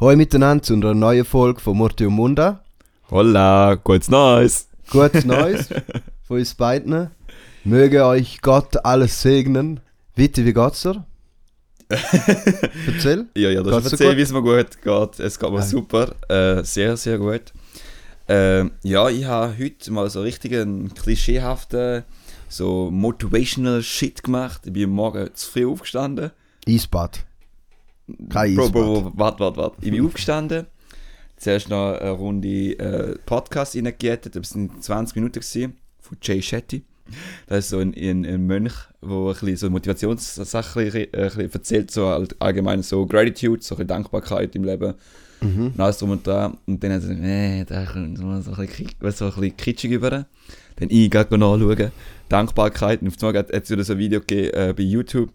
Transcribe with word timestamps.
Hallo 0.00 0.16
miteinander 0.16 0.62
zu 0.62 0.74
einer 0.74 0.94
neuen 0.94 1.24
Folge 1.24 1.60
von 1.60 1.76
Murti 1.76 2.06
und 2.06 2.14
Munda. 2.14 2.62
Holla, 3.10 3.74
gutes 3.74 4.08
Neues. 4.08 4.68
Gutes 4.90 5.24
Neues 5.24 5.68
von 6.22 6.38
uns 6.38 6.54
beiden. 6.54 7.10
Möge 7.64 8.04
euch 8.04 8.40
Gott 8.40 8.84
alles 8.84 9.20
segnen. 9.22 9.80
Witte, 10.14 10.44
wie 10.44 10.52
geht's 10.52 10.82
dir? 10.82 11.04
Erzähl. 12.86 13.26
Ja, 13.34 13.50
ja, 13.50 13.62
das 13.62 13.82
Geht's 13.84 13.92
erzähl, 13.92 14.16
wie 14.16 14.22
es 14.22 14.32
mir 14.32 14.42
gut 14.42 14.80
geht. 14.82 15.20
Es 15.20 15.38
geht 15.38 15.50
mir 15.50 15.58
Ah. 15.58 15.62
super. 15.62 16.14
Äh, 16.28 16.62
sehr, 16.64 16.96
sehr 16.96 17.18
gut. 17.18 17.52
Äh, 18.28 18.66
ja, 18.82 19.08
ich 19.08 19.24
habe 19.24 19.54
heute 19.58 19.90
mal 19.90 20.08
so 20.10 20.20
richtig 20.20 20.54
einen 20.54 20.92
klischeehaften, 20.94 22.04
so 22.48 22.90
motivational 22.90 23.82
Shit 23.82 24.22
gemacht. 24.22 24.62
Ich 24.66 24.72
bin 24.72 24.90
morgen 24.90 25.30
zu 25.34 25.50
früh 25.50 25.66
aufgestanden. 25.66 26.30
Eisbad. 26.68 27.24
Kein 28.28 28.54
Bro, 28.56 28.70
bro, 28.70 29.12
warte, 29.14 29.40
warte, 29.40 29.56
warte. 29.56 29.76
Ich 29.80 29.90
bin 29.90 30.04
aufgestanden. 30.04 30.66
Zuerst 31.36 31.68
noch 31.68 31.92
eine 31.98 32.10
Runde 32.10 32.78
äh, 32.78 33.18
Podcast 33.24 33.76
reingejettet. 33.76 34.34
Das 34.34 34.54
waren 34.54 34.80
20 34.80 35.16
Minuten 35.16 35.40
gewesen, 35.40 35.76
von 36.00 36.18
Jay 36.20 36.42
Shetty. 36.42 36.82
Das 37.46 37.60
ist 37.60 37.70
so 37.70 37.78
ein, 37.78 37.94
ein, 37.94 38.26
ein 38.26 38.46
Mönch, 38.46 38.74
der 39.00 39.10
ein 39.10 39.26
bisschen 39.28 39.56
so 39.56 39.70
Motivationssachen 39.70 40.82
äh, 40.94 41.08
ein 41.12 41.22
bisschen 41.22 41.52
erzählt, 41.52 41.90
so 41.90 42.06
halt 42.06 42.36
allgemein 42.40 42.82
so 42.82 43.06
Gratitude, 43.06 43.62
so 43.62 43.76
ein 43.76 43.86
Dankbarkeit 43.86 44.54
im 44.56 44.64
Leben. 44.64 44.94
Mhm. 45.40 45.66
Und 45.68 45.80
alles 45.80 45.98
drum 45.98 46.10
und 46.10 46.26
dran. 46.26 46.58
Und 46.66 46.82
dann 46.82 46.92
hat 46.92 47.02
er 47.02 47.08
gesagt, 47.08 47.20
nee, 47.20 47.64
da 47.64 47.84
kommt 47.86 48.18
so 48.18 48.24
ein 48.26 48.42
bisschen, 48.42 48.90
weißt 48.98 49.18
so 49.18 49.26
ein 49.26 49.30
bisschen 49.32 49.56
kitschig 49.56 49.92
über. 49.92 50.10
Dann 50.10 50.26
ich 50.90 51.10
gehe 51.10 51.20
nachschauen. 51.20 51.92
Dankbarkeit. 52.28 53.02
Und 53.02 53.08
auf 53.08 53.22
einmal 53.22 53.38
hat 53.38 53.50
es 53.50 53.70
wieder 53.70 53.84
so 53.84 53.92
ein 53.94 53.98
Video 53.98 54.20
gegeben 54.20 54.54
äh, 54.54 54.74
bei 54.76 54.82
YouTube, 54.82 55.30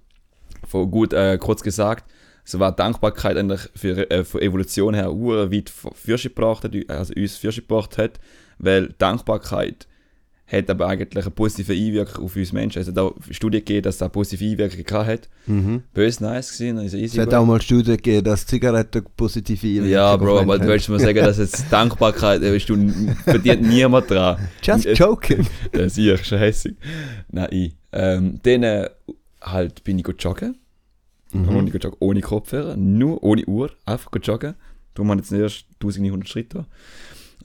von 0.67 0.91
gut 0.91 1.13
äh, 1.13 1.37
kurz 1.37 1.63
gesagt, 1.63 2.03
so 2.43 2.59
war 2.59 2.75
Dankbarkeit 2.75 3.37
eigentlich 3.37 3.61
für, 3.75 4.09
äh, 4.11 4.23
von 4.23 4.41
Evolution 4.41 4.93
her 4.93 5.13
ur 5.13 5.51
weit 5.51 5.69
Fürsche 5.69 6.29
gebracht 6.29 6.63
hat, 6.63 6.73
also 6.89 7.13
uns 7.15 7.37
Fürsche 7.37 7.61
gebracht 7.61 7.97
hat, 7.97 8.19
weil 8.57 8.93
Dankbarkeit 8.97 9.87
hat 10.45 10.69
aber 10.69 10.87
eigentlich 10.87 11.25
eine 11.25 11.31
positive 11.31 11.73
Einwirkung 11.73 12.25
auf 12.25 12.35
uns 12.35 12.51
Menschen. 12.51 12.79
Also 12.79 12.91
da 12.91 13.11
Studien 13.31 13.61
gegeben, 13.61 13.83
dass 13.83 13.97
das 13.97 14.03
eine 14.03 14.09
positive 14.11 14.45
Einwirkung 14.45 14.83
gehabt 14.83 15.07
hat. 15.07 15.29
Mhm. 15.47 15.83
Böse 15.93 16.23
nice 16.23 16.57
gewesen, 16.57 16.77
also 16.77 16.97
easy. 16.97 17.17
Es 17.17 17.21
hat 17.21 17.29
gut. 17.29 17.35
auch 17.35 17.45
mal 17.45 17.61
Studien 17.61 17.95
gegeben, 17.97 18.23
dass 18.25 18.45
Zigaretten 18.45 19.05
positive 19.15 19.65
Einwirkung 19.65 19.89
Ja, 19.89 20.15
Bro, 20.15 20.39
aber 20.39 20.59
du 20.59 20.67
willst 20.67 20.89
mir 20.89 20.99
sagen, 20.99 21.19
dass 21.19 21.37
jetzt 21.37 21.65
Dankbarkeit, 21.71 22.43
äh, 22.43 22.53
weißt 22.53 22.69
du, 22.69 23.15
verdient 23.23 23.63
niemand 23.63 24.11
dran. 24.11 24.37
Just 24.61 24.85
Äh, 24.85 24.93
joking. 24.93 25.47
Das 25.71 25.95
sehe 25.95 26.13
ich 26.13 26.25
schon 26.25 26.37
hässig. 26.37 26.75
Nein, 27.31 27.47
ich. 27.51 27.75
Ähm, 27.91 28.39
dann 28.43 28.63
äh, 28.63 28.89
halt 29.41 29.83
bin 29.83 29.97
ich 29.97 30.03
go 30.03 30.11
joggen. 30.11 30.57
Mhm. 31.33 31.49
Ohne, 31.49 31.69
joggen. 31.71 31.97
ohne 31.99 32.21
Kopfhörer, 32.21 32.75
nur 32.77 33.21
ohne 33.23 33.45
Uhr, 33.45 33.71
einfach 33.85 34.11
joggen. 34.21 34.55
Darum 34.93 35.09
habe 35.11 35.21
ich 35.21 35.29
jetzt 35.31 35.39
erst 35.39 35.65
1900 35.81 36.29
Schritte. 36.29 36.65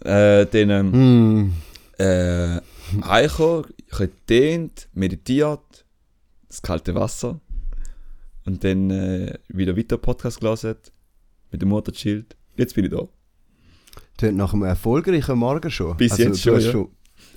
Äh, 0.05 0.47
dann 0.47 0.70
ähm, 0.70 0.91
Mhm. 1.42 1.53
äh, 1.98 2.56
ich 2.59 3.39
habe 3.39 3.64
gedehnt, 3.91 4.89
meditiert, 4.92 5.84
das 6.48 6.62
kalte 6.62 6.94
Wasser. 6.94 7.41
Und 8.44 8.64
dann 8.64 8.91
äh, 8.91 9.34
wieder 9.48 9.77
weiter 9.77 9.98
Podcast 9.98 10.41
gelesen, 10.41 10.77
mit 11.50 11.61
der 11.61 11.69
Mutter 11.69 11.92
chillt. 11.92 12.36
Jetzt 12.56 12.75
bin 12.75 12.84
ich 12.86 12.91
da. 12.91 13.06
Hast 14.22 14.33
nach 14.33 14.53
einem 14.53 14.62
erfolgreichen 14.64 15.39
Morgen 15.39 15.70
schon. 15.70 15.97
Bis 15.97 16.12
also, 16.12 16.25
jetzt 16.25 16.41
schon, 16.42 16.56
hast 16.56 16.64
ja. 16.66 16.72
schon. 16.72 16.89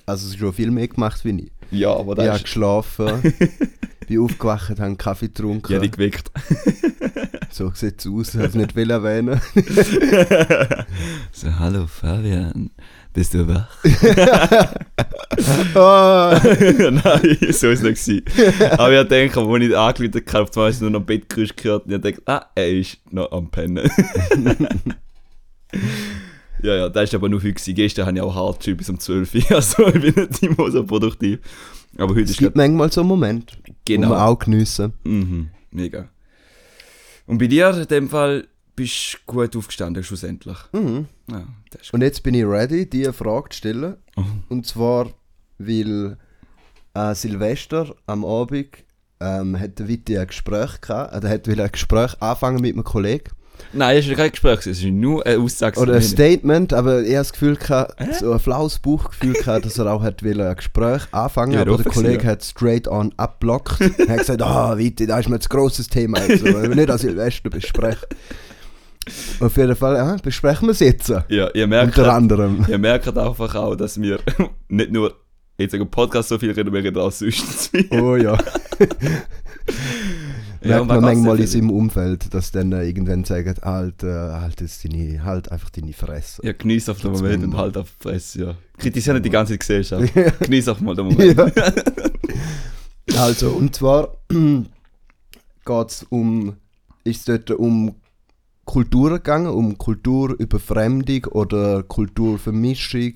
Also 0.06 0.36
schon 0.36 0.52
viel 0.52 0.70
mehr 0.70 0.88
gemacht 0.88 1.24
wie 1.24 1.44
ich. 1.44 1.52
Ja, 1.70 1.94
aber 1.94 2.12
Ich 2.12 2.18
da 2.24 2.32
habe 2.32 2.42
geschlafen, 2.42 3.34
bin 4.06 4.20
aufgewacht, 4.20 4.78
habe 4.80 4.96
Kaffee 4.96 5.28
getrunken. 5.28 5.72
ja 5.72 5.78
die 5.78 5.90
geweckt. 5.90 6.30
So 7.52 7.70
sieht 7.74 8.00
es 8.00 8.06
aus, 8.06 8.34
ich 8.34 8.54
nicht 8.54 8.74
will 8.74 8.90
erwähnen. 8.90 9.38
so, 11.32 11.58
hallo 11.58 11.86
Fabian, 11.86 12.70
bist 13.12 13.34
du 13.34 13.46
wach? 13.46 13.68
Ah. 15.74 16.40
Nein, 16.42 17.36
so 17.52 17.68
ist 17.68 17.82
es 17.84 18.06
nicht. 18.06 18.24
gewesen. 18.24 18.70
Aber 18.78 19.02
ich 19.02 19.06
denke, 19.06 19.38
als 19.38 19.62
ich 19.62 19.76
angerufen 19.76 20.22
habe, 20.32 20.50
auf 20.56 20.68
ist 20.70 20.80
nur 20.80 20.90
noch 20.90 21.02
Bettgeräusch 21.02 21.54
gehört 21.54 21.84
und 21.84 21.92
ich 21.92 22.00
denke, 22.00 22.22
ah, 22.24 22.46
er 22.54 22.70
ist 22.70 22.98
noch 23.10 23.30
am 23.32 23.50
Pennen. 23.50 23.90
Ja, 26.62 26.74
ja, 26.76 26.88
das 26.88 27.12
war 27.12 27.18
aber 27.20 27.28
nur 27.28 27.40
heute. 27.40 27.52
gewesen. 27.54 27.74
Gestern 27.74 28.06
habe 28.06 28.16
ich 28.16 28.22
auch 28.22 28.34
hart 28.34 28.76
bis 28.76 28.88
um 28.88 28.98
12 28.98 29.34
Uhr, 29.34 29.42
also 29.56 29.86
ich 29.88 30.00
bin 30.14 30.14
nicht 30.14 30.42
immer 30.42 30.70
so 30.70 30.84
produktiv. 30.84 31.40
Aber 31.96 32.12
heute 32.14 32.24
Es 32.24 32.30
ist 32.30 32.38
gibt 32.38 32.56
manchmal 32.56 32.90
so 32.90 33.00
einen 33.02 33.08
Moment, 33.08 33.58
genau. 33.84 34.08
wo 34.08 34.12
man 34.14 34.22
auch 34.22 34.38
geniessen. 34.38 34.92
Mhm, 35.04 35.50
mega. 35.70 36.08
Und 37.26 37.38
bei 37.38 37.46
dir 37.46 37.70
in 37.76 37.86
dem 37.86 38.08
Fall 38.08 38.48
bist 38.74 39.14
du 39.26 39.32
gut 39.32 39.54
aufgestanden, 39.56 40.02
schlussendlich. 40.02 40.56
Mhm. 40.72 41.06
Ja, 41.30 41.46
ist 41.80 41.92
Und 41.92 42.02
jetzt 42.02 42.22
bin 42.22 42.34
ich 42.34 42.44
ready, 42.44 42.88
diese 42.88 43.12
Frage 43.12 43.50
zu 43.50 43.58
stellen. 43.58 43.96
gut. 44.16 44.24
Und 44.48 44.66
zwar, 44.66 45.10
weil 45.58 46.16
äh, 46.94 47.14
Silvester 47.14 47.94
am 48.06 48.24
Abend 48.24 48.68
ähm, 49.20 49.58
hat 49.58 49.78
der 49.78 49.88
Witti 49.88 50.18
ein 50.18 50.26
Gespräch 50.26 50.80
gehabt. 50.80 51.12
Er 51.24 51.30
hat 51.30 51.46
will 51.46 51.60
ein 51.60 51.70
Gespräch 51.70 52.20
anfangen 52.20 52.60
mit 52.60 52.74
einem 52.74 52.84
Kollegen. 52.84 53.30
Nein, 53.72 53.98
es 53.98 54.08
war 54.08 54.16
kein 54.16 54.30
Gespräch, 54.30 54.66
es 54.66 54.84
war 54.84 54.90
nur 54.90 55.26
eine 55.26 55.38
Aussage. 55.38 55.80
Oder 55.80 55.94
ein. 55.94 56.02
Statement, 56.02 56.72
aber 56.72 57.02
er 57.02 57.20
hat 57.20 57.26
das 57.26 57.32
Gefühl 57.32 57.56
gehabt, 57.56 57.94
so 58.14 58.32
ein 58.32 58.38
flaues 58.38 58.78
Bauchgefühl 58.78 59.34
gehabt, 59.34 59.64
dass 59.64 59.78
er 59.78 59.92
auch 59.92 60.02
hat 60.02 60.22
will 60.22 60.40
ein 60.40 60.56
Gespräch 60.56 61.02
anfangen 61.12 61.52
Ja, 61.52 61.62
aber 61.62 61.76
der 61.76 61.92
Kollege 61.92 62.24
ja. 62.24 62.30
hat 62.30 62.44
straight 62.44 62.86
on 62.88 63.12
abblockt. 63.16 63.80
er 63.98 64.08
hat 64.08 64.18
gesagt, 64.18 64.42
ah, 64.42 64.76
Witti, 64.76 65.06
das 65.06 65.20
ist 65.20 65.28
mir 65.28 65.36
ein 65.36 65.46
grosses 65.48 65.88
Thema 65.88 66.18
jetzt, 66.26 66.44
wir 66.44 66.68
nicht 66.74 66.90
an 66.90 66.98
Silvester 66.98 67.50
besprechen. 67.50 68.08
Auf 69.40 69.56
jeden 69.56 69.74
Fall, 69.74 69.96
ja, 69.96 70.16
besprechen 70.22 70.68
wir 70.68 70.72
es 70.72 70.80
jetzt. 70.80 71.08
Ja, 71.28 71.48
ihr 71.52 71.66
merkt, 71.66 71.98
Unter 71.98 72.12
anderem. 72.12 72.64
ihr 72.68 72.78
merkt 72.78 73.08
einfach 73.16 73.54
auch, 73.54 73.74
dass 73.74 74.00
wir 74.00 74.20
nicht 74.68 74.92
nur 74.92 75.14
jetzt 75.58 75.74
im 75.74 75.88
Podcast 75.90 76.28
so 76.28 76.38
viel 76.38 76.52
reden, 76.52 76.72
wir 76.72 76.82
reden 76.82 76.98
auch 76.98 77.10
sonst. 77.10 77.72
Oh 77.90 78.16
ja. 78.16 78.38
Merkt 80.64 80.86
man 80.86 81.00
manchmal 81.00 81.36
für- 81.38 81.46
seinem 81.46 81.70
Umfeld, 81.70 82.32
dass 82.34 82.50
dann 82.52 82.72
irgendwann 82.72 83.24
sagen, 83.24 83.54
halt, 83.62 84.02
äh, 84.02 84.06
halt, 84.06 84.60
jetzt 84.60 84.84
deine, 84.84 85.24
halt 85.24 85.50
einfach 85.50 85.70
deine 85.70 85.92
Fresse. 85.92 86.44
Ja, 86.44 86.52
genieß 86.52 86.88
auf 86.88 87.00
den 87.00 87.12
Moment 87.12 87.44
und 87.44 87.56
halt 87.56 87.76
auf 87.76 87.88
die 87.98 88.02
Fresse, 88.08 88.40
ja. 88.44 88.54
Kritisiere 88.78 89.14
nicht 89.16 89.26
die 89.26 89.30
ganze 89.30 89.56
Gesellschaft. 89.58 90.12
Genieß 90.40 90.68
auch 90.68 90.80
mal 90.80 90.94
den 90.94 91.06
Moment. 91.08 91.36
Ja. 91.36 91.50
Also, 93.18 93.50
und 93.50 93.74
zwar 93.74 94.16
geht 94.28 95.88
es 95.88 96.04
um, 96.08 96.54
ist 97.04 97.28
dort 97.28 97.50
um 97.50 97.96
Kulturen 98.64 99.14
gegangen, 99.16 99.48
um 99.48 99.76
Kulturüberfremdung 99.76 101.24
oder 101.26 101.82
Kulturvermischung, 101.82 103.14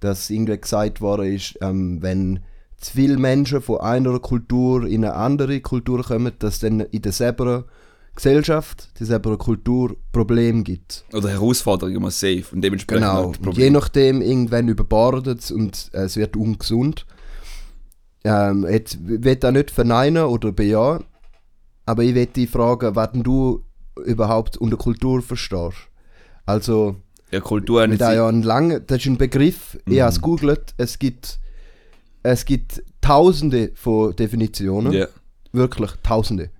dass 0.00 0.28
irgendwie 0.30 0.58
gesagt 0.60 1.00
worden 1.00 1.34
ist, 1.34 1.58
ähm, 1.62 2.02
wenn 2.02 2.40
zu 2.80 2.92
viele 2.92 3.18
Menschen 3.18 3.60
von 3.60 3.80
einer 3.80 4.18
Kultur 4.18 4.86
in 4.86 5.04
eine 5.04 5.14
andere 5.14 5.60
Kultur 5.60 6.02
kommen, 6.02 6.32
dass 6.38 6.60
dann 6.60 6.80
in 6.80 7.02
derselben 7.02 7.64
Gesellschaft, 8.16 8.88
derselben 8.98 9.38
Kultur 9.38 9.96
Probleme 10.12 10.62
gibt. 10.62 11.04
Oder 11.12 11.28
Herausforderungen 11.30 11.96
immer 11.96 12.10
safe 12.10 12.44
und 12.52 12.62
dementsprechend 12.62 13.02
Genau. 13.04 13.16
halt 13.16 13.26
Und 13.26 13.36
je 13.38 13.42
Probleme. 13.44 13.70
nachdem, 13.78 14.22
irgendwann 14.22 14.68
überbordet 14.68 15.40
es 15.40 15.50
und 15.50 15.90
äh, 15.92 16.02
es 16.04 16.16
wird 16.16 16.36
ungesund. 16.36 17.06
Ähm, 18.24 18.66
jetzt 18.68 18.98
will 19.06 19.26
ich 19.42 19.50
nicht 19.52 19.70
verneinen 19.70 20.24
oder 20.24 20.52
bejahen, 20.52 21.04
aber 21.86 22.02
ich 22.02 22.14
will 22.14 22.26
dich 22.26 22.50
fragen, 22.50 22.94
was 22.94 23.10
du 23.14 23.64
überhaupt 24.04 24.56
unter 24.58 24.76
Kultur 24.76 25.22
verstehst. 25.22 25.76
Also, 26.44 26.96
Ja, 27.30 27.40
Kultur 27.40 27.86
nicht 27.86 28.00
ja 28.00 28.26
einen 28.26 28.42
langen, 28.42 28.82
das 28.86 28.98
ist 28.98 29.06
ein 29.06 29.16
Begriff, 29.18 29.78
ich 29.86 29.96
Mhm. 29.96 30.00
habe 30.00 30.10
es 30.10 30.16
gegoogelt, 30.20 30.74
es 30.76 30.98
gibt, 30.98 31.38
es 32.22 32.44
gibt 32.44 32.82
tausende 33.00 33.72
von 33.74 34.14
Definitionen, 34.14 34.92
ja. 34.92 35.06
wirklich 35.52 35.90
tausende. 36.02 36.50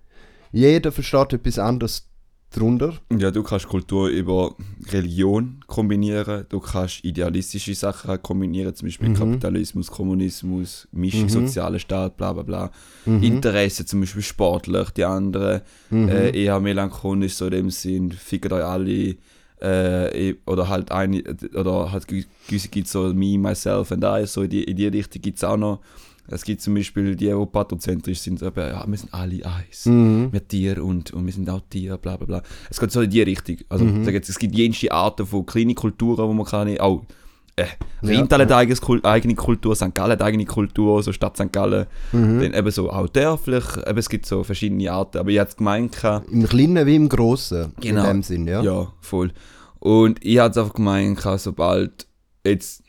Jeder 0.52 0.90
versteht 0.92 1.32
etwas 1.34 1.58
anderes 1.58 2.06
darunter. 2.52 2.94
ja, 3.16 3.30
du 3.30 3.44
kannst 3.44 3.68
Kultur 3.68 4.08
über 4.08 4.56
Religion 4.90 5.60
kombinieren, 5.68 6.46
du 6.48 6.58
kannst 6.58 7.04
idealistische 7.04 7.74
Sachen 7.76 8.20
kombinieren, 8.22 8.74
zum 8.74 8.88
Beispiel 8.88 9.10
Mhm. 9.10 9.14
Kapitalismus, 9.14 9.88
Kommunismus, 9.88 10.88
Mischung, 10.90 11.24
Mhm. 11.24 11.28
sozialer 11.28 11.78
Staat, 11.78 12.16
bla 12.16 12.32
bla 12.32 12.42
bla. 12.42 12.70
Mhm. 13.06 13.22
Interesse 13.22 13.86
zum 13.86 14.00
Beispiel 14.00 14.22
sportlich, 14.22 14.90
die 14.90 15.04
anderen 15.04 15.60
Mhm. 15.90 16.08
äh, 16.08 16.30
eher 16.30 16.58
melancholisch, 16.58 17.34
so 17.34 17.44
in 17.44 17.52
dem 17.52 17.70
Sinn, 17.70 18.10
fickt 18.10 18.52
euch 18.52 18.64
alle. 18.64 19.14
Äh, 19.62 20.34
oder 20.46 20.68
halt 20.68 20.90
eine, 20.90 21.22
oder 21.54 21.92
halt 21.92 22.08
ge- 22.08 22.24
gewisse 22.48 22.68
gibt 22.68 22.88
so 22.88 23.12
me, 23.12 23.36
myself 23.38 23.92
and 23.92 24.04
I, 24.04 24.26
so 24.26 24.42
in 24.42 24.50
die, 24.50 24.64
in 24.64 24.76
die 24.76 24.86
Richtung 24.86 25.20
gibt 25.20 25.36
es 25.38 25.44
auch 25.44 25.56
noch. 25.56 25.80
Es 26.32 26.44
gibt 26.44 26.60
zum 26.62 26.74
Beispiel 26.74 27.16
die, 27.16 27.26
die 27.26 27.46
pathozentrisch 27.46 28.20
sind, 28.20 28.40
aber 28.42 28.68
ja, 28.68 28.84
wir 28.86 28.96
sind 28.96 29.12
alle 29.12 29.44
eins. 29.44 29.84
Mhm. 29.86 30.28
Wir 30.30 30.46
Tier 30.46 30.82
und, 30.84 31.12
und 31.12 31.26
wir 31.26 31.32
sind 31.32 31.50
auch 31.50 31.60
Tier, 31.68 31.96
bla 31.98 32.16
bla 32.16 32.26
bla. 32.26 32.42
Es 32.70 32.78
geht 32.78 32.92
so 32.92 33.00
in 33.00 33.10
die 33.10 33.22
Richtung. 33.22 33.56
Also 33.68 33.84
Mhm. 33.84 34.08
jetzt, 34.08 34.28
es 34.28 34.38
gibt 34.38 34.54
jenste 34.54 34.92
Arten 34.92 35.26
von 35.26 35.44
kleinen 35.44 35.74
Kulturen, 35.74 36.28
wo 36.28 36.32
man 36.32 36.46
kann, 36.46 36.78
auch 36.78 37.02
äh, 37.56 37.64
Ja, 38.02 38.16
Rheintal 38.16 38.40
hat 38.42 38.50
ja. 38.50 38.74
Kul- 38.80 39.04
eigene 39.04 39.34
Kultur, 39.34 39.74
St. 39.76 39.94
Gallen 39.94 40.12
hat 40.12 40.22
eigene 40.22 40.44
Kultur, 40.46 41.02
so 41.02 41.12
Stadt 41.12 41.36
St. 41.36 41.52
Gallen. 41.52 41.86
Mhm. 42.12 42.40
Dann 42.40 42.54
eben 42.54 42.70
so 42.70 42.90
auch 42.90 43.08
dörflich, 43.08 43.64
eben 43.86 43.98
es 43.98 44.08
gibt 44.08 44.26
so 44.26 44.42
verschiedene 44.44 44.90
Arten, 44.92 45.18
aber 45.18 45.30
ich 45.30 45.38
hätte 45.38 45.56
gemeint, 45.56 45.96
Im 46.30 46.46
Kleinen 46.48 46.86
wie 46.86 46.96
im 46.96 47.08
Großen. 47.08 47.72
Genau. 47.80 48.00
In 48.02 48.06
dem 48.06 48.22
Sinn, 48.22 48.46
ja. 48.46 48.62
ja. 48.62 48.92
voll. 49.00 49.32
Und 49.78 50.24
ich 50.24 50.38
hätte 50.38 50.60
einfach 50.60 50.74
gemeint, 50.74 51.20
sobald 51.38 52.06
jetzt, 52.44 52.82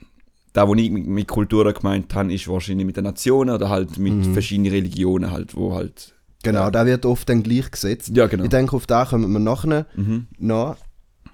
da 0.53 0.67
wo 0.67 0.75
ich 0.75 0.91
mit, 0.91 1.07
mit 1.07 1.27
Kultur 1.27 1.71
gemeint 1.73 2.13
habe, 2.13 2.33
ist 2.33 2.47
wahrscheinlich 2.47 2.85
mit 2.85 2.97
den 2.97 3.05
Nationen 3.05 3.55
oder 3.55 3.69
halt 3.69 3.97
mit 3.97 4.13
Mhm. 4.13 4.33
verschiedenen 4.33 4.71
Religionen 4.71 5.31
halt, 5.31 5.55
wo 5.55 5.73
halt, 5.73 6.13
Genau, 6.43 6.61
Ja. 6.61 6.71
da 6.71 6.85
wird 6.87 7.05
oft 7.05 7.29
dann 7.29 7.43
gleich 7.43 7.69
gesetzt. 7.69 8.11
ja 8.15 8.25
genau. 8.27 8.43
Ich 8.45 8.49
denke, 8.49 8.75
auf 8.75 8.87
da 8.87 9.05
kommen 9.05 9.31
wir 9.31 9.39
nachher 9.39 9.85
Mhm. 9.95 10.25
noch, 10.39 10.75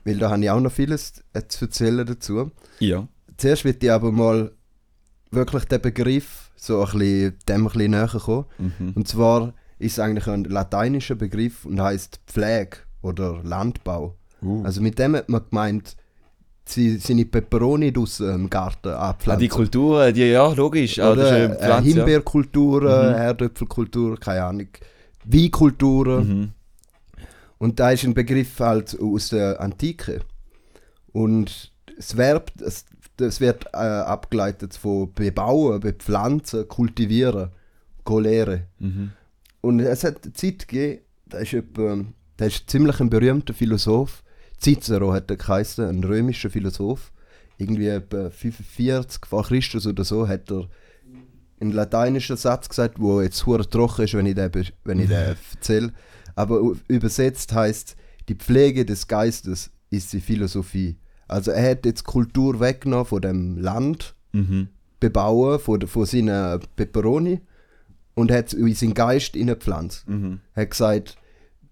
weil 0.03 0.17
da 0.17 0.29
habe 0.31 0.43
ich 0.43 0.49
auch 0.49 0.59
noch 0.59 0.71
vieles 0.71 1.23
äh, 1.33 1.41
zu 1.47 1.65
erzählen 1.65 2.05
dazu. 2.05 2.51
Ja. 2.79 3.07
Zuerst 3.37 3.65
wird 3.65 3.83
ich 3.83 3.91
aber 3.91 4.11
mal 4.11 4.51
wirklich 5.31 5.65
den 5.65 5.81
Begriff 5.81 6.51
so 6.55 6.83
ein 6.83 6.91
bisschen, 6.91 7.35
dem 7.47 7.67
ein 7.67 7.71
bisschen 7.71 7.91
näher 7.91 8.07
kommen. 8.07 8.45
Mhm. 8.57 8.93
Und 8.95 9.07
zwar 9.07 9.53
ist 9.79 9.93
es 9.93 9.99
eigentlich 9.99 10.27
ein 10.27 10.43
lateinischer 10.45 11.15
Begriff 11.15 11.65
und 11.65 11.79
heißt 11.81 12.19
Pflege 12.27 12.77
oder 13.01 13.41
Landbau. 13.43 14.15
Uh. 14.41 14.63
Also 14.63 14.81
mit 14.81 14.97
dem 14.97 15.15
hat 15.15 15.29
man 15.29 15.41
gemeint, 15.49 15.95
sie 16.65 16.97
seine 16.97 17.25
Peperoni 17.25 17.93
draussen 17.93 18.29
im 18.33 18.49
Garten 18.49 18.89
Ah, 18.89 19.11
anpflanzen. 19.11 19.39
die 19.41 19.47
Kultur, 19.47 20.11
die, 20.11 20.25
ja, 20.25 20.51
logisch. 20.53 20.99
Ah, 20.99 21.11
Oder 21.11 21.27
eine 21.31 21.43
äh, 21.55 21.59
Pflanze, 21.59 21.89
ja. 21.89 21.95
Himbeerkulturen, 21.95 23.11
Mhm. 23.11 23.15
Herdöpfelkultur, 23.15 24.19
keine 24.19 24.43
Ahnung. 24.43 24.67
Weinkulturen. 25.25 26.27
Mhm. 26.27 26.49
Und 27.59 27.79
da 27.79 27.91
ist 27.91 28.03
ein 28.03 28.13
Begriff 28.13 28.59
halt 28.59 28.97
aus 28.99 29.29
der 29.29 29.59
Antike. 29.61 30.21
Und 31.11 31.71
das 31.95 32.15
Verb, 32.17 32.51
das, 32.57 32.85
das 33.17 33.41
wird 33.41 33.65
äh, 33.73 33.77
abgeleitet 33.77 34.75
von 34.75 35.11
bebauen, 35.13 35.79
bepflanzen, 35.79 36.67
kultivieren, 36.67 37.49
golere. 38.03 38.67
Mhm. 38.79 39.11
Und 39.61 39.79
es 39.79 40.03
hat 40.03 40.23
eine 40.23 40.33
Zeit 40.33 40.67
gegeben, 40.67 41.01
da 41.25 41.39
ist, 41.39 41.53
etwa, 41.53 42.05
da 42.37 42.45
ist 42.45 42.69
ziemlich 42.69 42.99
ein 42.99 43.09
berühmter 43.09 43.53
Philosoph, 43.53 44.23
Cicero 44.59 45.13
hat 45.13 45.29
er 45.29 45.37
geheißen, 45.37 45.85
ein 45.85 46.03
römischer 46.03 46.49
Philosoph. 46.49 47.11
Irgendwie 47.57 47.87
etwa 47.87 48.29
45 48.29 49.25
vor 49.25 49.43
Christus 49.43 49.87
oder 49.87 50.03
so 50.03 50.27
hat 50.27 50.51
er 50.51 50.67
einen 51.59 51.71
lateinischen 51.71 52.37
Satz 52.37 52.69
gesagt, 52.69 52.99
wo 52.99 53.21
jetzt 53.21 53.45
hure 53.45 53.67
trocken 53.67 54.05
ist, 54.05 54.13
wenn 54.13 54.27
ich 54.27 54.35
den, 54.35 54.51
wenn 54.83 54.99
ich 54.99 55.07
den 55.07 55.35
erzähle. 55.53 55.93
Aber 56.35 56.75
übersetzt 56.87 57.53
heißt, 57.53 57.95
die 58.29 58.35
Pflege 58.35 58.85
des 58.85 59.07
Geistes 59.07 59.71
ist 59.89 60.13
die 60.13 60.21
Philosophie. 60.21 60.97
Also 61.27 61.51
er 61.51 61.71
hat 61.71 61.85
jetzt 61.85 62.03
Kultur 62.05 62.59
weggenommen 62.59 63.05
von 63.05 63.21
dem 63.21 63.57
Land, 63.57 64.13
Mhm. 64.33 64.67
bebauen, 64.99 65.59
von, 65.59 65.81
von 65.87 66.05
seinen 66.05 66.59
Peperoni 66.75 67.39
und 68.13 68.31
hat 68.31 68.47
es 68.47 68.53
in 68.53 68.73
seinen 68.75 68.93
Geist 68.93 69.33
hineingepflanzt. 69.33 70.07
Mhm. 70.07 70.39
Er 70.53 70.63
hat 70.63 70.71
gesagt, 70.71 71.17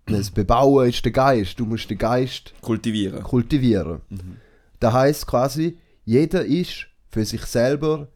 das 0.07 0.31
Bebauen 0.31 0.90
ist 0.90 1.04
der 1.04 1.12
Geist, 1.12 1.60
du 1.60 1.66
musst 1.66 1.90
den 1.90 1.98
Geist 1.98 2.54
Kultivieren. 2.62 3.24
kultivieren. 3.24 4.02
Mhm. 4.10 4.38
Das 4.80 4.94
heißt 4.94 5.28
quasi, 5.28 5.78
jeder 6.06 6.46
ist 6.46 6.88
für 7.10 7.25
sich 7.25 7.42
selber 7.44 8.07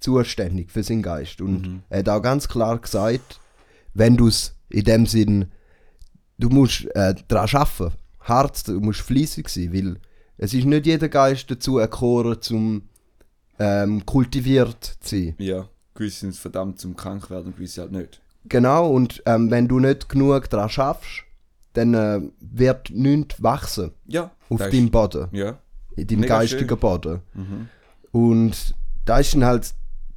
zuständig, 0.00 0.70
für 0.70 0.82
seinen 0.82 1.02
Geist. 1.02 1.40
Und 1.40 1.62
Mhm. 1.66 1.82
er 1.88 1.98
hat 2.00 2.08
auch 2.08 2.22
ganz 2.22 2.48
klar 2.48 2.78
gesagt, 2.78 3.40
wenn 3.94 4.16
du 4.16 4.28
es 4.28 4.54
in 4.70 4.84
dem 4.84 5.06
Sinn, 5.06 5.46
du 6.38 6.48
musst 6.48 6.86
äh, 6.94 7.14
daran 7.28 7.48
arbeiten, 7.52 7.92
hart, 8.20 8.66
du 8.68 8.80
musst 8.80 9.00
fleissig 9.00 9.48
sein, 9.48 9.72
weil 9.72 9.96
es 10.36 10.54
ist 10.54 10.64
nicht 10.64 10.86
jeder 10.86 11.08
Geist 11.08 11.50
dazu 11.50 11.78
erkoren, 11.78 12.40
zum 12.40 12.82
ähm, 13.58 14.04
kultiviert 14.04 14.96
zu 15.00 15.16
sein. 15.16 15.34
Ja, 15.38 15.68
gewisse 15.94 16.20
sind 16.20 16.36
verdammt 16.36 16.80
zum 16.80 16.96
krank 16.96 17.30
werden 17.30 17.46
und 17.48 17.56
gewisse 17.56 17.82
halt 17.82 17.92
nicht. 17.92 18.20
Genau, 18.46 18.90
und 18.90 19.22
ähm, 19.26 19.50
wenn 19.50 19.68
du 19.68 19.78
nicht 19.78 20.08
genug 20.08 20.50
daran 20.50 20.68
schaffst, 20.68 21.22
dann 21.74 21.94
äh, 21.94 22.20
wird 22.40 22.90
nichts 22.90 23.42
wachsen 23.42 23.92
Ja. 24.06 24.30
auf 24.48 24.58
deinem 24.58 24.90
Boden, 24.90 25.28
Ja. 25.32 25.58
in 25.96 26.06
deinem 26.06 26.20
mega 26.20 26.38
geistigen 26.40 26.68
schön. 26.68 26.78
Boden. 26.78 27.20
Mhm. 27.34 27.68
Und 28.12 28.74
da 29.04 29.18
ist 29.18 29.34
dann 29.34 29.44
halt, 29.44 29.72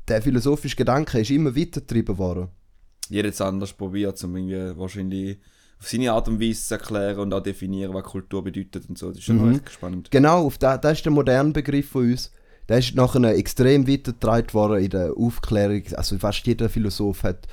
der 0.08 0.22
philosophische 0.22 0.76
Gedanke 0.76 1.20
ist 1.20 1.32
immer 1.32 1.56
weitergetrieben 1.56 2.18
worden. 2.18 2.50
Jeder 3.10 3.28
hat 3.30 3.34
es 3.36 3.42
anders 3.42 3.74
probiert, 3.74 4.22
um 4.24 4.36
irgendwie 4.36 4.78
wahrscheinlich 4.80 5.40
auf 5.80 5.88
seine 5.88 6.12
Art 6.12 6.28
und 6.28 6.42
Weise 6.42 6.62
zu 6.66 6.74
erklären 6.74 7.20
und 7.20 7.34
auch 7.34 7.42
definieren, 7.44 7.94
was 7.94 8.04
Kultur 8.04 8.44
bedeutet 8.44 8.90
und 8.90 8.98
so. 8.98 9.10
Das 9.10 9.18
ist 9.20 9.24
schon 9.26 9.46
Mhm. 9.48 9.56
echt 9.56 9.72
spannend. 9.72 10.10
Genau, 10.12 10.46
auf 10.46 10.58
da, 10.58 10.78
das 10.78 10.94
ist 10.94 11.06
der 11.06 11.12
moderne 11.12 11.52
Begriff 11.52 11.90
von 11.90 12.10
uns. 12.12 12.32
Der 12.68 12.80
ist 12.80 12.96
nachher 12.96 13.24
extrem 13.36 13.88
weitergetragen 13.88 14.54
worden 14.54 14.84
in 14.84 14.90
der 14.90 15.14
Aufklärung. 15.16 15.84
Also 15.96 16.18
fast 16.18 16.46
jeder 16.48 16.68
Philosoph 16.68 17.24
hat, 17.24 17.48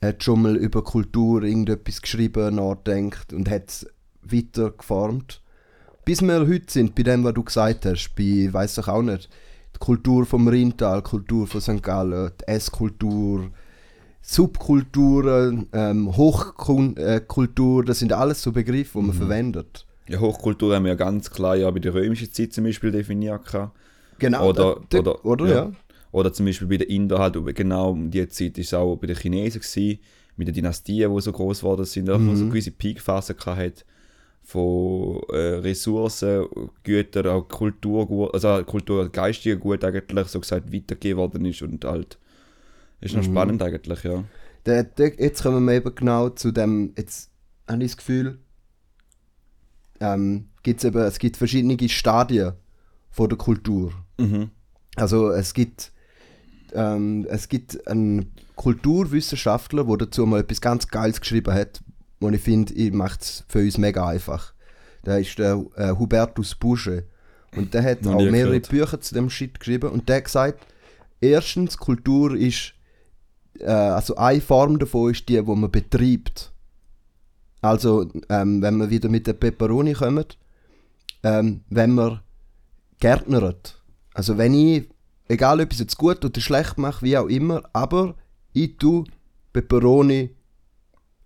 hat 0.00 0.22
schon 0.22 0.42
mal 0.42 0.56
über 0.56 0.82
Kultur 0.82 1.42
irgendetwas 1.42 2.00
geschrieben, 2.00 2.54
nachdenkt 2.54 3.32
und 3.32 3.50
hat 3.50 3.68
es 3.68 3.86
weiter 4.22 4.70
geformt. 4.70 5.42
Bis 6.04 6.22
wir 6.22 6.46
heute 6.46 6.64
sind, 6.72 6.94
bei 6.94 7.02
dem, 7.02 7.24
was 7.24 7.34
du 7.34 7.42
gesagt 7.42 7.84
hast, 7.84 8.14
bei, 8.16 8.48
weiß 8.50 8.78
ich 8.78 8.88
auch 8.88 9.02
nicht, 9.02 9.28
die 9.74 9.78
Kultur 9.78 10.24
vom 10.24 10.48
Rheintal, 10.48 11.02
die 11.02 11.10
Kultur 11.10 11.46
von 11.46 11.60
St. 11.60 11.82
Gallen, 11.82 12.30
die 12.40 12.48
Esskultur, 12.48 13.50
Subkulturen, 14.20 15.66
ähm, 15.72 16.16
Hochkultur, 16.16 17.84
das 17.84 17.98
sind 17.98 18.12
alles 18.12 18.42
so 18.42 18.52
Begriffe, 18.52 18.98
die 18.98 19.06
man 19.06 19.16
verwendet. 19.16 19.86
Ja, 20.08 20.20
Hochkultur 20.20 20.74
haben 20.74 20.84
wir 20.84 20.90
ja 20.92 20.96
ganz 20.96 21.30
klar 21.30 21.56
ja 21.56 21.70
bei 21.70 21.80
der 21.80 21.94
römischen 21.94 22.32
Zeit 22.32 22.52
zum 22.52 22.64
Beispiel 22.64 22.90
definiert. 22.90 23.42
Genau, 24.18 24.48
Oder- 24.48 24.80
da- 24.88 24.98
oder- 24.98 25.24
oder 25.24 25.46
ja. 25.46 25.54
ja. 25.54 25.72
Oder 26.10 26.32
zum 26.32 26.46
Beispiel 26.46 26.66
bei 26.68 26.78
den 26.78 26.88
Indern 26.88 27.20
halt, 27.20 27.36
genau 27.54 27.90
um 27.90 28.10
die 28.10 28.26
Zeit 28.28 28.56
ist 28.58 28.68
es 28.68 28.74
auch 28.74 28.96
bei 28.96 29.06
den 29.06 29.16
Chinesen 29.16 29.60
gewesen, 29.60 29.98
mit 30.36 30.48
den 30.48 30.54
Dynastien, 30.54 31.14
die 31.14 31.20
so 31.20 31.32
groß 31.32 31.60
geworden 31.60 31.84
sind, 31.84 32.08
mhm. 32.08 32.28
wo 32.30 32.34
so 32.34 32.42
eine 32.42 32.50
gewisse 32.50 32.70
Peakphase 32.70 33.36
hat 33.44 33.84
von 34.42 35.20
äh, 35.30 35.36
Ressourcen, 35.36 36.46
Gütern, 36.82 37.26
auch 37.26 37.46
Kultur, 37.48 38.32
also 38.32 38.64
Kultur, 38.64 39.10
geistige 39.10 39.58
Gut 39.58 39.84
eigentlich 39.84 40.28
so 40.28 40.40
gesagt 40.40 40.72
weitergegeben 40.72 41.18
worden 41.18 41.44
ist 41.44 41.60
und 41.60 41.84
halt 41.84 42.18
ist 43.00 43.14
noch 43.14 43.22
spannend 43.22 43.62
eigentlich, 43.62 44.02
ja. 44.04 44.24
Der, 44.66 44.84
der, 44.84 45.20
jetzt 45.20 45.42
kommen 45.42 45.64
wir 45.64 45.74
eben 45.74 45.94
genau 45.94 46.30
zu 46.30 46.52
dem, 46.52 46.92
jetzt 46.96 47.30
habe 47.68 47.82
ich 47.82 47.92
das 47.92 47.96
Gefühl, 47.96 48.38
ähm, 50.00 50.48
gibt's 50.62 50.84
eben, 50.84 50.98
es 50.98 51.18
gibt 51.18 51.36
verschiedene 51.36 51.88
Stadien 51.88 52.52
von 53.10 53.28
der 53.28 53.38
Kultur. 53.38 53.92
Mhm. 54.18 54.50
Also 54.96 55.30
es 55.30 55.54
gibt, 55.54 55.92
ähm, 56.74 57.26
es 57.30 57.48
gibt 57.48 57.86
einen 57.86 58.32
Kulturwissenschaftler, 58.56 59.84
der 59.84 59.96
dazu 59.96 60.26
mal 60.26 60.40
etwas 60.40 60.60
ganz 60.60 60.88
Geiles 60.88 61.20
geschrieben 61.20 61.54
hat, 61.54 61.82
und 62.20 62.34
ich 62.34 62.40
finde, 62.40 62.74
macht 62.92 63.22
es 63.22 63.44
für 63.48 63.60
uns 63.60 63.78
mega 63.78 64.06
einfach. 64.06 64.52
Der 65.06 65.20
ist 65.20 65.38
der 65.38 65.64
äh, 65.76 65.90
Hubertus 65.90 66.54
Busche. 66.54 67.04
Und 67.56 67.72
der 67.74 67.82
hat 67.82 68.06
auch 68.06 68.20
mehrere 68.20 68.60
gehört. 68.60 68.68
Bücher 68.68 69.00
zu 69.00 69.14
dem 69.14 69.30
Shit 69.30 69.58
geschrieben. 69.58 69.90
Und 69.90 70.08
der 70.08 70.16
hat 70.16 70.24
gesagt, 70.24 70.66
erstens, 71.20 71.78
Kultur 71.78 72.36
ist, 72.36 72.74
äh, 73.60 73.66
also 73.70 74.16
eine 74.16 74.40
Form 74.40 74.78
davon 74.78 75.10
ist 75.10 75.28
die, 75.28 75.46
wo 75.46 75.54
man 75.54 75.70
betreibt. 75.70 76.52
Also, 77.60 78.08
ähm, 78.28 78.62
wenn 78.62 78.76
wir 78.76 78.90
wieder 78.90 79.08
mit 79.08 79.26
der 79.26 79.32
Peperoni 79.32 79.94
kommen, 79.94 80.24
ähm, 81.22 81.62
wenn 81.68 81.94
man 81.94 82.20
gärtnert. 83.00 83.82
Also 84.14 84.38
wenn 84.38 84.54
ich, 84.54 84.88
egal 85.28 85.60
ob 85.60 85.66
ich 85.72 85.74
es 85.74 85.80
jetzt 85.80 85.98
gut 85.98 86.24
oder 86.24 86.40
schlecht 86.40 86.78
mache, 86.78 87.04
wie 87.04 87.16
auch 87.16 87.26
immer, 87.26 87.62
aber 87.72 88.14
ich 88.52 88.76
tue 88.76 89.04
Peperoni 89.52 90.30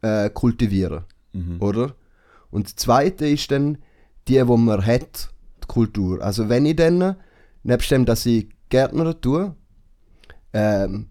äh, 0.03 0.31
kultivieren, 0.31 1.05
Mhm. 1.33 1.61
oder? 1.61 1.95
Und 2.51 2.67
das 2.67 2.77
zweite 2.77 3.27
ist 3.27 3.51
dann 3.51 3.79
die, 4.29 4.47
wo 4.47 4.57
man 4.57 4.85
hat, 4.85 5.31
die 5.63 5.67
Kultur. 5.67 6.23
Also 6.23 6.49
wenn 6.49 6.67
ich 6.67 6.77
dann, 6.77 7.17
nebst 7.63 7.91
dem, 7.91 8.05
dass 8.05 8.27
ich 8.27 8.49
Gärtner 8.69 9.19
tue, 9.19 9.55
ähm, 10.53 11.07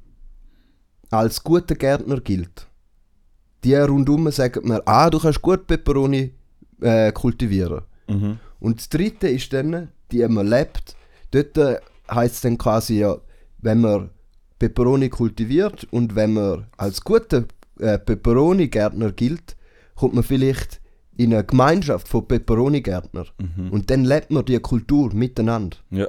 als 1.11 1.43
guter 1.43 1.75
Gärtner 1.75 2.19
gilt. 2.19 2.67
Die 3.63 3.75
rundum 3.75 4.31
sagen 4.31 4.67
mir, 4.67 4.81
ah, 4.87 5.09
du 5.09 5.19
kannst 5.19 5.41
gut 5.41 5.67
Peperoni 5.67 6.33
äh, 6.81 7.11
kultivieren. 7.11 7.81
Mhm. 8.07 8.39
Und 8.59 8.79
das 8.79 8.89
dritte 8.89 9.27
ist 9.27 9.53
dann, 9.53 9.89
die 10.11 10.27
man 10.27 10.47
lebt. 10.47 10.95
Dort 11.31 11.57
äh, 11.57 11.77
heisst 12.09 12.35
es 12.35 12.41
dann 12.41 12.57
quasi 12.57 12.99
ja, 12.99 13.17
wenn 13.59 13.81
man 13.81 14.09
Peperoni 14.57 15.09
kultiviert 15.09 15.87
und 15.91 16.15
wenn 16.15 16.33
man 16.33 16.67
als 16.77 17.01
guter 17.03 17.45
äh, 17.79 17.97
Peperoni-Gärtner 17.97 19.11
gilt, 19.11 19.55
kommt 19.95 20.13
man 20.13 20.23
vielleicht 20.23 20.81
in 21.17 21.33
eine 21.33 21.43
Gemeinschaft 21.43 22.07
von 22.07 22.27
Peperoni-Gärtner. 22.27 23.25
Mhm. 23.39 23.71
Und 23.71 23.89
dann 23.89 24.05
lebt 24.05 24.31
man 24.31 24.45
die 24.45 24.59
Kultur 24.59 25.13
miteinander. 25.13 25.77
Ja, 25.89 26.07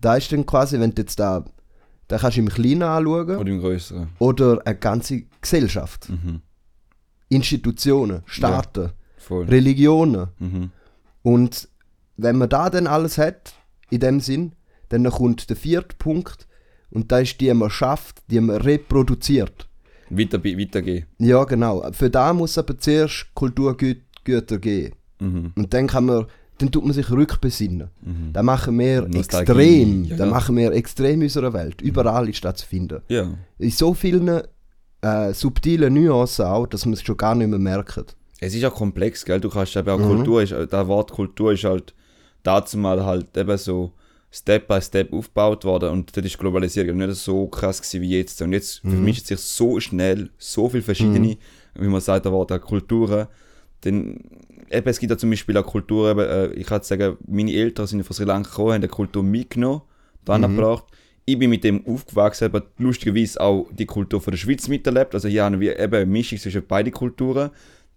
Da 0.00 0.16
ist 0.16 0.32
dann 0.32 0.46
quasi, 0.46 0.80
wenn 0.80 0.94
du 0.94 1.02
jetzt 1.02 1.18
da, 1.18 1.44
da 2.12 2.18
kannst 2.18 2.36
du 2.36 2.42
im 2.42 2.48
Kleinen 2.50 2.82
anschauen 2.82 3.36
oder 3.36 3.50
im 3.50 3.60
Größeren. 3.60 4.08
oder 4.18 4.60
eine 4.66 4.76
ganze 4.76 5.22
Gesellschaft. 5.40 6.10
Mhm. 6.10 6.42
Institutionen, 7.30 8.22
Staaten, 8.26 8.90
Voll. 9.16 9.46
Religionen. 9.46 10.28
Mhm. 10.38 10.70
Und 11.22 11.68
wenn 12.18 12.36
man 12.36 12.48
da 12.50 12.68
dann 12.68 12.86
alles 12.86 13.16
hat, 13.16 13.54
in 13.90 14.00
dem 14.00 14.20
Sinn, 14.20 14.52
Dann 14.90 15.08
kommt 15.08 15.48
der 15.48 15.56
vierte 15.56 15.96
Punkt 15.96 16.46
und 16.90 17.10
da 17.10 17.20
ist 17.20 17.40
die 17.40 17.54
man 17.54 17.70
schafft, 17.70 18.22
die 18.30 18.40
man 18.40 18.56
reproduziert. 18.60 19.66
Weiter, 20.10 20.44
weitergehen. 20.44 21.06
Ja, 21.18 21.44
genau. 21.44 21.90
Für 21.92 22.10
da 22.10 22.34
muss 22.34 22.58
aber 22.58 22.76
zuerst 22.76 23.28
Kulturgüter 23.34 24.58
geben. 24.58 24.94
Mhm. 25.18 25.52
Und 25.56 25.72
dann 25.72 25.86
kann 25.86 26.04
man, 26.04 26.26
dann 26.58 26.70
tut 26.70 26.84
man 26.84 26.92
sich 26.92 27.10
rückbesinnen. 27.10 27.88
Mhm. 28.02 28.32
Dann 28.32 28.44
machen 28.46 28.78
wir 28.78 29.02
Nostalgie, 29.02 29.40
extrem, 29.52 30.04
ja, 30.04 30.16
dann 30.16 30.28
ja. 30.28 30.34
machen 30.34 30.56
wir 30.56 30.72
extrem 30.72 31.14
in 31.14 31.22
unserer 31.22 31.52
Welt. 31.52 31.80
Überall 31.80 32.28
ist 32.28 32.44
das 32.44 32.56
zu 32.56 32.66
finden. 32.66 33.00
Ja. 33.08 33.26
In 33.58 33.70
so 33.70 33.94
vielen 33.94 34.42
äh, 35.00 35.32
subtilen 35.32 35.94
Nuancen 35.94 36.46
auch, 36.46 36.66
dass 36.66 36.84
man 36.86 36.94
es 36.94 37.02
schon 37.02 37.16
gar 37.16 37.34
nicht 37.34 37.48
mehr 37.48 37.58
merkt. 37.58 38.16
Es 38.40 38.54
ist 38.54 38.62
ja 38.62 38.70
komplex, 38.70 39.24
gell? 39.24 39.40
Du 39.40 39.48
kannst 39.50 39.76
eben 39.76 39.88
auch 39.88 39.98
Mhm. 39.98 40.16
Kultur, 40.16 40.42
ist, 40.42 40.52
das 40.52 40.86
Wort 40.86 41.10
Kultur 41.12 41.52
ist 41.52 41.64
halt 41.64 41.94
dazu 42.42 42.76
mal 42.78 43.04
halt 43.04 43.36
eben 43.36 43.56
so 43.58 43.92
Step 44.30 44.66
by 44.66 44.80
Step 44.80 45.12
aufgebaut 45.12 45.64
worden 45.64 45.90
und 45.90 46.16
das 46.16 46.24
ist 46.24 46.38
Globalisierung 46.38 46.96
nicht 46.96 47.14
so 47.16 47.46
krass 47.48 47.80
gewesen 47.82 48.00
wie 48.02 48.16
jetzt. 48.18 48.40
Und 48.42 48.52
jetzt 48.52 48.82
Mhm. 48.84 48.90
vermischt 48.90 49.26
sich 49.26 49.38
so 49.40 49.78
schnell 49.80 50.30
so 50.38 50.68
viele 50.68 50.82
verschiedene, 50.82 51.36
wie 51.74 51.88
man 51.88 52.00
sagt, 52.00 52.24
Wort 52.26 52.50
auch 52.52 52.60
Kulturen. 52.60 53.26
Denn 53.84 54.20
eben, 54.72 54.88
es 54.88 54.98
gibt 54.98 55.10
ja 55.10 55.18
zum 55.18 55.30
Beispiel 55.30 55.56
auch 55.56 55.66
Kulturen, 55.66 56.18
äh, 56.18 56.46
ich 56.54 56.66
kann 56.66 56.82
sagen, 56.82 57.16
meine 57.26 57.52
Eltern 57.52 57.86
sind 57.86 58.04
von 58.04 58.14
Sri 58.14 58.24
Lanka 58.24 58.50
gekommen, 58.50 58.72
haben 58.74 58.82
die 58.82 58.88
Kultur 58.88 59.22
mitgenommen, 59.22 59.82
da 60.24 60.38
Mhm. 60.38 60.56
gebracht. 60.56 60.84
Ich 61.24 61.38
bin 61.38 61.50
mit 61.50 61.62
dem 61.62 61.86
aufgewachsen, 61.86 62.46
aber 62.46 62.64
lustigerweise 62.78 63.40
auch 63.40 63.68
die 63.72 63.86
Kultur 63.86 64.20
von 64.20 64.32
der 64.32 64.38
Schweiz 64.38 64.66
miterlebt. 64.68 65.14
Also 65.14 65.28
hier 65.28 65.44
haben 65.44 65.60
wir 65.60 65.78
eben 65.78 65.94
eine 65.94 66.06
Mischung 66.06 66.38
zwischen 66.38 66.66
beiden 66.66 66.92
Kulturen. 66.92 67.50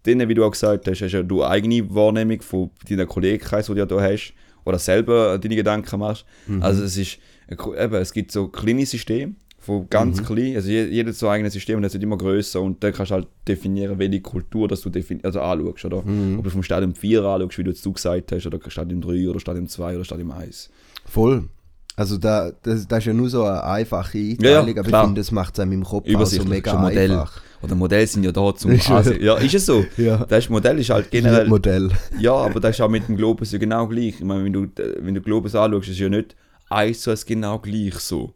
Dann, 0.04 0.30
wie 0.30 0.34
du 0.36 0.46
auch 0.46 0.52
gesagt 0.52 0.88
hast, 0.88 1.02
hast 1.02 1.12
ja 1.14 1.24
du 1.24 1.44
eigene 1.44 1.94
Wahrnehmung 1.94 2.42
von 2.42 2.70
deinen 2.88 3.08
Kollegenkreis, 3.08 3.66
die 3.66 3.72
du 3.74 3.80
ja 3.80 3.86
da 3.88 4.00
hast, 4.00 4.34
oder 4.64 4.78
selber 4.78 5.40
deine 5.40 5.56
Gedanken 5.56 6.00
machst. 6.00 6.26
Also 6.62 6.84
es 6.84 6.98
ist, 6.98 7.18
eben, 7.50 7.96
es 7.96 8.14
gibt 8.14 8.32
so 8.32 8.48
kleine 8.48 8.86
Systeme, 8.86 9.34
von 9.66 9.90
ganz 9.90 10.24
klein, 10.24 10.56
also 10.56 10.70
je- 10.70 10.86
jeder 10.86 11.10
hat 11.10 11.16
so 11.16 11.28
eigenes 11.28 11.54
System 11.54 11.78
und 11.78 11.82
das 11.84 11.94
wird 11.94 12.04
immer 12.04 12.18
größer 12.18 12.62
und 12.62 12.84
dann 12.84 12.94
kannst 12.94 13.12
du 13.12 13.16
halt 13.16 13.28
definieren, 13.48 13.98
welche 13.98 14.22
Kultur 14.22 14.68
dass 14.68 14.82
du 14.82 14.92
also 15.24 15.42
anschaust, 15.42 15.86
oder? 15.86 15.98
Ob 16.38 16.44
du 16.44 16.50
vom 16.50 16.64
Stadium 16.64 16.94
4 16.94 17.24
anschaust, 17.24 17.58
wie 17.58 17.64
du 17.64 17.72
jetzt 17.72 17.84
gesagt 17.84 18.32
hast, 18.32 18.46
oder 18.46 18.60
Stadium 18.68 19.02
3 19.02 19.28
oder 19.30 19.40
Stadium 19.40 19.68
2 19.68 19.96
oder 19.96 20.06
Stadium 20.06 20.32
1. 20.32 20.70
Voll. 21.06 21.50
Also 21.98 22.18
da, 22.18 22.52
das, 22.64 22.88
das 22.88 23.00
ist 23.00 23.06
ja 23.06 23.14
nur 23.14 23.30
so 23.30 23.44
eine 23.46 23.64
einfache 23.64 24.18
ja, 24.18 24.34
Einteilung, 24.60 24.78
aber 24.80 24.90
ich 24.90 24.96
finde, 25.06 25.22
das 25.22 25.32
macht 25.32 25.54
es 25.54 25.60
einem 25.62 25.72
im 25.72 25.84
Kopf 25.84 26.06
auch 26.14 26.26
so 26.26 26.44
mega 26.44 26.76
Modell. 26.78 27.12
einfach. 27.12 27.42
Oder 27.64 27.74
Modelle 27.76 28.06
sind 28.06 28.24
ja 28.26 28.32
da 28.34 28.54
zum 28.54 28.72
ja- 28.76 28.98
Ansehen. 28.98 29.24
Ja, 29.24 29.36
ist 29.38 29.56
es 29.56 29.66
so. 29.66 29.84
Ja. 29.98 30.26
Das 30.26 30.50
Modell 30.50 30.78
ist 30.80 30.90
halt 30.90 31.10
generell 31.10 31.48
Modell. 31.48 31.90
Ja, 32.20 32.34
aber 32.34 32.60
das 32.60 32.76
ist 32.76 32.82
auch 32.82 32.90
mit 32.90 33.08
dem 33.08 33.16
Globus 33.18 33.52
ja 33.54 33.58
genau 33.60 33.88
gleich. 33.88 34.16
Ich 34.20 34.24
meine, 34.24 34.44
wenn 34.44 34.54
du, 34.54 34.68
wenn 35.00 35.16
du 35.16 35.22
Globus 35.22 35.56
anschaust, 35.56 35.88
ist 35.88 35.94
es 35.94 36.00
ja 36.00 36.10
nicht 36.10 36.36
eins 36.70 37.02
zu 37.02 37.10
eins 37.12 37.26
genau 37.26 37.58
gleich 37.60 37.96
so. 37.96 38.34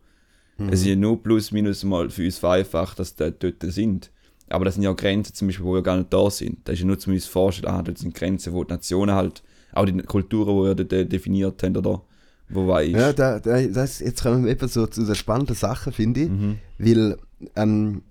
Es 0.68 0.82
ist 0.82 0.88
ja 0.88 0.96
nur 0.96 1.22
plus 1.22 1.51
minus 1.51 1.84
mal 1.84 2.10
für 2.10 2.25
uns 2.25 2.38
vereinfacht, 2.38 3.00
dass 3.00 3.16
die 3.16 3.32
dort 3.38 3.62
sind. 3.62 4.12
Aber 4.50 4.66
das 4.66 4.75
sind 4.75 4.84
ja 4.84 4.92
auch 4.92 4.96
Grenzen 4.96 5.34
zum 5.34 5.48
Beispiel, 5.48 5.66
die 5.66 5.74
ja 5.74 5.82
gar 5.82 5.98
nicht 5.98 6.12
da 6.12 6.30
sind. 6.30 6.68
Das 6.68 6.74
ist 6.74 6.80
ja 6.80 6.86
nur 6.86 7.00
zum 7.00 7.13
uns 7.13 7.25
vorstellen, 7.25 7.74
ah, 7.74 7.84
das 7.84 8.00
sind 8.01 8.16
Grenzen, 8.16 8.54
wo 8.54 8.63
die 8.63 8.74
Nationen 8.74 9.16
halt, 9.16 9.44
auch 9.74 9.86
die 9.86 9.94
Kulturen, 10.00 10.62
die 10.62 10.68
ja 10.68 10.74
dort 10.74 10.94
äh, 10.94 11.06
definiert 11.06 11.62
haben, 11.62 11.78
oder 11.78 12.01
wo 12.50 12.68
weiß. 12.68 12.92
Ja, 12.92 13.13
da, 13.13 13.39
da, 13.39 13.62
das, 13.62 14.00
jetzt 14.00 14.24
kommen 14.24 14.44
wir 14.44 14.51
eben 14.51 14.68
so 14.68 14.88
zu 14.88 15.06
der 15.06 15.16
spannenden 15.16 15.56
Sache, 15.56 15.92
finde 15.92 16.22
ich. 16.22 16.30
Mhm. 16.30 16.58
Weil, 16.80 17.18
ähm, 17.56 18.01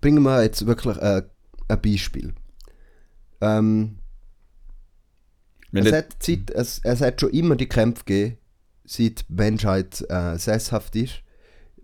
bringen 0.00 0.22
wir 0.22 0.42
jetzt 0.42 0.66
wirklich 0.66 0.96
äh, 0.98 1.22
ein 1.68 1.80
Beispiel. 1.80 2.34
Ähm, 3.40 3.98
es, 5.72 5.92
hat 5.92 6.16
Zeit, 6.20 6.50
es, 6.50 6.80
es 6.84 7.00
hat 7.00 7.20
schon 7.20 7.30
immer 7.30 7.56
die 7.56 7.68
Kämpfe 7.68 8.04
gegeben, 8.04 8.38
seit 8.84 9.28
die 9.28 9.34
Menschheit 9.34 10.04
äh, 10.08 10.36
sesshaft 10.38 10.94
ist. 10.96 11.22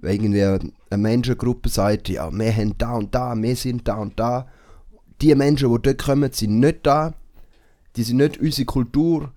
Weil 0.02 0.14
irgendwie 0.16 0.42
eine 0.42 1.02
Menschengruppe 1.02 1.68
sagt, 1.68 2.08
ja, 2.08 2.30
wir 2.30 2.54
haben 2.54 2.76
da 2.76 2.94
und 2.94 3.14
da, 3.14 3.34
wir 3.34 3.56
sind 3.56 3.88
da 3.88 3.94
und 3.94 4.18
da. 4.18 4.48
Die 5.22 5.34
Menschen, 5.34 5.72
die 5.72 5.80
dort 5.80 6.04
kommen, 6.04 6.32
sind 6.32 6.58
nicht 6.58 6.80
da. 6.82 7.14
Die 7.96 8.02
sind 8.02 8.16
nicht 8.18 8.40
unsere 8.40 8.66
Kultur. 8.66 9.32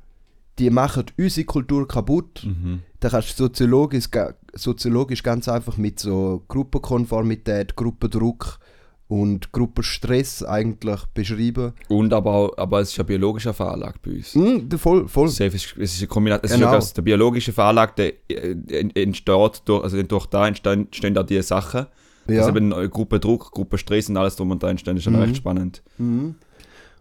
Die 0.58 0.70
machen 0.70 1.06
unsere 1.18 1.46
Kultur 1.46 1.88
kaputt. 1.88 2.44
Mhm. 2.46 2.82
Da 3.00 3.10
kannst 3.10 3.40
du 3.40 3.44
soziologisch, 3.44 4.10
soziologisch 4.54 5.22
ganz 5.22 5.48
einfach 5.48 5.78
mit 5.78 6.00
so 6.00 6.44
Gruppenkonformität, 6.48 7.76
Gruppendruck 7.76 8.60
und 9.08 9.52
Gruppenstress 9.52 10.42
eigentlich 10.44 11.00
beschreiben. 11.14 11.74
Und 11.90 12.12
aber 12.14 12.34
auch, 12.34 12.58
aber 12.58 12.80
es 12.82 12.90
ist 12.90 12.98
ja 12.98 13.04
biologische 13.04 13.54
Veranlage 13.54 14.00
bei 14.04 14.12
uns. 14.14 14.32
Der 14.68 14.80
voll, 14.80 15.08
voll. 15.08 15.28
Safe 15.30 15.56
ist, 15.56 15.76
es 15.78 15.94
ist 15.94 16.00
eine 16.00 16.08
Kombination. 16.08 16.46
Es 16.46 16.52
Genau. 16.58 16.68
ist 16.68 16.72
ja 16.74 16.78
das, 16.80 16.94
der 16.94 17.02
biologische 17.04 17.54
Veranlag, 17.54 17.96
der 17.98 18.14
äh, 18.30 18.56
en- 18.70 18.96
entsteht 18.96 19.62
durch, 19.66 19.84
also 19.84 20.02
durch 20.02 20.26
da 20.26 20.48
entstehen, 20.48 20.86
entstehen 20.88 21.18
auch 21.18 21.26
diese 21.26 21.44
Sachen. 21.44 21.86
Ja. 22.28 22.40
Also 22.40 22.50
eben 22.50 22.72
äh, 22.72 22.90
Gruppendruck, 22.90 23.52
Gruppenstress 23.52 24.10
und 24.10 24.18
alles 24.18 24.36
drum 24.36 24.50
und 24.50 24.64
dran 24.64 24.72
entstehen, 24.72 24.98
ist 24.98 25.04
schon 25.04 25.14
Mhm. 25.14 25.20
recht 25.22 25.38
spannend. 25.38 25.84
Mhm. 26.00 26.34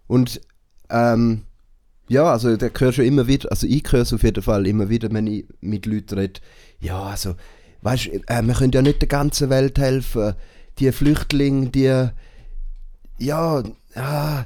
Und 0.07 0.43
ähm, 0.91 1.43
ja, 2.09 2.25
also 2.31 2.55
da 2.59 2.67
hörst 2.79 2.99
du 2.99 3.03
immer 3.05 3.27
wieder, 3.27 3.51
also 3.51 3.67
ich 3.67 3.83
höre 3.91 4.03
es 4.03 4.13
auf 4.13 4.23
jeden 4.23 4.43
Fall 4.43 4.67
immer 4.67 4.91
wieder, 4.91 5.11
wenn 5.11 5.27
ich 5.27 5.47
mit 5.63 5.87
Leuten 5.87 6.19
rede, 6.19 6.41
ja, 6.81 7.03
also, 7.03 7.35
weißt 7.81 8.07
du, 8.07 8.11
äh, 8.27 8.43
wir 8.43 8.53
können 8.53 8.73
ja 8.73 8.83
nicht 8.83 9.01
der 9.01 9.09
ganzen 9.09 9.49
Welt 9.49 9.79
helfen, 9.79 10.35
die 10.79 10.91
Flüchtlinge, 10.93 11.69
die, 11.71 12.09
ja, 13.19 13.63
ah, 13.95 14.45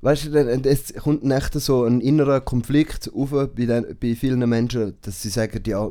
weißt 0.00 0.26
du, 0.26 0.30
dann- 0.30 0.64
es 0.64 0.92
kommt 0.94 1.30
echt 1.30 1.54
so 1.54 1.84
ein 1.84 2.00
innerer 2.00 2.40
Konflikt 2.40 3.10
auf 3.14 3.30
bei, 3.30 3.66
den, 3.66 3.96
bei 4.00 4.14
vielen 4.14 4.48
Menschen, 4.48 4.94
dass 5.02 5.22
sie 5.22 5.28
sagen, 5.30 5.62
ja, 5.66 5.90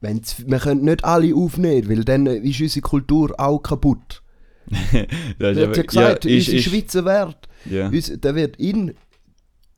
wenn's, 0.00 0.44
wir 0.46 0.58
können 0.58 0.82
nicht 0.84 1.04
alle 1.04 1.34
aufnehmen, 1.34 1.88
weil 1.88 2.04
dann 2.04 2.26
ist 2.26 2.60
unsere 2.60 2.82
Kultur 2.82 3.34
auch 3.38 3.58
kaputt. 3.60 4.22
Das 5.38 5.56
Wird 5.56 5.76
ja 5.76 5.82
gesagt, 5.82 6.24
ist, 6.26 6.48
unsere 6.48 6.56
ist, 6.58 6.64
Schweizer 6.64 7.04
Wert. 7.04 7.48
ja. 7.64 7.88
Uns, 7.88 8.12
da 8.20 8.34
wird 8.34 8.56
in, 8.56 8.94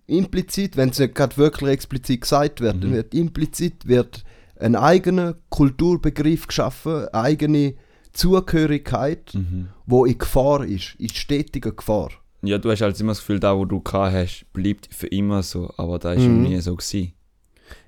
implizit, 0.06 0.76
wenn 0.76 0.90
es 0.90 0.99
nicht 0.99 1.14
gerade 1.14 1.37
wirklich 1.37 1.70
explizit 1.70 2.22
gesagt 2.22 2.60
wird, 2.60 2.76
Mhm. 2.76 2.80
dann 2.80 2.92
wird 2.94 3.14
implizit 3.14 3.87
wird 3.87 4.25
ein 4.58 4.75
eigener 4.76 5.37
Kulturbegriff 5.49 6.49
geschaffen, 6.49 7.06
eigene 7.12 7.75
Zugehörigkeit, 8.12 9.35
Mhm. 9.35 9.69
wo 9.87 10.05
in 10.05 10.19
Gefahr 10.19 10.64
ist, 10.64 10.95
in 10.99 11.09
stetiger 11.09 11.73
Gefahr. 11.73 12.11
ja, 12.43 12.57
du 12.59 12.71
hast 12.71 12.81
halt 12.81 12.99
immer 13.00 13.12
das 13.12 13.19
Gefühl, 13.19 13.38
da 13.40 13.57
wo 13.57 13.64
du 13.67 13.81
gehabt 13.81 14.14
hast, 14.14 14.47
bleibt 14.52 14.88
für 14.95 15.07
immer 15.09 15.43
so, 15.43 15.73
aber 15.76 15.99
da 15.99 16.12
ist 16.14 16.23
Mhm. 16.26 16.43
nie 16.43 16.61
so 16.61 16.75
gewesen. 16.76 17.12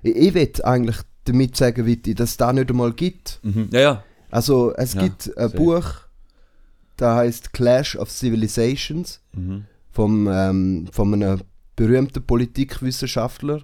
Ich, 0.03 0.15
ich 0.15 0.33
will 0.33 0.51
eigentlich 0.63 0.97
damit 1.25 1.55
sagen, 1.57 1.85
Witti, 1.85 2.13
dass 2.13 2.31
es 2.31 2.37
da 2.37 2.53
nicht 2.53 2.69
einmal 2.69 2.93
gibt. 2.93 3.39
Mhm. 3.43 3.69
Ja, 3.71 3.79
ja. 3.79 4.03
Also 4.29 4.73
es 4.75 4.93
Ja, 4.93 5.01
gibt 5.03 5.27
ein 5.37 5.49
safe. 5.49 5.57
Buch, 5.57 5.85
das 6.97 7.15
heißt 7.15 7.53
Clash 7.53 7.95
of 7.95 8.09
Civilizations. 8.11 9.21
Mhm. 9.33 9.65
vom, 9.91 10.27
ähm, 10.31 10.87
von 10.91 11.13
einem 11.13 11.41
berühmten 11.75 12.23
Politikwissenschaftler. 12.23 13.61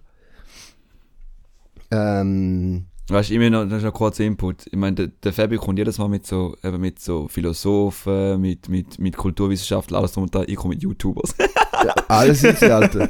Ähm, 1.92 2.86
Weißt 3.10 3.30
du, 3.30 3.34
immer 3.34 3.50
noch, 3.50 3.66
das 3.68 3.80
ist 3.80 3.84
noch 3.86 3.94
kurzer 3.94 4.24
Input. 4.24 4.68
Ich 4.68 4.75
meine, 4.78 4.96
der, 4.96 5.08
der 5.08 5.34
Fabi 5.34 5.58
kommt 5.58 5.78
jedes 5.80 5.98
Mal 5.98 6.08
mit 6.10 6.25
so, 6.28 6.56
eben 6.63 6.80
mit 6.80 7.00
so 7.00 7.28
Philosophen, 7.28 8.39
mit, 8.39 8.70
mit, 8.70 9.00
mit 9.00 9.18
Kulturwissenschaftlern, 9.18 10.00
alles 10.00 10.12
drum 10.13 10.24
und 10.24 10.36
dran. 10.36 10.46
Ich 10.48 10.56
komme 10.56 10.75
mit 10.75 10.84
YouTubers. 10.84 11.34
ja, 11.39 11.94
alles 12.08 12.44
easy, 12.44 12.66
Alter. 12.66 13.10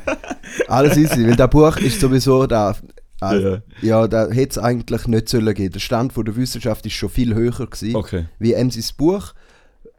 Alles 0.68 0.96
easy, 0.98 1.28
weil 1.28 1.36
das 1.36 1.50
Buch 1.50 1.78
ist 1.78 2.00
sowieso 2.00 2.48
da. 2.48 2.76
Äh, 3.22 3.60
ja, 3.82 4.08
da 4.08 4.30
hätte 4.30 4.52
es 4.52 4.58
eigentlich 4.58 5.06
nicht 5.08 5.28
sollen 5.28 5.54
gehen. 5.54 5.72
Der 5.72 5.80
Stand 5.80 6.14
von 6.14 6.24
der 6.24 6.36
Wissenschaft 6.38 6.86
ist 6.86 6.94
schon 6.94 7.10
viel 7.10 7.34
höher 7.36 7.52
gewesen, 7.68 7.96
Okay. 7.96 8.26
wie 8.40 8.54
MCs 8.54 8.94
Buch. 8.94 9.34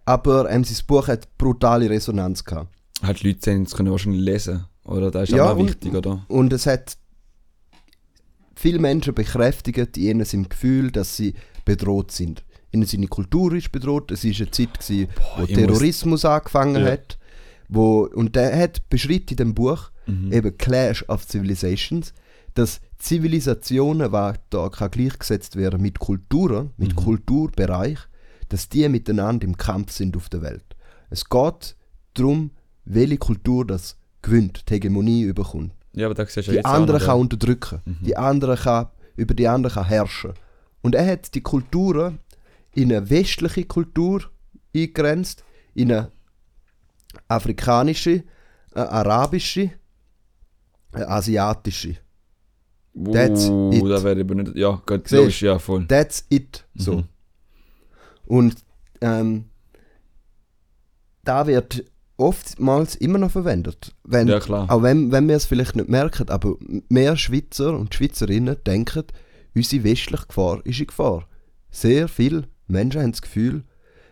Aber 0.07 0.49
MCs 0.50 0.83
Buch 0.85 1.09
hat 1.09 1.28
brutale 1.37 1.90
Resonanz 1.90 2.45
gehabt. 2.45 2.69
Halt 3.02 3.23
Leute 3.23 3.38
sehen, 3.42 3.64
das 3.64 3.75
können 3.75 3.90
wahrscheinlich 3.90 4.23
lesen. 4.23 4.64
Oder? 4.85 5.11
Das 5.11 5.25
ist 5.28 5.37
Ja, 5.37 5.50
auch 5.52 5.57
und- 5.59 5.69
wichtig, 5.69 5.95
oder? 5.95 6.25
Und 6.28 6.52
es 6.54 6.66
hat 6.66 6.97
viele 8.60 8.78
Menschen 8.78 9.14
bekräftigt 9.14 9.96
in 9.96 10.02
ihnen 10.20 10.26
im 10.32 10.48
Gefühl, 10.48 10.90
dass 10.90 11.16
sie 11.16 11.34
bedroht 11.64 12.10
sind. 12.12 12.44
Ihnen 12.72 12.84
seine 12.86 13.06
Kultur 13.08 13.54
ist 13.54 13.72
bedroht. 13.72 14.10
Es 14.10 14.22
war 14.24 14.30
eine 14.36 14.50
Zeit, 14.50 14.78
gewesen, 14.78 15.08
wo 15.36 15.44
ich 15.44 15.54
Terrorismus 15.54 16.24
angefangen 16.24 16.82
Ja. 16.84 16.92
hat. 16.92 17.18
Wo, 17.68 18.02
und 18.14 18.36
der 18.36 18.56
hat 18.58 18.88
beschreibt 18.90 19.30
in 19.30 19.38
dem 19.38 19.54
Buch, 19.54 19.90
Mhm. 20.06 20.32
eben 20.32 20.58
Clash 20.58 21.04
of 21.08 21.24
Civilizations, 21.24 22.12
dass 22.54 22.80
Zivilisationen, 22.98 24.10
die 24.12 24.32
da 24.50 24.68
kann 24.68 24.90
gleichgesetzt 24.90 25.56
werden 25.56 25.80
mit 25.80 25.98
Kulturen, 25.98 26.70
mit 26.76 26.90
Mhm. 26.92 26.96
Kulturbereich, 26.96 27.98
dass 28.50 28.68
die 28.68 28.88
miteinander 28.88 29.46
im 29.46 29.56
Kampf 29.56 29.92
sind 29.92 30.16
auf 30.16 30.28
der 30.28 30.42
Welt. 30.42 30.76
Es 31.10 31.28
geht 31.28 31.76
darum, 32.14 32.50
welche 32.84 33.16
Kultur 33.18 33.66
das 33.66 33.96
gewinnt, 34.22 34.64
die 34.68 34.74
Hegemonie 34.74 35.22
überkommt. 35.22 35.72
Ja, 35.92 36.06
aber 36.06 36.14
da 36.14 36.25
siehst 36.26 36.49
du 36.49 36.52
Die 36.52 36.56
jetzt 36.56 36.66
auch 36.66 36.75
andere 36.75 36.99
noch, 36.99 37.06
kann 37.06 37.18
unterdrücken. 37.18 37.80
Mhm. 37.85 37.99
Die 38.04 38.16
andere 38.16 38.56
kann, 38.56 38.88
über 39.16 39.35
die 39.35 39.49
andere 39.49 39.75
kann 39.75 39.87
herrschen. 39.87 40.35
Und 40.82 40.94
er 40.94 41.06
hat 41.06 41.35
die 41.35 41.40
Kulturen 41.40 42.20
in 42.75 42.92
eine 42.92 43.11
westliche 43.11 43.64
Kultur 43.64 44.23
eingegrenzt, 44.75 45.44
in 45.75 45.92
eine 45.92 46.11
afrikanische, 47.28 48.23
eine 48.73 48.90
arabische, 48.90 49.70
eine 50.92 51.09
asiatische. 51.09 51.97
That's 52.94 53.49
uh, 53.49 53.70
it. 53.73 53.82
da 53.85 54.12
ich 54.12 54.20
aber 54.20 54.35
nicht. 54.35 54.56
Ja, 54.56 54.82
Siehst? 54.88 55.11
logisch, 55.12 55.42
ja, 55.42 55.59
voll. 55.59 55.87
That's 55.87 56.25
it. 56.28 56.64
So. 56.75 56.97
Mhm. 56.97 57.04
Und 58.26 58.56
ähm, 59.00 59.44
da 61.25 61.47
wird 61.47 61.85
oftmals 62.20 62.94
immer 62.94 63.18
noch 63.18 63.30
verwendet. 63.30 63.94
Wenn, 64.04 64.28
Ja, 64.28 64.38
klar. 64.40 64.70
Auch 64.70 64.82
wenn, 64.82 65.10
wenn 65.10 65.26
wir 65.28 65.36
es 65.36 65.46
vielleicht 65.46 65.74
nicht 65.76 65.88
merken, 65.88 66.28
aber 66.28 66.54
mehr 66.88 67.16
Schweizer 67.16 67.76
und 67.76 67.94
Schweizerinnen 67.94 68.56
denken, 68.66 69.04
unsere 69.54 69.84
westliche 69.84 70.26
Gefahr 70.26 70.60
ist 70.64 70.80
in 70.80 70.86
Gefahr. 70.86 71.26
Sehr 71.70 72.08
viele 72.08 72.44
Menschen 72.68 73.00
haben 73.02 73.12
das 73.12 73.22
Gefühl, 73.22 73.64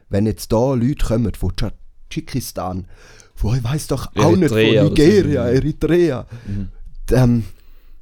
wenn 0.09 0.27
jetzt 0.27 0.51
da 0.53 0.75
Leute 0.75 1.05
kommen 1.05 1.33
von 1.35 1.53
Tadschikistan, 1.55 2.87
von 3.35 3.57
ich 3.57 3.65
weiß 3.65 3.87
doch 3.89 4.09
auch 4.17 4.37
nicht, 4.37 4.49
von 4.49 4.59
Eritrea 4.59 4.81
oder 4.85 4.89
so. 4.89 5.03
Nigeria, 5.03 5.49
Eritrea, 5.49 6.27
Mhm. 6.47 6.69
ähm, 7.13 7.45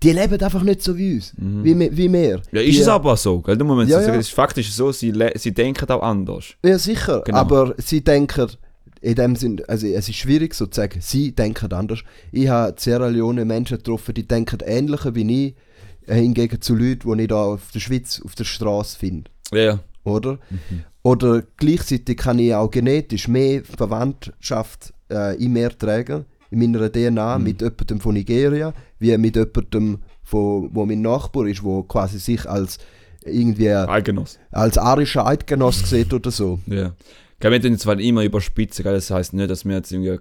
die 0.02 0.12
leben 0.12 0.40
einfach 0.40 0.62
nicht 0.62 0.82
so 0.82 0.96
wie 0.96 1.14
uns, 1.14 1.32
Mhm. 1.36 1.64
wie, 1.64 1.78
wir- 1.78 1.96
wie 1.96 2.12
wir. 2.12 2.42
Ja, 2.52 2.60
ist 2.60 2.76
die, 2.76 2.80
es 2.80 2.88
aber 2.88 3.16
so, 3.16 3.40
gell? 3.40 3.56
Du 3.56 3.64
musst 3.64 3.88
Ja, 3.90 4.00
sagen, 4.00 4.14
ja. 4.14 4.20
es 4.20 4.28
ist 4.28 4.34
faktisch 4.34 4.72
so, 4.72 4.92
sie, 4.92 5.12
sie 5.36 5.52
denken 5.52 5.88
auch 5.90 6.02
anders. 6.02 6.44
Ja, 6.64 6.78
sicher. 6.78 7.22
Genau. 7.24 7.38
Aber 7.38 7.74
sie 7.78 8.02
denken, 8.04 8.48
in 9.00 9.14
dem 9.14 9.36
Sinn, 9.36 9.62
also 9.68 9.86
es 9.86 10.08
ist 10.08 10.16
schwierig 10.16 10.54
so 10.54 10.66
zu 10.66 10.80
sagen, 10.80 11.00
sie 11.00 11.32
denken 11.32 11.72
anders. 11.72 12.00
Ich 12.32 12.48
habe 12.48 12.70
in 12.70 12.78
Sierra 12.78 13.08
Leone 13.08 13.44
Menschen 13.44 13.78
getroffen, 13.78 14.14
die 14.14 14.26
denken 14.26 14.58
ähnlicher 14.64 15.14
wie 15.14 15.46
ich, 15.46 15.54
äh, 16.06 16.16
hingegen 16.16 16.60
zu 16.60 16.74
Leuten, 16.74 17.16
die 17.16 17.22
ich 17.22 17.28
da 17.28 17.44
auf 17.44 17.70
der 17.72 17.80
Schweiz 17.80 18.20
auf 18.24 18.34
der 18.34 18.44
Straße 18.44 18.98
finde. 18.98 19.30
Ja. 19.52 19.80
Oder? 20.04 20.38
Oder 21.02 21.42
gleichzeitig 21.56 22.16
kann 22.16 22.38
ich 22.38 22.54
auch 22.54 22.70
genetisch 22.70 23.28
mehr 23.28 23.62
Verwandtschaft 23.64 24.92
äh, 25.10 25.36
in 25.42 25.52
mir 25.52 25.76
tragen, 25.76 26.24
in 26.50 26.58
meiner 26.60 26.90
DNA, 26.90 27.38
mit 27.38 27.60
jemandem 27.60 28.00
von 28.00 28.14
Nigeria, 28.14 28.72
wie 28.98 29.16
mit 29.18 29.36
jemandem, 29.36 29.98
von, 30.22 30.70
wo 30.72 30.86
mein 30.86 31.02
Nachbar 31.02 31.46
ist, 31.46 31.62
wo 31.62 31.82
quasi 31.84 32.18
sich 32.18 32.48
als 32.48 32.78
irgendwie 33.24 33.70
Eigenos. 33.70 34.38
als 34.50 34.78
arischer 34.78 35.26
Eidgenoss 35.26 35.88
sieht 35.88 36.12
oder 36.12 36.30
so. 36.30 36.58
Ja. 36.66 36.92
Gell, 37.38 37.52
wir 37.52 37.60
tun 37.60 37.72
jetzt 37.72 37.82
zwar 37.82 37.98
immer 38.00 38.24
überspitzen, 38.24 38.82
gell? 38.82 38.94
das 38.94 39.10
heisst 39.10 39.34
nicht, 39.34 39.50
dass 39.50 39.64
wir 39.64 39.76
jetzt 39.76 39.92
irgendwie 39.92 40.18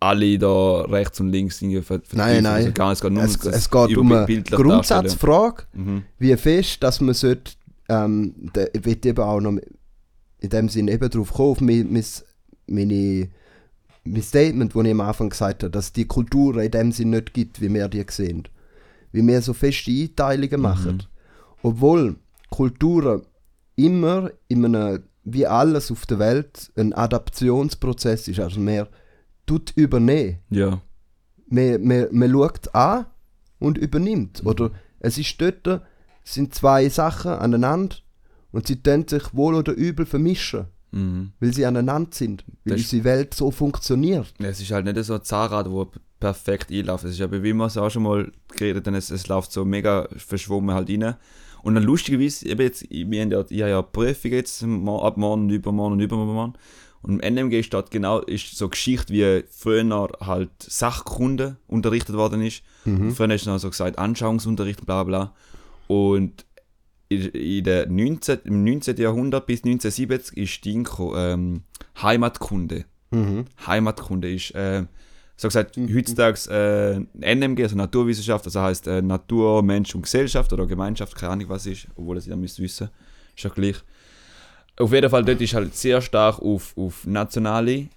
alle 0.00 0.38
da 0.38 0.80
rechts 0.82 1.20
und 1.20 1.28
links 1.30 1.60
irgendwie 1.60 1.82
ver 1.82 2.00
Nein, 2.12 2.42
nein. 2.42 2.54
Also 2.54 2.72
gar, 2.72 2.92
es 2.92 3.00
geht 3.02 3.12
nur 3.12 3.22
Es, 3.22 3.36
um 3.36 3.52
es 3.52 3.70
geht 3.70 3.96
um 3.96 4.12
eine 4.12 4.42
Grundsatzfrage. 4.42 5.64
Mhm. 5.74 6.04
wie 6.18 6.36
fest, 6.36 6.82
dass 6.82 7.00
man 7.02 7.14
sollte, 7.14 7.52
ähm, 7.88 8.34
da, 8.54 8.64
ich 8.72 8.84
will 8.84 8.98
eben 9.04 9.22
auch 9.22 9.40
noch 9.40 9.58
in 10.40 10.48
dem 10.48 10.68
Sinne 10.70 10.92
eben 10.92 11.10
drauf 11.10 11.32
kommen, 11.32 11.50
auf 11.50 11.60
mein, 11.60 11.92
mein, 11.92 12.04
meine, 12.66 13.28
mein 14.04 14.22
Statement, 14.22 14.74
das 14.74 14.84
ich 14.84 14.90
am 14.90 15.00
Anfang 15.02 15.28
gesagt 15.28 15.62
habe, 15.64 15.70
dass 15.70 15.92
die 15.92 16.06
Kultur 16.06 16.56
in 16.62 16.70
dem 16.70 16.92
Sinne 16.92 17.18
nicht 17.18 17.34
gibt, 17.34 17.60
wie 17.60 17.72
wir 17.72 17.88
die 17.88 18.04
sehen. 18.08 18.44
Wie 19.12 19.26
wir 19.26 19.42
so 19.42 19.52
feste 19.52 19.90
Einteilungen 19.90 20.60
machen. 20.62 21.02
Obwohl 21.62 22.16
Kulturen 22.48 23.22
immer 23.76 24.30
in 24.48 24.64
einem, 24.64 25.02
wie 25.24 25.46
alles 25.46 25.90
auf 25.90 26.06
der 26.06 26.18
Welt, 26.18 26.70
ein 26.76 26.92
Adaptionsprozess 26.92 28.28
ist. 28.28 28.40
Also 28.40 28.60
man 28.60 28.86
tut 29.46 29.72
übernehmen. 29.76 30.38
Ja. 30.50 30.80
Man, 31.48 31.82
man, 31.84 32.06
man 32.12 32.30
schaut 32.30 32.74
an 32.74 33.06
und 33.58 33.78
übernimmt. 33.78 34.42
Oder 34.44 34.70
es 35.00 35.18
ist 35.18 35.40
dort, 35.40 35.66
es 36.24 36.34
sind 36.34 36.54
zwei 36.54 36.88
Sachen 36.88 37.32
aneinander 37.32 37.96
und 38.52 38.66
sie 38.66 38.82
tun 38.82 39.06
sich 39.08 39.34
wohl 39.34 39.54
oder 39.54 39.72
übel 39.72 40.06
vermischen, 40.06 40.66
Mhm. 40.92 41.32
weil 41.38 41.52
sie 41.54 41.64
aneinander 41.66 42.10
sind, 42.12 42.44
weil 42.64 42.74
Das 42.76 42.80
unsere 42.82 43.04
Welt 43.04 43.32
so 43.34 43.52
funktioniert. 43.52 44.34
Ja, 44.40 44.48
Es 44.48 44.60
ist 44.60 44.72
halt 44.72 44.84
nicht 44.86 45.04
so 45.04 45.14
ein 45.14 45.22
Zahnrad, 45.22 45.70
wo 45.70 45.88
perfekt 46.18 46.72
einläuft. 46.72 47.04
Es 47.04 47.12
ist 47.12 47.20
aber, 47.20 47.44
wie 47.44 47.52
wir 47.52 47.66
es 47.66 47.76
auch 47.76 47.90
schon 47.90 48.02
mal 48.02 48.32
geredet 48.56 48.88
haben, 48.88 48.94
es, 48.96 49.10
es 49.10 49.28
läuft 49.28 49.52
so 49.52 49.64
mega 49.64 50.08
verschwommen 50.16 50.74
halt 50.74 50.90
rein. 50.90 51.14
Und 51.62 51.74
dann 51.74 51.84
lustigerweise, 51.84 52.48
eben 52.48 52.62
jetzt, 52.62 52.88
wir 52.90 53.20
haben 53.20 53.30
ja, 53.30 53.44
ich 53.48 53.60
habe 53.60 53.70
ja 53.70 53.82
Prüfungen 53.82 54.34
jetzt 54.34 54.62
ab 54.62 55.16
morgen, 55.16 55.44
und 55.44 55.50
übermorgen 55.50 55.94
und 55.94 56.00
übermorgen. 56.00 56.54
Und 57.02 57.22
im 57.22 57.34
NMG 57.34 57.62
steht 57.62 57.90
genau, 57.90 58.20
ist 58.20 58.56
so 58.56 58.68
Geschichte, 58.68 59.12
wie 59.12 59.44
früher 59.50 60.08
halt 60.20 60.50
Sachkunde 60.60 61.56
unterrichtet 61.66 62.16
worden 62.16 62.42
ist. 62.42 62.62
Und 62.84 63.12
früher 63.12 63.30
ist 63.30 63.46
noch 63.46 63.58
so 63.58 63.70
gesagt 63.70 63.98
Anschauungsunterricht, 63.98 64.84
bla 64.84 65.04
bla. 65.04 65.34
Und 65.86 66.44
in, 67.08 67.64
der 67.64 67.88
19, 67.88 68.40
im 68.44 68.64
19. 68.64 68.96
Jahrhundert 68.98 69.46
bis 69.46 69.64
1970 69.64 70.36
ist 70.36 70.62
gekommen, 70.62 71.14
ähm, 71.16 71.62
Heimatkunde. 72.00 72.84
Mhm. 73.10 73.46
Heimatkunde 73.66 74.32
ist, 74.32 74.54
äh, 74.54 74.84
so 75.40 75.48
gesagt, 75.48 75.78
heutzutage 75.78 76.38
äh, 76.50 77.34
NMG, 77.34 77.62
also 77.62 77.74
Naturwissenschaft, 77.74 78.44
also 78.44 78.60
heißt 78.60 78.86
äh, 78.88 79.00
Natur, 79.00 79.62
Mensch 79.62 79.94
und 79.94 80.02
Gesellschaft 80.02 80.52
oder 80.52 80.66
Gemeinschaft, 80.66 81.16
keine 81.16 81.32
Ahnung 81.32 81.48
was 81.48 81.64
ist, 81.64 81.88
obwohl 81.94 82.18
es 82.18 82.26
ja 82.26 82.36
müsst 82.36 82.60
wissen, 82.60 82.90
ist 83.34 83.44
ja 83.44 83.48
gleich. 83.48 83.76
Auf 84.76 84.92
jeden 84.92 85.08
Fall, 85.08 85.24
dort 85.24 85.40
ist 85.40 85.54
halt 85.54 85.74
sehr 85.74 86.02
stark 86.02 86.40
auf, 86.42 86.76
auf 86.76 87.06
nationale 87.06 87.88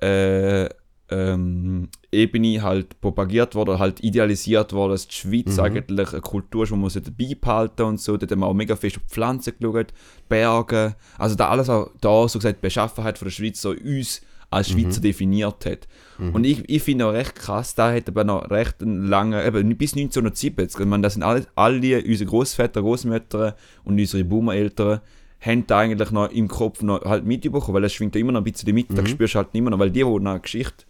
äh, 0.00 0.68
ähm, 1.10 1.88
Ebene 2.12 2.62
halt 2.62 3.00
propagiert 3.00 3.56
worden, 3.56 3.80
halt 3.80 3.98
idealisiert 4.04 4.72
worden, 4.72 4.92
dass 4.92 5.08
die 5.08 5.16
Schweiz 5.16 5.58
eigentlich 5.58 6.12
eine 6.12 6.20
Kultur 6.20 6.62
ist, 6.62 6.70
die 6.70 6.76
man 6.76 6.90
beibehalten 7.18 7.82
und 7.82 8.00
so. 8.00 8.16
Dort 8.16 8.30
haben 8.30 8.38
wir 8.38 8.46
auch 8.46 8.54
mega 8.54 8.76
fest 8.76 8.98
auf 8.98 9.02
die 9.02 9.14
Pflanzen 9.14 9.54
geschaut, 9.58 9.92
Berge, 10.28 10.94
also 11.18 11.34
da 11.34 11.48
alles 11.48 11.68
auch 11.68 11.90
da, 12.00 12.28
so 12.28 12.38
gesagt, 12.38 12.58
die 12.58 12.62
Beschaffenheit 12.62 13.18
von 13.18 13.26
der 13.26 13.32
Schweiz 13.32 13.60
so 13.60 13.70
uns 13.70 14.22
als 14.54 14.70
Schweizer 14.70 15.00
definiert 15.00 15.66
hat. 15.66 15.88
Und 16.32 16.44
ich, 16.44 16.68
ich 16.68 16.82
finde 16.82 17.06
auch 17.06 17.12
recht 17.12 17.34
krass, 17.34 17.74
da 17.74 17.92
hat 17.92 18.08
aber 18.08 18.24
noch 18.24 18.50
recht 18.50 18.76
langen, 18.80 19.44
eben 19.46 19.76
bis 19.76 19.94
1970, 19.94 20.80
ich 20.80 20.86
meine, 20.86 21.02
das 21.02 21.14
sind 21.14 21.22
alle, 21.22 21.46
alle 21.54 22.02
unsere 22.04 22.30
Großväter, 22.30 22.80
Großmütter 22.82 23.56
und 23.84 23.98
unsere 23.98 24.24
Boomereltern, 24.24 25.00
haben 25.40 25.66
da 25.66 25.80
eigentlich 25.80 26.10
noch 26.10 26.30
im 26.30 26.48
Kopf 26.48 26.82
noch 26.82 27.04
halt 27.04 27.24
mitbekommen, 27.26 27.74
weil 27.74 27.82
das 27.82 27.92
schwingt 27.92 28.14
ja 28.14 28.20
immer 28.20 28.32
noch 28.32 28.40
ein 28.40 28.44
bisschen 28.44 28.74
mit, 28.74 28.86
da 28.96 29.02
spürst 29.06 29.34
du 29.34 29.38
halt 29.38 29.48
immer 29.52 29.70
noch, 29.70 29.78
weil 29.78 29.90
die, 29.90 30.00
die 30.02 30.04
eine 30.04 30.40
Geschichte 30.40 30.84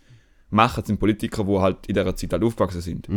machen, 0.50 0.84
sind 0.84 1.00
Politiker, 1.00 1.42
die 1.44 1.58
halt 1.58 1.86
in 1.88 1.94
dieser 1.94 2.14
Zeit 2.14 2.32
halt 2.32 2.44
aufgewachsen 2.44 2.80
sind. 2.80 3.08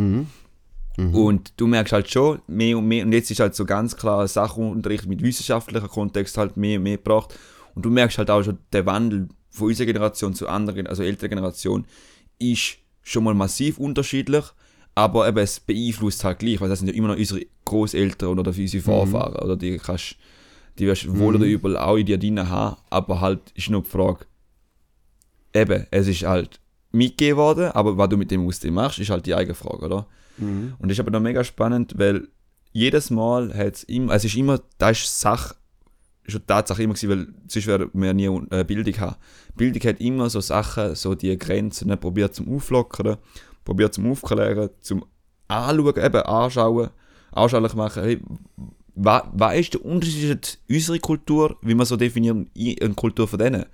Und 1.14 1.52
du 1.56 1.68
merkst 1.68 1.92
halt 1.92 2.10
schon 2.10 2.40
mehr 2.48 2.76
und 2.76 2.88
mehr, 2.88 3.04
und 3.04 3.12
jetzt 3.12 3.30
ist 3.30 3.38
halt 3.38 3.54
so 3.54 3.64
ganz 3.64 3.96
klar 3.96 4.26
Sachunterricht 4.26 5.06
mit 5.06 5.22
wissenschaftlicher 5.22 5.86
Kontext 5.86 6.36
halt 6.36 6.56
mehr 6.56 6.78
und 6.78 6.82
mehr 6.82 6.96
gebracht. 6.96 7.38
Und 7.76 7.84
du 7.84 7.90
merkst 7.90 8.18
halt 8.18 8.30
auch 8.30 8.42
schon, 8.42 8.58
der 8.72 8.84
Wandel 8.86 9.28
von 9.58 9.68
unserer 9.68 9.86
Generation 9.86 10.34
zu 10.34 10.48
anderen, 10.48 10.86
also 10.86 11.02
älterer 11.02 11.28
Generation, 11.28 11.84
ist 12.38 12.78
schon 13.02 13.24
mal 13.24 13.34
massiv 13.34 13.78
unterschiedlich, 13.78 14.44
aber 14.94 15.28
eben 15.28 15.38
es 15.38 15.60
beeinflusst 15.60 16.24
halt 16.24 16.40
gleich, 16.40 16.60
weil 16.60 16.68
das 16.68 16.80
sind 16.80 16.88
ja 16.88 16.94
immer 16.94 17.08
noch 17.08 17.16
unsere 17.16 17.42
Großeltern 17.64 18.38
oder 18.38 18.50
unsere 18.50 18.82
Vorfahren, 18.82 19.36
oder? 19.36 19.56
Die 19.56 19.78
kannst 19.78 20.16
die 20.78 20.86
wirst 20.86 21.04
du 21.04 21.18
wohl 21.18 21.34
oder 21.34 21.44
übel 21.44 21.76
auch 21.76 21.96
in 21.96 22.06
dir 22.06 22.18
drin 22.18 22.48
haben, 22.48 22.76
aber 22.88 23.20
halt 23.20 23.40
ist 23.54 23.68
nur 23.70 23.82
die 23.82 23.90
Frage, 23.90 24.26
eben, 25.52 25.86
es 25.90 26.06
ist 26.06 26.22
halt 26.22 26.60
mitgegeben 26.92 27.36
worden, 27.36 27.72
aber 27.72 27.98
was 27.98 28.08
du 28.08 28.16
mit 28.16 28.30
dem 28.30 28.46
aus 28.46 28.60
dem 28.60 28.74
machst, 28.74 28.98
ist 28.98 29.10
halt 29.10 29.26
die 29.26 29.34
eigene 29.34 29.54
Frage, 29.54 29.84
oder? 29.84 30.06
Und 30.78 30.88
das 30.88 30.92
ist 30.92 31.00
aber 31.00 31.10
noch 31.10 31.20
mega 31.20 31.42
spannend, 31.42 31.94
weil 31.96 32.28
jedes 32.72 33.10
Mal 33.10 33.52
hat 33.54 33.74
es 33.74 33.84
immer, 33.84 34.14
es 34.14 34.24
ist 34.24 34.36
immer, 34.36 34.60
das 34.78 34.98
ist 34.98 35.20
Sache, 35.20 35.56
schon 36.28 36.46
Tatsache 36.46 36.82
immer 36.82 36.94
gewesen, 36.94 37.10
weil 37.10 37.34
sonst 37.48 37.66
werden 37.66 37.90
wir 37.92 38.14
nie 38.14 38.26
äh, 38.50 38.64
Bildung 38.64 38.98
haben. 38.98 39.16
Bildung 39.56 39.82
hat 39.82 40.00
immer 40.00 40.30
so 40.30 40.40
Sachen, 40.40 40.94
so 40.94 41.14
die 41.14 41.36
Grenzen, 41.38 41.96
probiert 41.98 42.34
zum 42.34 42.54
Auflockern, 42.54 43.16
probiert 43.64 43.94
zum 43.94 44.10
Aufklären, 44.10 44.70
zum 44.80 45.04
Anschauen, 45.48 45.96
eben 45.96 46.22
anschauen, 46.22 46.90
anschaulich 47.32 47.74
machen, 47.74 48.02
hey, 48.02 48.20
was, 48.94 49.22
was 49.32 49.56
ist 49.56 49.74
der 49.74 49.84
Unterschied 49.84 50.58
unserer 50.68 50.98
Kultur, 50.98 51.56
wie 51.62 51.74
wir 51.74 51.84
so 51.84 51.96
definieren, 51.96 52.50
eine 52.56 52.94
Kultur 52.94 53.28
von 53.28 53.38
denen? 53.38 53.64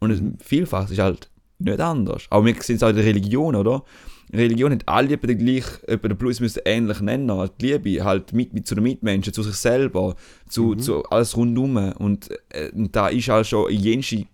Und 0.00 0.10
es, 0.10 0.20
vielfach 0.44 0.90
ist 0.90 0.98
halt 0.98 1.30
nicht 1.58 1.80
anders. 1.80 2.26
Aber 2.30 2.44
wir 2.44 2.54
sehen 2.62 2.76
es 2.76 2.82
auch 2.82 2.90
in 2.90 2.96
der 2.96 3.04
Religion, 3.04 3.54
oder? 3.54 3.84
Religion 4.32 4.72
hat 4.72 4.82
alle 4.86 5.16
den 5.16 5.38
gleich, 5.38 5.64
etwa 5.86 6.08
den 6.08 6.18
Plus 6.18 6.40
müssen 6.40 6.62
ähnlich 6.64 7.00
nennen. 7.00 7.30
Halt 7.30 7.52
die 7.60 7.72
Liebe, 7.72 8.04
halt 8.04 8.32
mit, 8.32 8.52
mit 8.52 8.66
zu 8.66 8.74
den 8.74 8.82
Mitmenschen, 8.84 9.32
zu 9.32 9.42
sich 9.42 9.54
selber, 9.56 10.16
zu, 10.48 10.74
zu 10.74 11.04
alles 11.04 11.36
rundum. 11.36 11.76
Und, 11.92 12.30
äh, 12.50 12.70
und 12.72 12.94
da 12.96 13.08
ist 13.08 13.28
halt 13.28 13.46
schon 13.46 13.70
in 13.70 13.80
jenste 13.80 14.26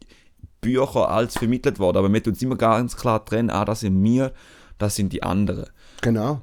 Bücher 0.61 1.09
alles 1.11 1.37
vermittelt 1.37 1.79
worden. 1.79 1.99
Aber 1.99 2.13
wir 2.13 2.23
tun 2.23 2.33
uns 2.33 2.43
immer 2.43 2.57
ganz 2.57 2.97
klar 2.97 3.25
trennen, 3.25 3.51
ah, 3.51 3.65
das 3.65 3.81
sind 3.81 4.03
wir, 4.03 4.33
das 4.79 4.97
sind 4.97 5.13
die 5.13 5.23
anderen. 5.23 5.67
Genau. 6.01 6.41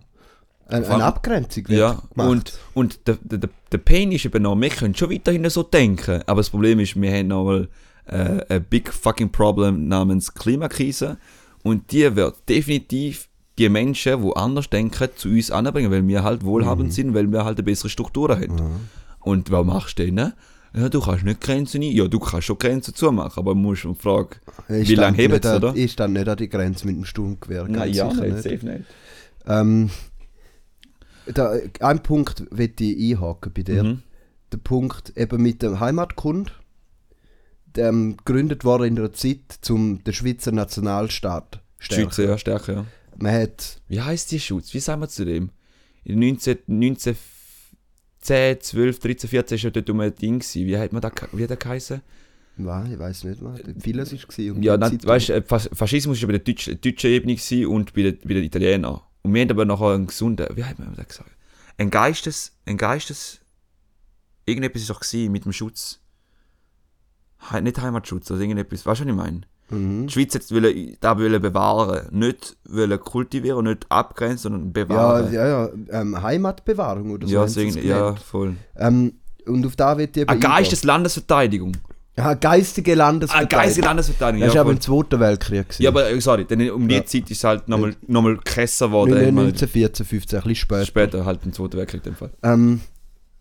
Eine, 0.67 0.87
eine 0.87 1.03
Abgrenzung 1.05 1.67
wird 1.67 1.79
Ja, 1.79 2.01
gemacht. 2.13 2.29
und, 2.29 2.53
und 2.75 3.07
der, 3.07 3.17
der, 3.23 3.39
der- 3.39 3.49
der 3.71 3.77
Pain 3.79 4.11
ist 4.11 4.25
eben 4.25 4.41
noch, 4.43 4.59
wir 4.59 4.69
können 4.69 4.95
schon 4.95 5.11
weiterhin 5.11 5.47
so 5.49 5.61
denken, 5.63 6.21
aber 6.25 6.39
das 6.41 6.49
Problem 6.49 6.79
ist, 6.79 6.99
wir 6.99 7.11
haben 7.11 7.27
noch 7.27 7.43
mal 7.43 7.67
äh, 8.05 8.43
ein 8.49 8.63
big 8.63 8.91
fucking 8.91 9.31
Problem 9.31 9.87
namens 9.87 10.33
Klimakrise 10.33 11.17
und 11.63 11.91
die 11.91 12.15
wird 12.15 12.49
definitiv 12.49 13.28
die 13.59 13.69
Menschen, 13.69 14.23
die 14.23 14.35
anders 14.35 14.69
denken, 14.69 15.09
zu 15.15 15.29
uns 15.29 15.51
anbringen, 15.51 15.91
weil 15.91 16.07
wir 16.07 16.23
halt 16.23 16.43
wohlhabend 16.43 16.87
Mhm. 16.87 16.91
sind, 16.93 17.13
weil 17.13 17.31
wir 17.31 17.45
halt 17.45 17.57
eine 17.57 17.63
bessere 17.63 17.89
Struktur 17.89 18.29
haben. 18.29 18.59
Und 19.19 19.51
was 19.51 19.65
machst 19.65 19.99
du 19.99 20.05
denn? 20.05 20.33
Ja, 20.75 20.87
du 20.87 21.01
kannst 21.01 21.25
nicht 21.25 21.41
Grenzen 21.41 21.81
ein. 21.81 21.91
Ja, 21.91 22.07
du 22.07 22.19
kannst 22.19 22.45
schon 22.47 22.57
Grenzen 22.57 22.93
zumachen, 22.93 23.39
aber 23.41 23.53
du 23.53 23.59
musst 23.59 23.85
und 23.85 23.99
fragen, 24.01 24.35
wie 24.67 24.95
lange 24.95 25.17
hebt 25.17 25.43
es, 25.43 25.51
oder? 25.55 25.75
Ich 25.75 25.91
stand 25.93 26.13
nicht 26.13 26.27
an 26.27 26.37
die 26.37 26.47
Grenze 26.49 26.85
mit 26.87 26.95
dem 26.95 27.05
Sturmgewehr. 27.05 27.65
Ganz 27.65 27.93
sicher 27.93 28.13
nicht. 28.13 28.37
safe 28.43 28.65
nicht. 28.65 28.85
Ähm, 29.47 29.89
da, 31.33 31.53
ein 31.79 32.03
Punkt 32.03 32.45
will 32.51 32.71
ich 32.79 33.11
einhaken 33.17 33.51
bei 33.53 33.63
dir. 33.63 33.83
Mhm. 33.83 34.03
Der 34.51 34.57
Punkt 34.57 35.13
eben 35.17 35.41
mit 35.41 35.61
dem 35.61 35.79
Heimatkund, 35.79 36.51
der 37.75 37.89
ähm, 37.89 38.17
gegründet 38.17 38.63
worden 38.63 38.83
in 38.89 38.95
der 38.95 39.13
Zeit, 39.13 39.59
um 39.69 40.03
den 40.03 40.13
Schweizer 40.13 40.51
Nationalstaat 40.51 41.61
Die 41.79 41.85
Schweizer, 41.85 42.11
stärken. 42.11 42.29
ja, 42.31 42.37
stärker, 42.37 42.73
ja. 42.73 42.85
Man 43.21 43.33
hat, 43.41 43.81
Wie 43.87 44.01
heißt 44.01 44.31
die 44.31 44.39
Schutz? 44.39 44.73
Wie 44.73 44.79
sagen 44.79 45.01
wir 45.01 45.09
zu 45.09 45.25
dem? 45.25 45.49
In 46.03 46.19
19, 46.19 46.59
1910, 46.67 48.61
12, 48.61 48.99
13, 48.99 49.29
14 49.29 49.55
ist 49.55 49.63
ja 49.63 49.69
dort 49.69 49.89
um 49.89 49.99
ein 49.99 50.15
Ding 50.15 50.39
gewesen. 50.39 50.65
Wie 50.65 50.77
hat 50.77 50.93
man 50.93 51.01
da, 51.01 51.11
wie 51.33 51.43
hat 51.43 51.49
der 51.49 51.57
geheißen? 51.57 52.01
was, 52.61 52.89
ich 52.89 52.99
weiß 52.99 53.23
nicht 53.23 53.41
mehr, 53.41 53.57
vieles 53.79 54.11
war 54.13 54.55
um 54.55 54.61
Ja, 54.61 54.75
nein, 54.77 54.91
Zeit- 54.91 55.05
weißt 55.05 55.29
du, 55.29 55.41
Fas- 55.43 55.69
Faschismus 55.71 56.21
war 56.21 56.27
bei 56.27 56.37
der 56.37 56.41
Deutsch, 56.53 56.69
deutschen 56.81 57.09
Ebene 57.09 57.69
und 57.69 57.93
bei 57.93 58.01
den, 58.03 58.19
bei 58.19 58.33
den 58.33 58.43
Italienern. 58.43 58.99
Und 59.21 59.33
wir 59.33 59.41
haben 59.41 59.51
aber 59.51 59.63
nachher 59.65 59.93
einen 59.95 60.07
gesunden, 60.07 60.45
wie 60.55 60.63
hat 60.65 60.77
man 60.79 60.93
das 60.95 61.07
gesagt? 61.07 61.31
Ein 61.77 61.89
Geistes, 61.89 62.51
ein 62.65 62.75
Geistes, 62.77 63.39
irgendetwas 64.45 64.81
ist 64.81 64.89
doch 64.89 65.01
mit 65.29 65.45
dem 65.45 65.53
Schutz. 65.53 66.01
Nicht 67.61 67.79
Heimatschutz, 67.81 68.29
also 68.29 68.41
irgendetwas, 68.43 68.85
weißt 68.85 69.01
du, 69.01 69.05
was 69.05 69.09
ich 69.11 69.15
meine? 69.15 69.41
Mhm. 69.69 70.07
Die 70.07 70.13
Schweiz 70.13 70.35
hat 70.35 70.51
wollen, 70.51 70.97
da 70.99 71.17
wollen 71.17 71.41
bewahren, 71.41 72.07
nicht 72.11 72.57
wollen 72.67 72.99
kultivieren, 72.99 73.65
nicht 73.65 73.85
abgrenzen, 73.89 74.51
sondern 74.51 74.63
Ja, 74.67 74.71
bewahren. 74.85 75.33
ja, 75.33 75.47
ja, 75.47 75.69
ähm, 75.91 76.21
Heimatbewahrung 76.21 77.11
oder 77.11 77.27
so. 77.27 77.33
ja, 77.33 77.47
so 77.47 77.61
ja, 77.61 78.15
voll. 78.15 78.55
Ähm, 78.77 79.13
und 79.45 79.65
auf 79.65 79.75
da 79.75 79.97
wird 79.97 80.15
die 80.15 80.21
eben 80.21 80.29
Ein 80.29 80.39
Geist 80.39 80.53
eingehen. 80.57 80.69
des 80.71 80.83
Landesverteidigung. 80.83 81.71
Ja, 82.17 82.33
geistige 82.33 82.91
Ein 82.91 82.97
Landesverteidigung. 82.97 83.59
Geist 83.59 83.77
der 83.77 83.83
Landesverteidigung, 83.85 84.45
Das 84.47 84.53
ja, 84.53 84.59
war 84.59 84.65
aber 84.65 84.71
im 84.73 84.81
Zweiten 84.81 85.19
Weltkrieg. 85.21 85.63
gewesen. 85.69 85.83
Ja, 85.83 85.89
aber 85.89 86.09
äh, 86.11 86.19
sorry, 86.19 86.43
denn 86.45 86.69
um 86.71 86.87
die 86.87 86.95
Ja. 86.95 87.05
Zeit 87.05 87.31
ist 87.31 87.37
es 87.37 87.43
halt 87.45 87.67
nochmal 87.69 87.95
noch 88.07 88.21
mal 88.21 88.37
krasser 88.43 88.87
geworden. 88.87 89.11
Nein, 89.11 89.23
nein, 89.25 89.35
Mal 89.35 89.41
1914, 89.45 90.05
15, 90.05 90.39
ein 90.39 90.43
bisschen 90.43 90.55
später. 90.55 90.85
Später 90.85 91.25
halt 91.25 91.39
im 91.45 91.53
Zweiten 91.53 91.77
Weltkrieg 91.77 92.05
in 92.05 92.11
dem 92.11 92.15
Fall. 92.17 92.31
Ähm, 92.43 92.81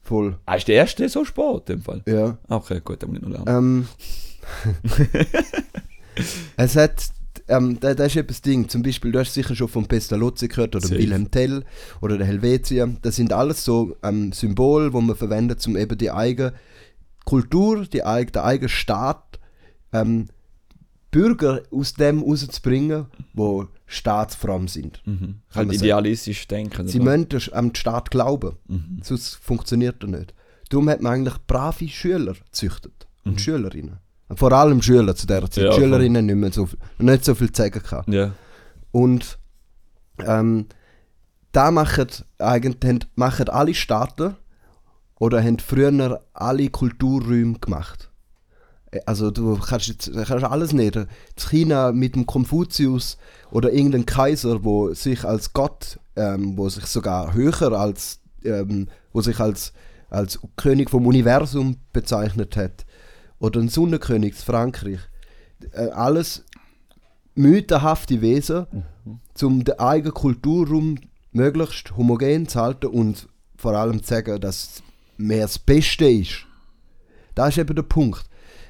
voll, 0.02 0.36
Ah, 0.46 0.54
ist 0.54 0.68
der 0.68 0.76
erste 0.76 1.08
so 1.08 1.24
spät 1.24 1.68
in 1.70 1.76
dem 1.78 1.82
Fall? 1.82 2.02
ja. 2.06 2.38
Okay, 2.48 2.80
gut, 2.84 3.02
dann 3.02 3.10
muss 3.10 3.18
ich 3.18 3.26
noch 3.28 3.44
lernen. 3.44 3.88
Ähm, 4.86 5.06
es 6.56 6.76
hat, 6.76 7.08
ähm, 7.48 7.78
da, 7.80 7.94
das 7.94 8.14
ist 8.14 8.28
das 8.30 8.42
Ding, 8.42 8.68
zum 8.68 8.82
Beispiel, 8.82 9.12
du 9.12 9.18
hast 9.20 9.34
sicher 9.34 9.54
schon 9.54 9.68
von 9.68 9.86
Pestalozzi 9.86 10.48
gehört 10.48 10.76
oder 10.76 10.86
Safe. 10.86 11.00
Wilhelm 11.00 11.30
Tell 11.30 11.64
oder 12.00 12.18
der 12.18 12.26
Helvetia. 12.26 12.86
Das 13.02 13.16
sind 13.16 13.32
alles 13.32 13.64
so 13.64 13.96
ähm, 14.02 14.32
Symbole, 14.32 14.90
die 14.90 15.00
man 15.00 15.16
verwendet, 15.16 15.66
um 15.66 15.76
eben 15.76 15.96
die 15.96 16.10
eigene 16.10 16.52
Kultur, 17.24 17.84
die, 17.86 18.04
eig- 18.04 18.32
der 18.32 18.44
eigene 18.44 18.68
Staat, 18.68 19.38
ähm, 19.92 20.28
Bürger 21.10 21.62
aus 21.70 21.94
dem 21.94 22.20
rauszubringen, 22.22 23.06
wo 23.32 23.66
staatsfremd 23.86 24.68
sind. 24.70 25.02
Mhm. 25.06 25.36
Halt 25.54 25.72
idealistisch 25.72 26.46
denken. 26.48 26.86
Sie 26.86 27.00
oder? 27.00 27.16
müssen 27.16 27.28
das- 27.30 27.48
am 27.50 27.74
Staat 27.74 28.10
glauben, 28.10 28.56
Mhm. 28.68 29.00
sonst 29.02 29.36
funktioniert 29.36 30.02
er 30.02 30.08
nicht. 30.10 30.34
Darum 30.68 30.88
hat 30.90 31.00
man 31.00 31.12
eigentlich 31.14 31.36
brave 31.46 31.88
Schüler 31.88 32.34
gezüchtet 32.34 33.06
und 33.24 33.40
Schülerinnen. 33.40 33.98
Vor 34.34 34.52
allem 34.52 34.82
Schüler 34.82 35.14
zu 35.16 35.26
der 35.26 35.50
Zeit. 35.50 35.64
Ja, 35.64 35.72
Schülerinnen 35.72 36.26
nicht, 36.26 36.36
mehr 36.36 36.52
so, 36.52 36.66
viel- 36.66 36.78
nicht 36.98 37.24
so 37.24 37.34
viel 37.34 37.50
zu 37.50 37.62
sagen. 37.62 38.12
Ja. 38.12 38.32
Und 38.92 39.38
ähm, 40.18 40.66
da 41.52 41.70
machen, 41.70 42.06
eigentlich, 42.38 43.00
machen 43.14 43.48
alle 43.48 43.74
Staaten 43.74 44.36
oder 45.18 45.42
haben 45.42 45.58
früher 45.58 46.20
alle 46.34 46.68
Kulturräume 46.68 47.58
gemacht. 47.58 48.10
Äh, 48.90 49.00
Also 49.06 49.30
du 49.30 49.58
kannst 49.58 49.88
jetzt 49.88 50.12
kannst 50.12 50.44
alles 50.44 50.72
nehmen. 50.72 51.06
Das 51.34 51.48
China 51.48 51.92
mit 51.92 52.14
dem 52.14 52.26
Konfuzius 52.26 53.16
oder 53.50 53.72
irgendein 53.72 54.04
Kaiser, 54.06 54.62
wo 54.64 54.92
sich 54.92 55.24
als 55.24 55.52
Gott, 55.54 55.98
ähm, 56.16 56.56
wo 56.58 56.68
sich 56.68 56.84
sogar 56.86 57.32
höher 57.32 57.72
als, 57.72 58.20
ähm, 58.44 58.88
wo 59.12 59.20
sich 59.22 59.40
als, 59.40 59.72
als 60.10 60.38
König 60.56 60.90
vom 60.90 61.06
Universum 61.06 61.76
bezeichnet 61.92 62.56
hat. 62.56 62.84
Oder 63.38 63.60
ein 63.60 63.68
Sonnenkönig 63.68 64.32
in 64.32 64.36
Frankreich. 64.36 65.00
Äh, 65.72 65.88
alles 65.90 66.44
mythenhafte 67.34 68.20
Wesen, 68.20 68.66
um 69.40 69.64
den 69.64 69.78
eigenen 69.78 70.14
Kulturraum 70.14 70.98
möglichst 71.32 71.96
homogen 71.96 72.48
zu 72.48 72.60
halten 72.60 72.86
und 72.86 73.28
vor 73.56 73.74
allem 73.74 74.02
zu 74.02 74.08
sagen, 74.08 74.40
dass 74.40 74.82
mehr 75.16 75.42
das 75.42 75.58
Beste 75.58 76.08
ist. 76.08 76.46
Das 77.34 77.50
ist 77.50 77.58
eben 77.58 77.74
der 77.74 77.82
Punkt. 77.82 78.24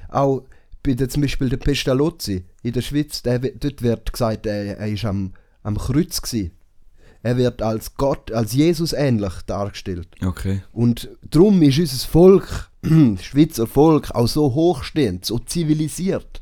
Auch 0.09 0.43
bei 0.83 0.93
der, 0.93 1.09
zum 1.09 1.21
Beispiel 1.21 1.49
der 1.49 1.57
Pestalozzi 1.57 2.45
in 2.63 2.73
der 2.73 2.81
Schweiz, 2.81 3.21
der, 3.21 3.39
dort 3.39 3.81
wird 3.81 4.11
gesagt, 4.11 4.45
er, 4.45 4.77
er 4.77 4.87
ist 4.87 5.05
am, 5.05 5.33
am 5.63 5.77
Kreuz 5.77 6.21
gewesen. 6.21 6.51
Er 7.21 7.37
wird 7.37 7.61
als 7.61 7.95
Gott, 7.95 8.31
als 8.31 8.53
Jesus 8.53 8.93
ähnlich 8.93 9.33
dargestellt. 9.45 10.07
Okay. 10.25 10.61
Und 10.71 11.09
darum 11.29 11.61
ist 11.61 11.77
unser 11.79 12.07
Volk, 12.07 12.69
das 12.81 12.91
Schweizer 13.23 13.67
Volk, 13.67 14.11
auch 14.11 14.27
so 14.27 14.53
hochstehend, 14.53 15.25
so 15.25 15.37
zivilisiert. 15.39 16.41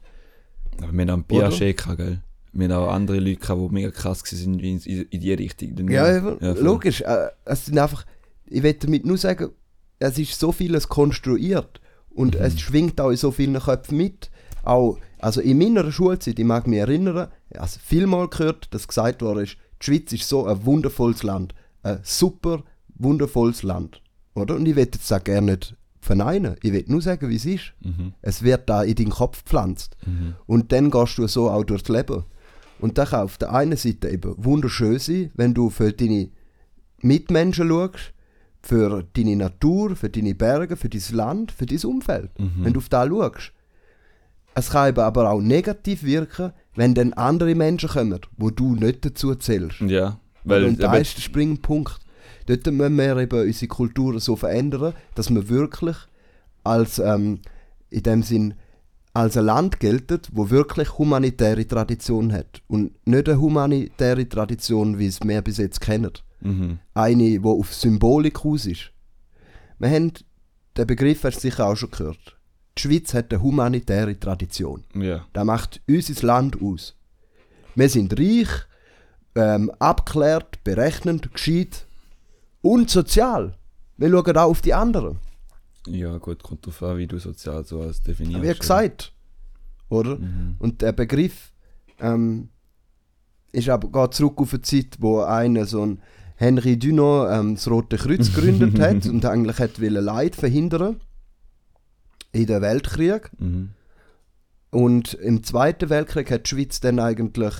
Aber 0.82 0.92
wir 0.94 1.02
haben 1.02 1.10
einen? 1.10 1.24
Piaget 1.24 1.78
gehabt, 1.78 1.98
gell? 1.98 2.22
Wir 2.54 2.70
haben 2.70 2.84
auch 2.84 2.92
andere 2.92 3.20
Leute 3.20 3.40
gehabt, 3.40 3.62
die 3.62 3.74
mega 3.74 3.92
krass 3.92 4.24
waren 4.24 4.60
in, 4.60 4.80
in, 4.80 5.20
die 5.20 5.34
Richtung. 5.34 5.90
Ja, 5.90 6.16
eben, 6.18 6.40
voll. 6.40 6.58
logisch. 6.60 7.02
Äh, 7.02 7.28
es 7.46 7.66
sind 7.66 7.78
einfach, 7.78 8.06
ich 8.46 8.62
will 8.64 8.74
damit 8.74 9.06
nur 9.06 9.18
sagen, 9.18 9.50
es 10.00 10.18
ist 10.20 10.40
so 10.40 10.52
vieles 10.52 10.88
konstruiert 10.88 11.82
und 12.10 12.36
Mhm. 12.36 12.42
es 12.42 12.60
schwingt 12.60 13.02
auch 13.02 13.10
in 13.10 13.18
so 13.18 13.32
vielen 13.32 13.60
Köpfen 13.60 13.98
mit. 13.98 14.30
Auch, 14.64 14.98
also 15.20 15.42
in 15.42 15.58
meiner 15.58 15.92
Schulzeit, 15.92 16.38
ich 16.38 16.46
mag 16.46 16.68
mich 16.68 16.80
erinnern, 16.80 17.30
also 17.56 17.80
vielmal 17.84 18.28
gehört, 18.28 18.74
dass 18.74 18.88
gesagt 18.88 19.22
worden 19.22 19.44
ist, 19.44 19.58
die 19.82 19.86
Schweiz 19.86 20.14
ist 20.14 20.28
so 20.28 20.46
ein 20.46 20.66
wundervolles 20.66 21.24
Land. 21.24 21.54
Ein 21.84 22.00
super 22.04 22.64
wundervolles 22.96 23.64
Land. 23.64 24.02
Oder? 24.34 24.56
Und 24.56 24.68
ich 24.68 24.76
will 24.76 24.84
jetzt 24.86 25.10
das 25.10 25.24
gerne 25.24 25.52
nicht 25.54 25.76
verneinen. 26.00 26.56
Ich 26.62 26.72
will 26.72 26.86
nur 26.88 27.02
sagen, 27.02 27.30
wie 27.30 27.36
es 27.36 27.46
ist. 27.46 27.74
Mhm. 27.82 28.14
Es 28.22 28.42
wird 28.44 28.70
da 28.70 28.84
in 28.84 28.96
deinen 28.96 29.10
Kopf 29.10 29.44
gepflanzt. 29.44 29.98
Mhm. 30.06 30.36
Und 30.46 30.72
dann 30.72 30.92
gehst 30.92 31.18
du 31.18 31.28
so 31.28 31.50
auch 31.50 31.64
durchs 31.64 31.90
Leben. 31.90 32.24
Und 32.80 32.98
das 32.98 33.10
kann 33.10 33.22
auf 33.22 33.38
der 33.38 33.54
einen 33.54 33.78
Seite 33.78 34.10
eben 34.10 34.34
wunderschön 34.38 35.00
sein, 35.00 35.32
wenn 35.36 35.54
du 35.54 35.70
für 35.70 35.92
deine 35.92 36.30
Mitmenschen 37.02 37.68
schaust, 37.68 38.14
für 38.62 39.04
deine 39.14 39.36
Natur, 39.36 39.96
für 39.96 40.10
deine 40.10 40.36
Berge, 40.36 40.76
für 40.76 40.90
dein 40.90 41.02
Land, 41.12 41.52
für 41.52 41.66
dein 41.66 41.84
Umfeld. 41.84 42.38
Mhm. 42.40 42.52
Wenn 42.64 42.74
du 42.74 42.80
auf 42.80 42.90
das 42.90 43.08
schaust. 43.08 43.54
Es 44.58 44.72
kann 44.72 44.90
eben 44.90 45.02
aber 45.02 45.30
auch 45.30 45.40
negativ 45.40 46.02
wirken, 46.02 46.52
wenn 46.76 46.96
dann 46.96 47.14
andere 47.14 47.54
Menschen 47.54 47.90
kommen, 47.90 48.20
wo 48.38 48.50
du 48.50 48.74
nicht 48.74 49.06
dazu 49.06 49.36
zählst. 49.36 49.82
Ja. 49.82 50.20
Weil, 50.46 50.64
und 50.64 50.82
da 50.82 50.96
ist 50.96 51.16
der 51.16 51.22
springende 51.22 51.62
Punkt. 51.62 52.00
Dort 52.48 52.66
müssen 52.66 52.98
wir 52.98 53.18
eben 53.18 53.40
unsere 53.40 53.68
Kultur 53.68 54.20
so 54.20 54.36
verändern, 54.36 54.94
dass 55.14 55.30
wir 55.30 55.48
wirklich 55.50 55.96
als, 56.64 56.98
ähm, 56.98 57.42
in 57.92 58.02
dem 58.02 58.24
Sinn, 58.24 58.56
als 59.14 59.38
ein 59.38 59.46
Land 59.46 59.80
gelten, 59.80 60.22
wo 60.32 60.50
wirklich 60.50 60.98
humanitäre 60.98 61.68
Tradition 61.68 62.34
hat. 62.34 62.64
Und 62.68 62.94
nicht 63.06 63.30
eine 63.30 63.40
humanitäre 63.40 64.28
Tradition, 64.28 64.98
wie 64.98 65.08
es 65.08 65.20
wir 65.22 65.42
bis 65.44 65.58
jetzt 65.58 65.82
kennen. 65.82 66.14
mhm. 66.40 66.80
Eine, 66.96 67.40
die 67.40 67.44
auf 67.44 67.76
Symbolik 67.76 68.44
aus 68.44 68.66
ist. 68.66 68.92
Wir 69.78 69.90
haben, 69.92 70.14
den 70.76 70.88
Begriff 70.88 71.24
hast 71.24 71.38
du 71.38 71.42
sicher 71.42 71.68
auch 71.68 71.76
schon 71.76 71.92
gehört. 71.92 72.37
Die 72.78 72.82
Schweiz 72.82 73.14
hat 73.14 73.34
eine 73.34 73.42
humanitäre 73.42 74.20
Tradition. 74.20 74.84
Ja. 74.94 75.26
Das 75.34 75.46
macht 75.46 75.82
unser 75.88 76.26
Land 76.26 76.62
aus. 76.62 76.96
Wir 77.76 77.90
sind 77.90 78.18
reich, 78.20 78.50
ähm, 79.36 79.72
abgeklärt, 79.80 80.64
berechnend, 80.64 81.34
gescheit 81.34 81.86
und 82.62 82.90
sozial. 82.90 83.56
Wir 83.98 84.10
schauen 84.10 84.38
auch 84.38 84.50
auf 84.50 84.62
die 84.62 84.74
anderen. 84.74 85.18
Ja, 85.88 86.18
gut, 86.18 86.44
kommt 86.44 86.66
drauf 86.66 86.84
an, 86.84 86.98
wie 86.98 87.08
du 87.08 87.18
sozial 87.18 87.64
so 87.66 87.82
als 87.82 88.02
definierst. 88.02 88.44
Wie 88.44 88.60
gesagt. 88.60 89.14
Oder? 89.90 90.18
Mhm. 90.18 90.56
Und 90.60 90.82
der 90.82 90.92
Begriff 90.92 91.54
ähm, 92.00 92.50
ist 93.52 93.70
aber, 93.70 93.88
geht 93.90 94.14
zurück 94.14 94.40
auf 94.40 94.54
eine 94.54 94.62
Zeit, 94.62 94.98
wo 95.00 95.22
einer 95.22 95.66
so 95.66 95.84
ein 95.84 96.02
Henri 96.36 96.78
Dunant 96.78 97.30
ähm, 97.32 97.56
das 97.56 97.70
Rote 97.70 97.98
Kreuz 97.98 98.34
gegründet 98.34 98.80
hat 98.80 99.08
und 99.08 99.26
eigentlich 99.26 99.58
hat 99.58 99.78
Leid 99.78 100.36
verhindern 100.36 100.98
in 102.32 102.46
den 102.46 102.62
Weltkrieg. 102.62 103.30
Mhm. 103.40 103.70
Und 104.70 105.14
im 105.16 105.44
Zweiten 105.44 105.90
Weltkrieg 105.90 106.30
hat 106.30 106.46
die 106.46 106.50
Schweiz 106.56 106.80
dann 106.80 107.00
eigentlich 107.00 107.54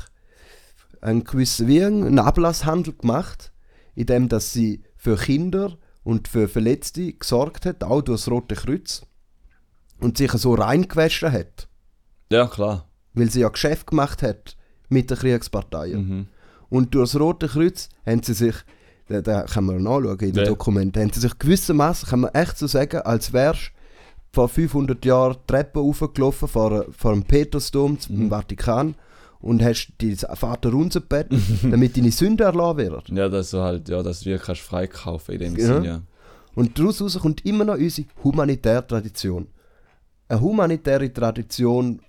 einen 1.02 1.24
gewissen 1.24 1.68
wie 1.68 1.84
einen 1.84 2.20
Ablasshandel 2.20 2.94
gemacht, 2.94 3.52
indem 3.96 4.30
dass 4.30 4.52
sie 4.54 4.84
für 4.96 5.16
Kinder 5.16 5.78
und 6.04 6.28
für 6.28 6.48
Verletzte 6.48 7.14
gesorgt 7.14 7.66
hat, 7.66 7.84
auch 7.84 8.02
durch 8.02 8.22
das 8.22 8.32
Rote 8.32 8.56
Kreuz. 8.56 9.02
Und 10.00 10.18
sich 10.18 10.32
so 10.34 10.54
reingewaschen 10.54 11.32
hat, 11.32 11.68
Ja, 12.32 12.46
klar. 12.48 12.88
weil 13.14 13.32
sie 13.32 13.40
ja 13.40 13.50
Geschäft 13.50 13.88
gemacht 13.88 14.22
hat 14.22 14.56
mit 14.90 15.10
den 15.10 15.18
Kriegsparteien. 15.18 16.08
Mhm. 16.08 16.28
Und 16.70 16.94
durch 16.94 17.12
das 17.12 17.20
Rote 17.20 17.48
Kreuz 17.48 17.90
haben 18.06 18.22
sie 18.22 18.34
sich, 18.34 18.56
da, 19.08 19.22
da 19.22 19.44
kann 19.44 19.66
man 19.66 19.82
nachschauen 19.82 20.20
in 20.20 20.34
den 20.34 20.44
Ja. 20.44 20.50
Dokumenten, 20.50 21.02
haben 21.02 21.12
sie 21.14 21.22
sich 21.22 21.38
gewissermaßen, 21.40 22.10
kann 22.10 22.20
man 22.22 22.34
echt 22.36 22.58
so 22.60 22.68
sagen, 22.68 23.02
als 23.02 23.34
wärst 23.34 23.72
vor 24.32 24.50
500 24.50 25.04
Jahren 25.06 25.34
die 25.36 25.48
Treppe 25.48 25.82
hochgelaufen 25.82 26.48
vor, 26.48 26.86
vor 26.92 27.14
dem 27.14 27.24
Petersdom 27.24 28.00
zum 28.00 28.26
Mhm. 28.26 28.30
Vatikan 28.30 28.96
und 29.40 29.64
hast 29.64 29.94
dein 30.00 30.16
Vater 30.18 30.72
runtergebet, 30.72 31.28
damit 31.64 31.98
deine 31.98 32.12
Sünden 32.12 32.46
erlassen 32.46 32.78
werden. 32.78 33.16
Ja, 33.18 33.30
dass 33.30 33.52
du 33.52 33.60
halt, 33.62 33.90
ja, 33.90 34.04
dass 34.04 34.22
du 34.22 34.26
wirklich 34.26 34.46
kannst 34.46 34.62
freikaufen 34.62 35.36
in 35.36 35.40
dem 35.40 35.56
Ja. 35.58 35.66
Sinn, 35.66 35.84
ja. 35.84 36.02
Und 36.56 36.78
daraus 36.80 37.20
kommt 37.20 37.46
immer 37.46 37.66
noch 37.66 37.78
unsere 37.78 38.08
humanitäre 38.24 38.86
Tradition. 38.86 39.48
Eine 40.28 40.42
humanitäre 40.42 41.12
Tradition, 41.14 42.02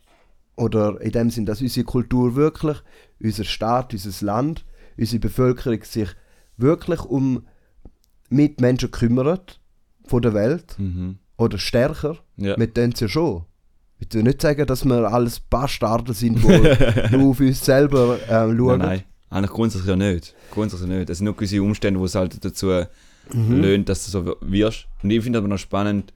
oder 0.56 1.00
in 1.00 1.12
dem 1.12 1.30
Sinn, 1.30 1.46
dass 1.46 1.60
unsere 1.62 1.84
Kultur 1.84 2.34
wirklich, 2.34 2.78
unser 3.22 3.44
Staat, 3.44 3.92
unser 3.92 4.26
Land, 4.26 4.64
unsere 4.96 5.20
Bevölkerung 5.20 5.84
sich 5.84 6.08
wirklich 6.56 7.00
um 7.04 7.46
Mitmenschen 8.28 8.90
kümmert 8.90 9.60
von 10.04 10.22
der 10.22 10.34
Welt 10.34 10.74
Mhm. 10.78 11.18
Oder 11.38 11.56
stärker. 11.58 12.18
Ja. 12.36 12.58
Wir 12.58 12.72
tun 12.72 12.90
es 12.92 13.00
ja 13.00 13.08
schon. 13.08 13.44
Ich 14.00 14.12
will 14.14 14.22
nicht 14.22 14.42
sagen, 14.42 14.64
dass 14.66 14.84
wir 14.84 15.10
alles 15.12 15.40
Bastarde 15.40 16.12
sind, 16.12 16.42
die 16.42 16.46
nur 17.16 17.30
auf 17.30 17.40
uns 17.40 17.64
selber 17.64 18.18
ähm, 18.28 18.56
schauen. 18.58 18.78
Nein, 18.78 18.88
nein. 18.88 19.02
Eigentlich 19.30 19.50
grundsätzlich 19.50 19.88
ja 19.88 19.96
nicht. 19.96 20.34
Grundsätzlich 20.52 20.88
nicht. 20.88 21.10
Es 21.10 21.18
sind 21.18 21.24
nur 21.24 21.34
gewisse 21.34 21.62
Umstände, 21.62 21.98
wo 21.98 22.04
es 22.04 22.14
halt 22.14 22.44
dazu 22.44 22.84
Mhm. 23.32 23.60
löhnt, 23.60 23.88
dass 23.90 24.06
du 24.06 24.10
so 24.10 24.36
wirst. 24.40 24.86
Und 25.02 25.10
ich 25.10 25.22
finde 25.22 25.38
aber 25.38 25.48
noch 25.48 25.58
spannend, 25.58 26.14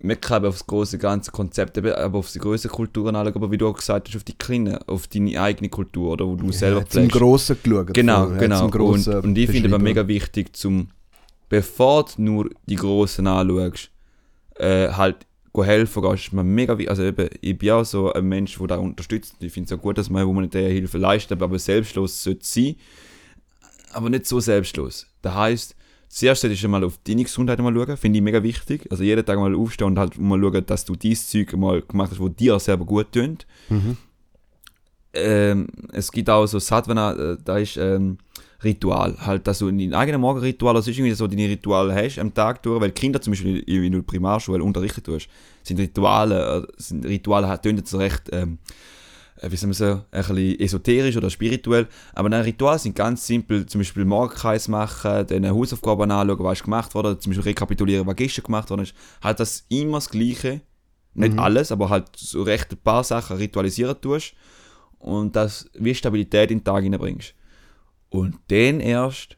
wir 0.00 0.16
können 0.16 0.38
eben 0.38 0.46
auf 0.48 0.56
das 0.56 0.66
große 0.66 0.98
ganze 0.98 1.30
Konzept, 1.30 1.78
aber 1.78 2.18
auf 2.18 2.32
die 2.32 2.40
größeren 2.40 2.74
Kulturen 2.74 3.14
anschauen, 3.14 3.36
aber 3.36 3.52
wie 3.52 3.58
du 3.58 3.68
auch 3.68 3.76
gesagt 3.76 4.08
hast, 4.08 4.16
auf 4.16 4.24
die 4.24 4.32
kleinen, 4.36 4.76
auf 4.88 5.06
deine 5.06 5.40
eigene 5.40 5.68
Kultur, 5.68 6.10
oder 6.14 6.26
wo 6.26 6.34
du 6.34 6.50
selber 6.50 6.80
Ja, 6.80 6.86
zum 6.86 7.02
pflegst. 7.02 7.16
Grossen 7.16 7.56
geschaut. 7.62 7.94
Genau, 7.94 8.24
vorher, 8.24 8.38
genau. 8.40 8.68
Zum 8.68 8.80
und, 8.82 9.06
und 9.06 9.38
ich 9.38 9.50
finde 9.50 9.68
aber 9.68 9.78
mega 9.78 10.08
wichtig, 10.08 10.56
zum, 10.56 10.88
bevor 11.48 12.06
du 12.06 12.22
nur 12.22 12.50
die 12.66 12.74
Grossen 12.74 13.28
anschaust, 13.28 13.90
äh, 14.56 14.88
halt 14.88 15.26
helfen 15.54 16.02
gehst, 16.02 16.26
ist 16.28 16.32
mir 16.32 16.42
mega 16.44 16.78
wichtig. 16.78 16.90
Also 16.90 17.02
eben, 17.02 17.28
ich 17.40 17.58
bin 17.58 17.70
auch 17.70 17.84
so 17.84 18.12
ein 18.12 18.24
Mensch, 18.26 18.56
der 18.58 18.66
da 18.68 18.76
unterstützt. 18.76 19.34
Ich 19.40 19.52
finde 19.52 19.72
es 19.72 19.78
auch 19.78 19.82
gut, 19.82 19.98
dass 19.98 20.08
man 20.08 20.26
humanitäre 20.26 20.70
Hilfe 20.70 20.98
leistet, 20.98 21.42
aber 21.42 21.58
selbstlos 21.58 22.22
sollte 22.22 22.44
sein. 22.44 22.76
Aber 23.92 24.08
nicht 24.08 24.26
so 24.26 24.40
selbstlos. 24.40 25.06
Das 25.20 25.34
heisst, 25.34 25.76
zuerst 26.08 26.40
solltest 26.40 26.64
du 26.64 26.68
mal 26.68 26.82
auf 26.84 26.98
deine 27.04 27.24
Gesundheit 27.24 27.58
mal 27.58 27.74
schauen, 27.74 27.96
finde 27.98 28.18
ich 28.18 28.22
mega 28.22 28.42
wichtig. 28.42 28.86
Also 28.90 29.04
jeden 29.04 29.24
Tag 29.26 29.38
mal 29.38 29.54
aufstehen 29.54 29.88
und 29.88 29.98
halt 29.98 30.18
mal 30.18 30.40
schauen, 30.40 30.64
dass 30.64 30.84
du 30.86 30.96
dieses 30.96 31.28
Zeug 31.28 31.52
mal 31.54 31.82
gemacht 31.82 32.12
hast, 32.12 32.20
wo 32.20 32.28
dir 32.28 32.58
selber 32.58 32.86
gut 32.86 33.12
tut 33.12 33.46
Mhm. 33.68 33.96
ähm, 35.14 35.66
es 35.92 36.10
gibt 36.10 36.30
auch 36.30 36.46
so 36.46 36.58
Sadhana, 36.58 37.12
äh, 37.12 37.36
da 37.44 37.58
ist 37.58 37.76
ähm, 37.76 38.16
Ritual. 38.64 39.16
Halt, 39.18 39.46
dass 39.46 39.58
du 39.58 39.70
dein 39.70 39.94
eigenes 39.94 40.20
Morgenritual, 40.20 40.76
also 40.76 40.90
irgendwie 40.90 41.12
so 41.12 41.26
deine 41.26 41.48
Rituale 41.48 41.94
hast 41.94 42.18
am 42.18 42.32
Tag 42.32 42.62
durch, 42.62 42.80
weil 42.80 42.92
Kinder 42.92 43.20
zum 43.20 43.32
Beispiel 43.32 43.58
in 43.60 43.92
der 43.92 44.02
Primarschule 44.02 44.62
unterrichtet 44.62 45.04
tust, 45.06 45.28
sind 45.62 45.80
Rituale, 45.80 46.66
äh, 46.68 46.72
sind 46.76 47.04
Rituale 47.04 47.60
tönt 47.60 47.78
jetzt 47.78 47.94
recht, 47.94 48.22
ähm, 48.32 48.58
äh, 49.40 49.50
wie 49.50 49.56
soll 49.56 49.68
man 49.68 49.74
sagen, 49.74 50.02
ein 50.10 50.20
bisschen 50.20 50.60
esoterisch 50.60 51.16
oder 51.16 51.30
spirituell, 51.30 51.88
aber 52.14 52.28
nein, 52.28 52.42
Rituale 52.42 52.78
sind 52.78 52.94
ganz 52.94 53.26
simpel, 53.26 53.66
zum 53.66 53.80
Beispiel 53.80 54.04
Morgenkreis 54.04 54.68
machen, 54.68 55.26
dann 55.26 55.50
Hausaufgaben 55.50 56.10
anschauen, 56.10 56.38
was 56.44 56.58
ist 56.58 56.64
gemacht 56.64 56.94
worden, 56.94 57.18
zum 57.20 57.30
Beispiel 57.30 57.50
rekapitulieren, 57.50 58.06
was 58.06 58.16
gestern 58.16 58.44
gemacht 58.44 58.70
worden 58.70 58.82
ist, 58.82 58.94
halt 59.22 59.40
das 59.40 59.64
immer 59.68 59.98
das 59.98 60.08
Gleiche, 60.08 60.60
nicht 61.14 61.34
Mhm. 61.34 61.40
alles, 61.40 61.72
aber 61.72 61.90
halt 61.90 62.06
so 62.16 62.42
recht 62.42 62.72
ein 62.72 62.78
paar 62.78 63.04
Sachen 63.04 63.36
ritualisieren 63.36 64.00
tust 64.00 64.34
und 64.98 65.36
das 65.36 65.68
wie 65.74 65.94
Stabilität 65.94 66.50
in 66.50 66.58
den 66.58 66.64
Tag 66.64 66.84
hineinbringst. 66.84 67.34
Und 68.12 68.36
dann 68.48 68.80
erst, 68.80 69.36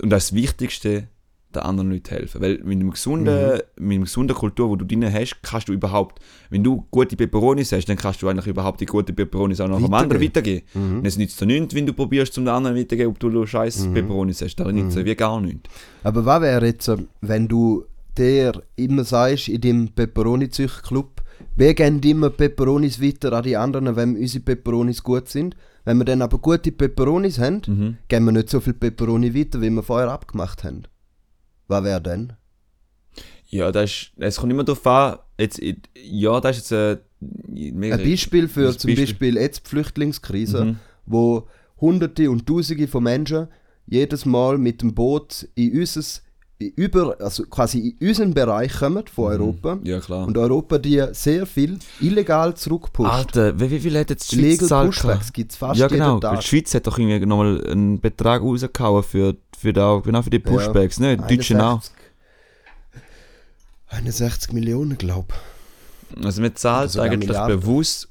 und 0.00 0.10
das 0.10 0.34
Wichtigste, 0.34 1.08
den 1.54 1.62
anderen 1.62 1.90
Leuten 1.90 2.08
helfen. 2.08 2.40
Weil 2.40 2.58
mit 2.58 2.76
einem 2.76 2.90
gesunden, 2.90 3.60
mit 3.76 3.96
einer 3.96 4.04
gesunden 4.04 4.36
Kultur, 4.36 4.76
die 4.76 4.84
du 4.84 4.96
drin 4.96 5.12
hast, 5.12 5.42
kannst 5.42 5.68
du 5.68 5.72
überhaupt, 5.72 6.20
wenn 6.50 6.62
du 6.62 6.86
gute 6.90 7.16
Peperonis 7.16 7.72
hast, 7.72 7.86
dann 7.86 7.96
kannst 7.96 8.22
du 8.22 8.28
eigentlich 8.28 8.46
überhaupt 8.46 8.80
die 8.80 8.86
guten 8.86 9.14
Peperonis 9.14 9.60
auch 9.60 9.68
noch 9.68 9.82
am 9.82 9.92
anderen 9.94 10.22
weitergeben. 10.22 10.66
Mhm. 10.74 10.98
Und 10.98 11.06
es 11.06 11.16
nützt 11.16 11.40
dir 11.40 11.46
nichts, 11.46 11.74
wenn 11.74 11.86
du 11.86 11.92
probierst, 11.92 12.34
zum 12.34 12.46
anderen 12.48 12.76
weitergeben, 12.76 13.10
ob 13.10 13.18
du 13.18 13.46
scheiß 13.46 13.88
Peperonis 13.92 14.42
hast. 14.42 14.56
Da 14.56 14.70
nützt 14.70 14.96
es 14.96 15.04
wie 15.04 15.14
gar 15.14 15.40
nichts. 15.40 15.68
Aber 16.02 16.24
was 16.24 16.42
wäre 16.42 16.66
jetzt, 16.66 16.88
äh, 16.88 16.96
wenn 17.20 17.48
du 17.48 17.84
dir 18.16 18.62
immer 18.76 19.04
sagst, 19.04 19.48
in 19.48 19.60
deinem 19.60 19.88
Peperoni-Club, 19.88 21.22
wir 21.54 21.74
geben 21.74 22.00
immer 22.02 22.30
Peperonis 22.30 23.00
weiter 23.00 23.32
an 23.32 23.42
die 23.42 23.56
anderen, 23.56 23.96
wenn 23.96 24.16
unsere 24.16 24.44
Peperonis 24.44 25.02
gut 25.02 25.28
sind. 25.28 25.56
Wenn 25.86 25.96
wir 25.98 26.04
dann 26.04 26.20
aber 26.20 26.38
gute 26.38 26.72
Peperonis 26.72 27.38
haben, 27.38 27.62
Mhm. 27.66 27.96
geben 28.08 28.24
wir 28.26 28.32
nicht 28.32 28.50
so 28.50 28.60
viel 28.60 28.74
Peperoni 28.74 29.34
weiter, 29.34 29.62
wie 29.62 29.70
wir 29.70 29.82
vorher 29.82 30.10
abgemacht 30.10 30.62
haben. 30.64 30.82
Was 31.68 31.82
wäre 31.84 32.02
denn? 32.02 32.32
Ja, 33.48 33.70
das 33.72 33.90
ist, 33.90 34.10
es 34.18 34.36
kommt 34.36 34.52
immer 34.52 34.64
darauf 34.64 34.84
an, 34.86 35.18
jetzt, 35.38 35.60
ja, 35.94 36.40
das 36.40 36.58
ist 36.58 36.70
jetzt 36.70 37.02
mega 37.48 37.96
Ein 37.96 38.02
Beispiel 38.04 38.48
für 38.48 38.64
das 38.64 38.78
zum 38.78 38.88
Beispiel. 38.90 39.06
Beispiel 39.06 39.36
jetzt 39.36 39.64
die 39.64 39.70
Flüchtlingskrise, 39.70 40.64
Mhm. 40.64 40.76
wo 41.06 41.48
Hunderte 41.80 42.30
und 42.30 42.46
Tausende 42.46 42.88
von 42.88 43.04
Menschen 43.04 43.46
jedes 43.86 44.24
Mal 44.26 44.58
mit 44.58 44.82
dem 44.82 44.94
Boot 44.94 45.48
in 45.54 45.78
unser, 45.78 46.02
über, 46.58 47.16
also 47.20 47.44
quasi 47.44 47.96
in 47.98 48.08
unseren 48.08 48.32
Bereich 48.32 48.72
kommen 48.72 49.06
von 49.06 49.24
Europa. 49.26 49.78
Ja, 49.84 50.00
klar. 50.00 50.26
Und 50.26 50.38
Europa 50.38 50.78
die 50.78 51.04
sehr 51.12 51.46
viel 51.46 51.78
illegal 52.00 52.54
zurückpusht. 52.54 53.10
Alter, 53.10 53.60
wie, 53.60 53.70
wie 53.70 53.80
viel 53.80 53.98
hat 53.98 54.08
jetzt 54.08 54.32
die 54.32 54.36
Schweiz 54.36 54.58
gezahlt? 54.60 54.90
Pushbacks 54.90 55.32
gibt 55.32 55.52
es 55.52 55.58
fast 55.58 55.78
Ja, 55.78 55.86
genau. 55.86 56.18
Die 56.18 56.42
Schweiz 56.42 56.74
hat 56.74 56.86
doch 56.86 56.98
irgendwie 56.98 57.26
nochmal 57.26 57.62
einen 57.66 58.00
Betrag 58.00 58.40
rausgehauen 58.42 59.02
für, 59.02 59.36
für, 59.58 59.72
da, 59.72 60.00
genau 60.02 60.22
für 60.22 60.30
die 60.30 60.38
Pushbacks, 60.38 60.98
ne? 60.98 61.18
Die 61.18 61.36
Deutschen 61.36 61.60
auch. 61.60 61.82
61 63.88 64.52
Millionen, 64.52 64.96
glaube 64.98 65.34
Also 66.22 66.42
wir 66.42 66.54
zahlen 66.54 66.88
sogar 66.88 67.10
eigentlich 67.10 67.28
Milliarden. 67.28 67.60
bewusst, 67.60 68.08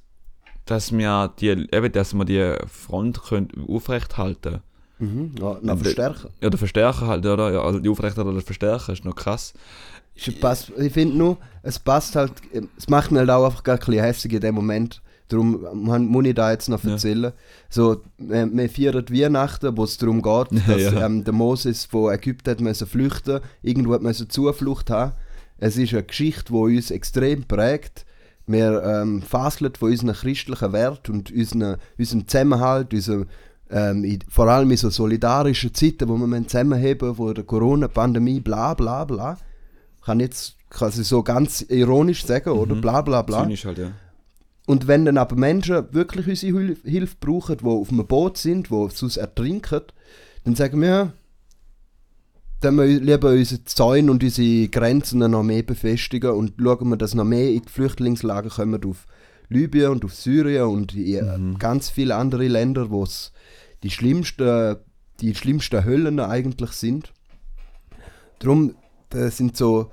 dass 0.66 0.92
wir 0.92 1.34
die, 1.40 1.50
eben, 1.50 1.92
dass 1.92 2.14
wir 2.14 2.26
die 2.26 2.56
Front 2.68 3.24
können 3.24 3.50
aufrechthalten 3.68 4.56
ich. 4.56 4.75
Mhm. 5.00 5.32
Ja, 5.40 5.58
noch 5.62 5.74
Aber- 5.74 5.84
verstärken. 5.84 6.30
Oder 6.44 6.58
verstärken 6.58 7.08
halt, 7.08 7.26
oder? 7.26 7.52
Ja, 7.52 7.62
also 7.62 7.80
die 7.80 7.90
aufrechthalten 7.90 8.32
oder 8.34 8.42
verstärken 8.42 8.92
ist 8.94 9.04
noch 9.06 9.16
krass. 9.16 9.54
Ist- 10.16 10.40
passt- 10.40 10.72
Ich 10.78 10.94
finde 10.94 11.18
nur, 11.18 11.38
es 11.64 11.78
passt 11.80 12.16
halt, 12.16 12.32
es 12.78 12.88
macht 12.88 13.12
mir 13.12 13.20
halt 13.20 13.30
auch 13.30 13.46
einfach 13.46 13.64
gar 13.64 13.76
ein 13.76 13.80
bisschen 13.80 14.04
hässlich 14.04 14.34
in 14.34 14.40
dem 14.42 14.56
Moment. 14.56 15.02
Darum 15.28 15.66
muss 16.08 16.26
ich 16.28 16.36
da 16.36 16.52
jetzt 16.52 16.70
noch 16.70 16.84
Ja. 16.84 16.92
erzählen. 16.92 17.34
So, 17.70 18.02
wir, 18.20 18.48
wir 18.54 18.70
feiern 18.70 19.04
Weihnachten, 19.10 19.76
wo 19.76 19.84
es 19.84 19.98
darum 19.98 20.22
geht, 20.22 20.48
dass 20.68 20.82
Ja. 20.82 21.06
ähm, 21.06 21.24
der 21.24 21.34
Moses 21.34 21.86
von 21.86 22.14
Ägypten 22.14 22.52
hat 22.52 22.62
müssen 22.62 22.88
flüchten 22.88 23.42
irgendwo 23.64 23.96
hat 23.96 24.04
müssen 24.04 24.30
Zuflucht 24.30 24.90
haben. 24.92 25.14
Es 25.58 25.78
ist 25.78 25.94
eine 25.94 26.04
Geschichte, 26.04 26.54
die 26.54 26.58
uns 26.78 26.92
extrem 26.92 27.44
prägt. 27.44 28.06
Wir 28.48 28.84
ähm, 28.84 29.24
faseln 29.24 29.74
von 29.74 29.90
unseren 29.90 30.14
christlichen 30.14 30.72
Werten 30.74 31.12
und 31.14 31.32
unseren, 31.32 31.78
unserem 31.98 32.28
Zusammenhalt, 32.28 32.94
unserem, 32.94 33.26
ähm, 33.70 34.04
in, 34.04 34.20
vor 34.30 34.48
allem 34.48 34.72
in 34.72 34.78
so 34.78 34.90
solidarischen 34.90 35.74
Zeiten, 35.74 36.08
wo 36.08 36.18
wir 36.18 36.48
zusammenheben 36.48 37.16
vor 37.16 37.34
der 37.34 37.44
Corona-Pandemie, 37.44 38.40
bla 38.40 38.74
bla 38.74 39.06
bla. 39.06 39.38
Kann 40.04 40.20
jetzt 40.20 40.56
quasi 40.70 41.04
so 41.04 41.24
ganz 41.24 41.62
ironisch 41.62 42.26
sagen, 42.26 42.50
oder? 42.50 42.76
Bla 42.76 43.02
bla 43.02 43.22
bla. 43.22 43.44
Zynisch 43.44 43.66
halt, 43.66 43.78
ja. 43.78 43.92
Und 44.68 44.88
wenn 44.88 45.06
dann 45.06 45.18
aber 45.18 45.36
Menschen 45.36 45.86
wirklich 45.92 46.28
unsere 46.28 46.58
Hil- 46.58 46.78
Hilfe 46.84 47.16
brauchen, 47.20 47.58
die 47.58 47.66
auf 47.66 47.92
einem 47.92 48.08
Boot 48.08 48.38
sind, 48.38 48.70
die 48.70 48.88
sonst 48.92 49.18
ertrinken, 49.18 49.82
dann 50.44 50.56
sagen 50.56 50.82
wir, 50.82 50.88
ja, 50.88 51.14
dann 52.62 52.78
wir 52.78 52.86
lieber 52.86 53.32
unsere 53.32 53.64
Zäune 53.66 54.12
und 54.12 54.24
unsere 54.24 54.68
Grenzen 54.70 55.20
noch 55.20 55.44
mehr 55.44 55.62
befestigen 55.62 56.32
und 56.32 56.54
schauen 56.60 56.90
wir, 56.90 56.98
dass 56.98 57.14
noch 57.14 57.26
mehr 57.26 57.52
in 57.52 57.62
die 57.62 57.70
Flüchtlingslager 57.70 58.50
kommen 58.50 58.84
auf 58.86 59.06
Libyen 59.56 59.90
und 59.92 60.06
auf 60.06 60.14
Syrien 60.14 60.66
und 60.68 60.96
äh, 60.96 61.22
ganz 61.60 61.90
viele 61.90 62.16
andere 62.16 62.48
Länder, 62.48 62.90
wo 62.90 63.04
es 63.04 63.32
die 63.84 63.90
schlimmsten, 63.92 64.78
die 65.22 65.34
schlimmsten 65.36 65.84
Höllen 65.86 66.20
eigentlich 66.20 66.72
sind. 66.72 67.12
Darum, 68.40 68.76
das 69.10 69.38
sind 69.38 69.56
so, 69.56 69.92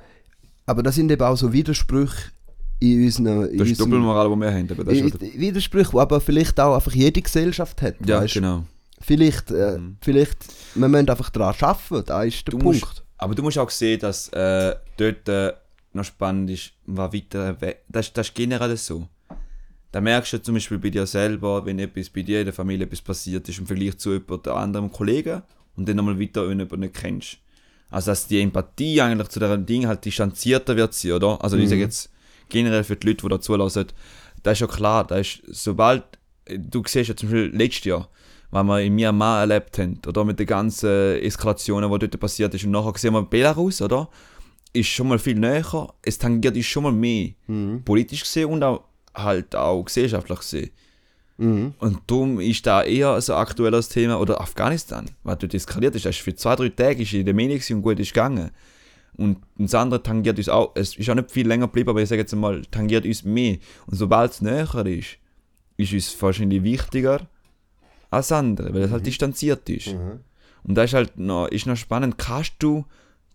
aber 0.67 0.83
das 0.83 0.95
sind 0.97 1.11
eben 1.11 1.23
auch 1.23 1.37
so 1.37 1.53
Widersprüche 1.53 2.31
in 2.81 3.05
unseren, 3.05 3.47
in 3.49 3.59
Das 3.59 3.69
ist 3.69 3.81
Doppelmoral, 3.81 4.29
die 4.31 4.37
wir 4.41 4.53
haben. 4.53 4.69
aber 4.71 4.85
Das 4.85 4.95
ist 4.95 5.03
halt, 5.21 5.39
Widersprüche, 5.39 5.91
die 5.93 5.99
aber 5.99 6.21
vielleicht 6.21 6.59
auch 6.59 6.75
einfach 6.75 6.93
jede 6.93 7.23
Gesellschaft 7.23 7.81
hat. 7.83 7.95
ja, 8.05 8.21
weisst? 8.21 8.35
genau. 8.35 8.65
Vielleicht, 9.01 9.51
äh, 9.51 9.79
Mhm. 9.79 9.97
vielleicht, 10.01 10.39
wir 10.75 10.89
müssen 10.89 11.09
einfach 11.09 11.31
daran 11.31 11.55
arbeiten, 11.61 12.05
da 12.07 12.23
ist 12.23 12.47
der 12.47 12.53
Du 12.53 12.59
Punkt. 12.59 12.81
musst, 12.81 13.05
aber 13.19 13.35
du 13.35 13.43
musst 13.43 13.59
auch 13.59 13.71
sehen, 13.71 14.01
dass 14.01 14.29
äh, 14.29 14.75
dort 14.97 15.29
äh, 15.29 15.53
noch 15.93 16.05
spannend 16.05 16.51
ist, 16.51 16.73
was 16.87 17.13
weiter 17.13 17.61
we- 17.61 17.77
das, 17.89 18.13
das 18.13 18.29
ist 18.29 18.35
generell 18.35 18.77
so. 18.77 19.07
Da 19.93 20.01
merkst 20.01 20.33
du 20.33 20.43
zum 20.43 20.55
Beispiel 20.55 20.79
bei 20.79 20.91
dir 20.91 21.07
selber, 21.07 21.65
wenn 21.67 21.79
etwas 21.79 22.09
bei 22.09 22.23
dir 22.23 22.41
in 22.41 22.47
der 22.47 22.55
Familie 22.55 22.87
etwas 22.87 23.03
passiert 23.03 23.49
ist 23.49 23.59
im 23.59 23.67
Vergleich 23.67 23.99
zu 23.99 24.13
jemand 24.13 24.49
anderem 24.49 24.91
Kollegen 24.91 25.43
und 25.77 25.89
dann 25.89 25.97
nochmal 25.97 26.19
weiter 26.19 26.49
wenn 26.49 26.59
jemanden 26.59 26.81
nicht 26.81 26.95
kennst. 26.95 27.37
Also 27.91 28.11
dass 28.11 28.27
die 28.27 28.41
Empathie 28.41 29.03
eigentlich 29.03 29.29
zu 29.29 29.39
diesem 29.39 29.67
Ding 29.67 29.87
halt 29.87 30.05
distanzierter 30.05 30.77
wird 30.77 30.95
sie, 30.95 31.13
oder? 31.13 31.43
Also 31.45 31.59
ich 31.59 31.69
sage 31.69 31.83
jetzt 31.83 32.11
generell 32.49 32.85
für 32.85 32.97
die 32.97 33.07
Leute, 33.07 33.23
die 33.23 33.29
da 33.29 33.41
zulassen, 33.41 33.87
das 34.43 34.55
ist 34.55 34.61
ja 34.61 34.67
klar, 34.67 35.07
das 35.07 35.21
ist, 35.21 35.43
sobald, 35.49 36.03
du 36.47 36.83
siehst 36.87 37.11
ja 37.11 37.17
zum 37.17 37.29
Beispiel 37.29 37.55
letztes 37.55 37.85
Jahr, 37.85 38.09
was 38.51 38.65
wir 38.67 38.81
in 38.81 38.95
Myanmar 38.95 39.41
erlebt 39.41 39.79
haben, 39.79 39.99
oder 40.07 40.25
mit 40.25 40.39
den 40.39 40.47
ganzen 40.47 40.89
Eskalationen, 41.23 41.91
die 41.93 41.99
dort 41.99 42.19
passiert 42.21 42.55
ist, 42.55 42.65
und 42.65 42.71
nachher 42.71 42.99
sehen 42.99 43.13
wir 43.13 43.23
Belarus, 43.23 43.83
oder? 43.83 44.09
Ist 44.73 44.89
schon 44.89 45.09
mal 45.09 45.19
viel 45.19 45.39
näher, 45.39 45.93
es 46.03 46.19
tangiert 46.19 46.57
uns 46.57 46.65
schon 46.67 46.83
mal 46.85 46.93
mehr, 46.93 47.31
Mhm. 47.47 47.83
politisch 47.85 48.23
gesehen 48.23 48.49
und 48.49 48.63
auch 48.63 48.85
halt 49.15 49.55
auch 49.55 49.85
gesellschaftlich 49.85 50.39
gesehen. 50.39 50.71
Mhm. 51.39 51.75
Und 51.79 51.99
darum 52.07 52.41
ist 52.41 52.67
da 52.67 52.83
eher 52.83 53.21
so 53.21 53.35
ein 53.35 53.41
aktuelles 53.41 53.89
Thema. 53.89 54.21
Oder 54.21 54.41
Afghanistan, 54.41 55.11
was 55.25 55.39
dort 55.39 55.55
eskaliert 55.55 55.95
ist. 55.95 56.05
Das 56.05 56.17
ist 56.17 56.23
für 56.23 56.35
zwei, 56.35 56.57
drei 56.57 56.69
Tage 56.69 57.03
ist 57.03 57.13
in 57.13 57.25
der 57.25 57.35
Medien 57.35 57.61
und 57.77 57.83
gut 57.83 57.99
ist 57.99 58.13
gegangen. 58.13 58.51
Und 59.17 59.39
das 59.57 59.75
andere 59.75 60.03
tangiert 60.03 60.39
uns 60.39 60.49
auch, 60.49 60.73
es 60.75 60.97
ist 60.97 61.09
auch 61.11 61.15
nicht 61.15 61.31
viel 61.31 61.47
länger 61.47 61.67
geblieben, 61.67 61.91
aber 61.91 62.01
ich 62.01 62.09
sage 62.09 62.23
jetzt 62.23 62.35
mal, 62.35 62.63
tangiert 62.71 63.05
uns 63.05 63.25
mehr. 63.25 63.59
Und 63.87 63.97
sobald 63.97 64.33
es 64.33 64.41
näher 64.41 64.87
ist, 64.87 65.19
ist 65.77 65.93
uns 65.93 66.23
wahrscheinlich 66.23 66.63
wichtiger 66.63 67.21
als 68.11 68.33
andere, 68.33 68.73
weil 68.73 68.83
es 68.83 68.91
halt 68.91 69.05
distanziert 69.07 69.69
ist. 69.69 69.89
Mhm. 69.89 70.21
Und 70.65 70.75
da 70.77 70.85
ist 70.85 70.95
halt 70.95 71.19
noch, 71.19 71.49
ist 71.49 71.67
noch 71.67 71.77
spannend, 71.77 72.19
kannst 72.19 72.55
du 72.61 72.85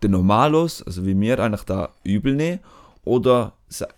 den 0.01 0.11
Normalos, 0.11 0.81
also 0.81 1.05
wie 1.05 1.19
wir 1.19 1.39
eigentlich 1.39 1.63
da 1.63 1.89
übel 2.03 2.35
nehmen, 2.35 2.59
oder 3.03 3.53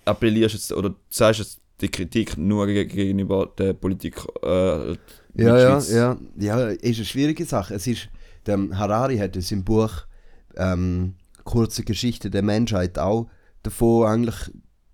appellierst 0.05 0.55
jetzt, 0.55 0.73
oder 0.73 0.95
sagst 1.09 1.39
jetzt 1.39 1.59
die 1.81 1.89
Kritik 1.89 2.37
nur 2.37 2.67
ge- 2.67 2.85
gegenüber 2.85 3.51
der 3.57 3.73
Politik 3.73 4.15
äh, 4.43 4.91
Ja, 4.91 4.97
ja, 5.35 5.79
ja. 5.79 6.17
Ja, 6.37 6.67
ist 6.67 6.97
eine 6.97 7.05
schwierige 7.05 7.45
Sache. 7.45 7.75
Es 7.75 7.87
ist, 7.87 8.09
der 8.45 8.57
Harari 8.73 9.17
hat 9.17 9.35
es 9.37 9.51
im 9.51 9.63
Buch 9.63 9.91
ähm, 10.57 11.15
Kurze 11.43 11.83
Geschichte 11.83 12.29
der 12.29 12.41
Menschheit 12.43 12.99
auch 12.99 13.27
davon 13.63 14.05
eigentlich, 14.07 14.51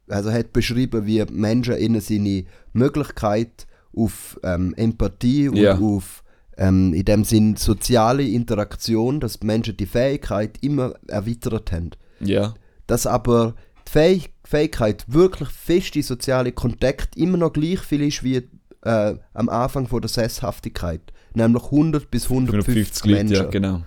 also 0.07 0.31
hat 0.31 0.53
beschrieben, 0.53 1.05
wie 1.05 1.23
Menschen 1.25 1.77
ihnen 1.77 1.99
seine 2.01 2.45
Möglichkeit 2.73 3.67
auf 3.95 4.39
ähm, 4.43 4.73
Empathie 4.77 5.49
und 5.49 5.57
Ja. 5.57 5.77
auf 5.79 6.23
ähm, 6.57 6.93
in 6.93 7.03
dem 7.05 7.23
Sinn 7.25 7.55
soziale 7.57 8.23
Interaktion, 8.23 9.19
dass 9.19 9.39
die 9.39 9.45
Menschen 9.47 9.75
die 9.75 9.85
Fähigkeit 9.85 10.57
immer 10.61 10.93
erweitert 11.07 11.71
haben. 11.73 11.91
Ja, 12.21 12.53
dass 12.87 13.05
aber 13.07 13.55
Fähig 13.95 14.29
Fähigkeit, 14.43 15.05
wirklich 15.07 15.47
feste 15.47 16.03
soziale 16.03 16.51
Kontakt 16.51 17.15
immer 17.15 17.37
noch 17.37 17.53
gleich 17.53 17.79
viel 17.79 18.01
ist 18.01 18.23
wie 18.25 18.43
äh, 18.81 19.15
am 19.33 19.47
Anfang 19.47 19.87
von 19.87 20.01
der 20.01 20.09
Sesshaftigkeit. 20.09 21.13
Nämlich 21.33 21.63
100 21.63 22.11
bis 22.11 22.25
150 22.25 22.75
150 22.75 23.05
Leute, 23.05 23.23
Menschen. 23.23 23.35
ja, 23.35 23.49
genau. 23.49 23.83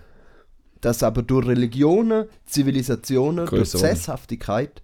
Dass 0.81 1.03
aber 1.03 1.21
durch 1.21 1.47
Religionen, 1.47 2.25
Zivilisationen, 2.47 3.45
durch 3.45 3.51
Größer 3.51 3.81
wurde. 3.81 3.89
Sesshaftigkeit 3.97 4.83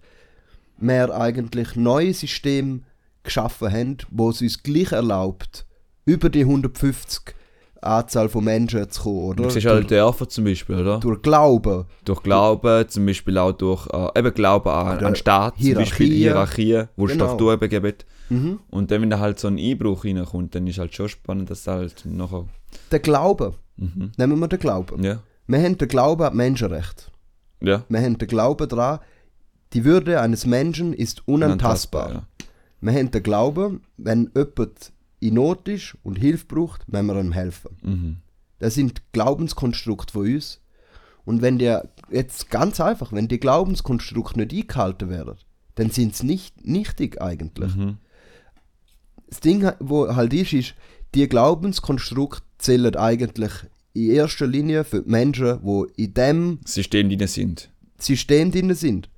wir 0.77 1.15
eigentlich 1.15 1.75
neue 1.75 2.13
Systeme 2.13 2.81
geschaffen 3.23 3.73
haben, 3.73 3.97
wo 4.11 4.29
es 4.29 4.43
uns 4.43 4.61
gleich 4.61 4.91
erlaubt, 4.91 5.65
über 6.05 6.29
die 6.29 6.41
150 6.41 7.33
Anzahl 7.85 8.29
von 8.29 8.43
Menschen 8.43 8.89
zu 8.89 9.03
kommen, 9.03 9.19
oder? 9.25 9.43
Du 9.43 9.49
siehst 9.49 9.65
halt 9.65 9.89
Dörfer 9.91 10.27
zum 10.27 10.45
Beispiel, 10.45 10.75
oder? 10.79 10.99
durch 10.99 11.21
Glauben. 11.21 11.85
Durch 12.03 12.21
Glauben, 12.23 12.87
zum 12.89 13.05
Beispiel 13.05 13.37
auch 13.37 13.51
durch 13.53 13.87
äh, 13.93 14.19
eben 14.19 14.33
Glauben 14.33 14.69
an, 14.69 15.03
an 15.05 15.15
Staat, 15.15 15.57
zum 15.59 15.73
Beispiel 15.75 16.07
Hierarchien. 16.07 16.17
Hierarchien, 16.17 16.87
wo 16.95 17.05
Genau. 17.05 17.25
Strukturen 17.25 17.59
begeben. 17.59 17.93
Mhm. 18.29 18.59
Und 18.71 18.89
dann, 18.91 19.01
wenn 19.03 19.09
da 19.09 19.19
halt 19.19 19.39
so 19.39 19.47
ein 19.47 19.57
Einbruch 19.59 20.03
reinkommt, 20.03 20.55
dann 20.55 20.65
ist 20.67 20.79
halt 20.79 20.95
schon 20.95 21.09
spannend, 21.09 21.49
dass 21.49 21.63
da 21.63 21.73
halt 21.75 22.03
nachher. 22.05 22.45
Der 22.91 22.99
Glaube. 22.99 23.53
Mhm. 23.77 24.11
Nehmen 24.17 24.39
wir 24.39 24.47
den 24.47 24.59
Glauben. 24.59 25.03
Ja. 25.03 25.19
Wir 25.47 25.59
haben 25.61 25.77
den 25.77 25.87
Glauben 25.87 26.23
an 26.23 26.31
die 26.31 26.37
Menschenrechte. 26.37 27.03
Ja. 27.61 27.83
Wir 27.87 28.01
haben 28.01 28.17
den 28.17 28.27
Glauben 28.27 28.67
daran, 28.67 28.99
die 29.73 29.85
Würde 29.85 30.19
eines 30.21 30.45
Menschen 30.45 30.93
ist 30.93 31.27
unantastbar. 31.27 32.11
Ja. 32.13 32.23
Wir 32.81 32.93
haben 32.93 33.11
den 33.11 33.23
Glauben, 33.23 33.81
wenn 33.97 34.31
jemand 34.35 34.91
in 35.19 35.35
Not 35.35 35.67
ist 35.67 35.97
und 36.03 36.17
Hilfe 36.17 36.45
braucht, 36.45 36.83
wenn 36.87 37.05
wir 37.05 37.19
ihm 37.19 37.31
helfen. 37.31 37.77
Mhm. 37.81 38.17
Das 38.59 38.75
sind 38.75 39.01
Glaubenskonstrukte 39.11 40.13
von 40.13 40.33
uns. 40.33 40.61
Und 41.25 41.41
wenn 41.41 41.57
die, 41.57 41.75
jetzt 42.11 42.49
ganz 42.51 42.79
einfach, 42.79 43.11
wenn 43.11 43.27
die 43.27 43.39
Glaubenskonstrukte 43.39 44.39
nicht 44.39 44.53
eingehalten 44.53 45.09
werden, 45.09 45.35
dann 45.75 45.89
sind 45.89 46.15
sie 46.15 46.25
nicht 46.25 46.65
nichtig 46.65 47.21
eigentlich. 47.21 47.75
Mhm. 47.75 47.97
Das 49.27 49.39
Ding, 49.39 49.69
wo 49.79 50.15
halt 50.15 50.33
ist, 50.33 50.53
ist, 50.53 50.75
die 51.15 51.27
Glaubenskonstrukte 51.27 52.43
zählen 52.57 52.95
eigentlich 52.95 53.51
in 53.93 54.11
erster 54.11 54.45
Linie 54.45 54.83
für 54.83 55.01
die 55.01 55.09
Menschen, 55.09 55.59
die 55.63 56.03
in 56.03 56.13
dem 56.13 56.59
System, 56.65 57.09
die 57.09 57.17
da 57.17 57.27
sind. 57.27 57.71
System 57.97 58.51
drin 58.51 58.73
sind. 58.75 59.09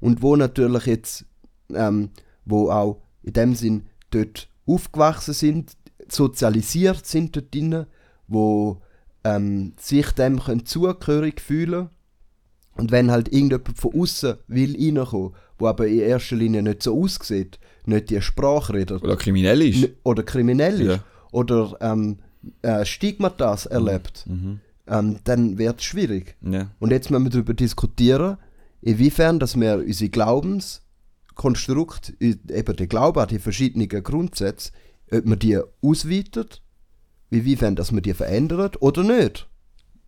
Und 0.00 0.22
wo 0.22 0.36
natürlich 0.36 0.86
jetzt, 0.86 1.24
ähm, 1.72 2.10
wo 2.44 2.70
auch 2.70 3.00
in 3.22 3.32
dem 3.32 3.54
Sinn 3.54 3.86
dort 4.10 4.48
aufgewachsen 4.66 5.34
sind, 5.34 5.72
sozialisiert 6.08 7.06
sind 7.06 7.36
dort 7.36 7.54
drin, 7.54 7.86
wo 8.28 8.80
ähm, 9.24 9.72
sich 9.78 10.10
dem 10.12 10.40
können 10.40 10.66
zugehörig 10.66 11.40
fühlen 11.40 11.88
und 12.76 12.90
wenn 12.92 13.10
halt 13.10 13.32
irgendjemand 13.32 13.78
von 13.78 13.94
außen 14.00 14.34
will 14.48 14.76
reinkommen, 14.96 15.32
wo 15.58 15.66
aber 15.68 15.86
in 15.86 16.00
erster 16.00 16.36
Linie 16.36 16.62
nicht 16.62 16.82
so 16.82 17.00
aussieht, 17.02 17.58
nicht 17.86 18.10
die 18.10 18.20
Sprache 18.20 18.74
redet 18.74 19.02
Oder 19.02 19.16
kriminell 19.16 19.62
ist. 19.62 19.88
oder 20.02 20.22
kriminell 20.22 20.80
ist 20.80 20.88
Ja. 20.88 21.04
oder 21.32 21.76
ähm, 21.80 22.18
äh, 22.62 22.84
Stigmatas 22.84 23.66
erlebt, 23.66 24.24
Mhm. 24.26 24.60
ähm, 24.88 25.16
dann 25.24 25.56
wird 25.58 25.78
es 25.80 25.84
schwierig. 25.84 26.36
Ja. 26.42 26.68
Und 26.80 26.90
jetzt 26.90 27.10
müssen 27.10 27.24
wir 27.24 27.30
darüber 27.30 27.54
diskutieren, 27.54 28.36
inwiefern 28.82 29.38
dass 29.38 29.58
wir 29.58 29.76
unsere 29.78 30.10
Glaubenskonstrukte, 30.10 30.83
i- 32.20 32.36
eben 32.50 32.76
den 32.76 32.88
Glauben 32.88 33.20
an 33.20 33.28
die 33.28 33.38
verschiedenen 33.38 33.88
Grundsätze, 33.88 34.72
ob 35.10 35.24
man 35.26 35.38
die 35.38 35.58
ausweitet, 35.82 36.62
inwiefern 37.30 37.76
dass 37.76 37.92
man 37.92 38.02
die 38.02 38.14
verändert 38.14 38.80
oder 38.82 39.02
nicht. 39.02 39.48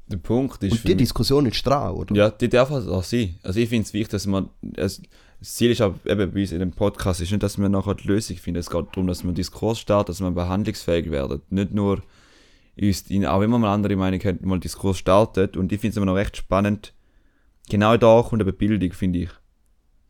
Der 0.08 0.18
Punkt 0.18 0.62
ist 0.62 0.72
Und 0.72 0.88
die 0.88 0.94
Diskussion 0.94 1.46
ist 1.46 1.66
dran, 1.66 1.92
oder? 1.94 2.14
Ja, 2.14 2.30
die 2.30 2.48
darf 2.48 2.70
halt 2.70 2.86
auch 2.88 3.02
sein. 3.02 3.34
Also 3.42 3.58
ich 3.58 3.68
finde 3.68 3.86
es 3.86 3.92
wichtig, 3.92 4.10
dass 4.10 4.26
man. 4.26 4.50
Es, 4.76 5.02
das 5.40 5.54
Ziel 5.54 5.72
ist 5.72 5.82
auch 5.82 5.94
eben 6.06 6.32
bei 6.32 6.40
uns 6.40 6.52
in 6.52 6.60
dem 6.60 6.70
Podcast, 6.70 7.20
ist 7.20 7.30
nicht, 7.32 7.42
dass 7.42 7.58
wir 7.58 7.68
nachher 7.68 7.94
die 7.94 8.06
Lösung 8.06 8.36
finden. 8.36 8.60
Es 8.60 8.70
geht 8.70 8.86
darum, 8.92 9.06
dass 9.08 9.24
wir 9.24 9.32
Diskurs 9.32 9.80
starten, 9.80 10.06
dass 10.06 10.20
wir 10.20 10.30
behandlungsfähig 10.30 11.10
werden. 11.10 11.42
Nicht 11.50 11.72
nur 11.74 12.02
uns, 12.80 13.04
auch 13.26 13.40
wenn 13.40 13.50
man 13.50 13.60
mal 13.60 13.74
andere 13.74 13.96
Meinung 13.96 14.20
hat, 14.22 14.40
mal 14.42 14.60
Diskurs 14.60 14.96
startet. 14.98 15.56
Und 15.56 15.72
ich 15.72 15.80
finde 15.80 15.90
es 15.90 15.96
immer 15.96 16.06
noch 16.06 16.14
recht 16.14 16.36
spannend. 16.36 16.94
Genau 17.68 17.96
da 17.96 18.22
kommt 18.22 18.40
eine 18.42 18.52
Bildung, 18.52 18.92
finde 18.92 19.18
ich. 19.20 19.30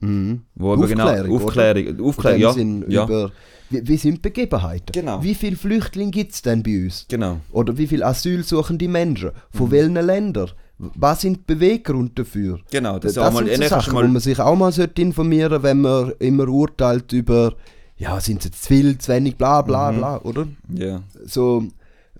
Mhm. 0.06 0.42
Wo 0.54 0.72
Aufklärung, 0.74 1.24
genau, 1.24 1.34
Aufklärung, 1.44 2.00
Aufklärung, 2.00 2.82
ja, 2.82 2.88
ja, 2.88 3.04
über, 3.04 3.32
wie, 3.70 3.88
wie 3.88 3.96
sind 3.96 4.22
Begebenheiten? 4.22 4.92
Genau. 4.92 5.22
Wie 5.22 5.34
viele 5.34 5.56
Flüchtlinge 5.56 6.10
gibt 6.10 6.32
es 6.32 6.42
denn 6.42 6.62
bei 6.62 6.84
uns? 6.84 7.06
genau. 7.08 7.40
Oder 7.52 7.76
wie 7.76 7.86
viele 7.86 8.06
asylsuchende 8.06 8.88
Menschen? 8.88 9.30
Mhm. 9.30 9.58
Von 9.58 9.70
welchen 9.70 9.94
Ländern? 9.94 10.50
Was 10.78 11.22
sind 11.22 11.38
die 11.38 11.54
Beweggründe 11.54 12.12
dafür? 12.14 12.60
Genau, 12.70 12.98
Das, 12.98 13.02
das, 13.02 13.12
ist 13.12 13.18
auch 13.18 13.32
mal, 13.32 13.46
sind 13.46 13.62
so 13.62 13.68
Sachen, 13.68 13.94
mal, 13.94 14.04
wo 14.04 14.08
man 14.08 14.20
sich 14.20 14.38
auch 14.38 14.54
mal 14.56 14.72
sollte 14.72 15.00
informieren 15.00 15.62
wenn 15.62 15.80
man 15.80 16.12
immer 16.18 16.46
urteilt 16.48 17.12
über, 17.14 17.54
ja, 17.96 18.20
sind 18.20 18.42
sie 18.42 18.50
zu 18.50 18.66
viel, 18.66 18.98
zu 18.98 19.10
wenig, 19.12 19.36
bla 19.36 19.62
bla 19.62 19.90
Mhm. 19.90 19.96
bla, 19.96 20.20
oder? 20.22 20.46
ja, 20.74 21.02
So, 21.24 21.64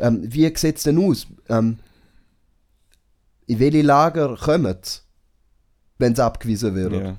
ähm, 0.01 0.23
wie 0.25 0.51
sieht 0.57 0.77
es 0.79 0.85
denn 0.85 0.99
aus? 0.99 1.27
Ähm, 1.51 1.77
in 3.47 3.59
welche 3.61 3.83
Lager 3.83 4.37
kommen 4.37 4.75
sie, 4.83 5.01
wenn 5.99 6.15
sie 6.15 6.25
abgewiesen 6.25 6.75
werden? 6.75 7.05
ja. 7.05 7.17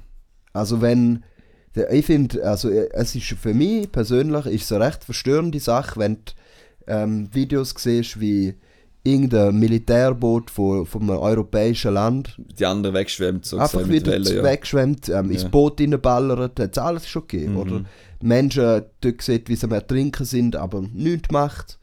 Also 0.58 0.82
wenn, 0.82 1.24
ich 1.92 2.06
finde, 2.06 2.44
also 2.44 2.70
äh, 2.70 2.90
es 2.94 3.16
ist 3.16 3.26
für 3.40 3.54
mich 3.54 3.92
persönlich 3.92 4.46
ist 4.48 4.72
eine 4.72 4.86
recht 4.86 5.04
verstörende 5.04 5.60
Sache, 5.60 6.00
wenn 6.00 6.16
du 6.16 6.32
ähm, 6.88 7.30
Videos 7.34 7.74
siehst, 7.78 8.20
wie 8.20 8.56
irgendein 9.04 9.58
Militärboot 9.58 10.50
von, 10.52 10.86
von 10.86 11.04
einem 11.04 11.20
europäischen 11.20 11.94
Land 11.94 12.36
Die 12.60 12.66
andere 12.66 12.94
wegschwemmt 12.94 13.46
so 13.46 13.58
einfach 13.58 13.88
wieder 13.88 14.12
Wellen, 14.12 14.36
ja. 14.38 14.44
wegschwemmt, 14.44 15.10
ähm, 15.10 15.32
ins 15.32 15.44
Ja. 15.44 15.50
Boot 15.50 15.80
reinballert, 15.80 16.60
hat 16.60 16.72
es 16.72 16.78
alles 16.78 17.08
schon 17.08 17.22
gegeben, 17.28 17.54
Mhm. 17.54 17.58
oder? 17.60 17.82
Menschen 18.22 18.82
dort 19.02 19.22
sieht, 19.22 19.48
wie 19.48 19.56
sie 19.56 19.66
am 19.66 19.72
Ertrinken 19.74 20.26
sind, 20.26 20.56
aber 20.56 20.82
nichts 20.82 21.30
macht. 21.32 21.78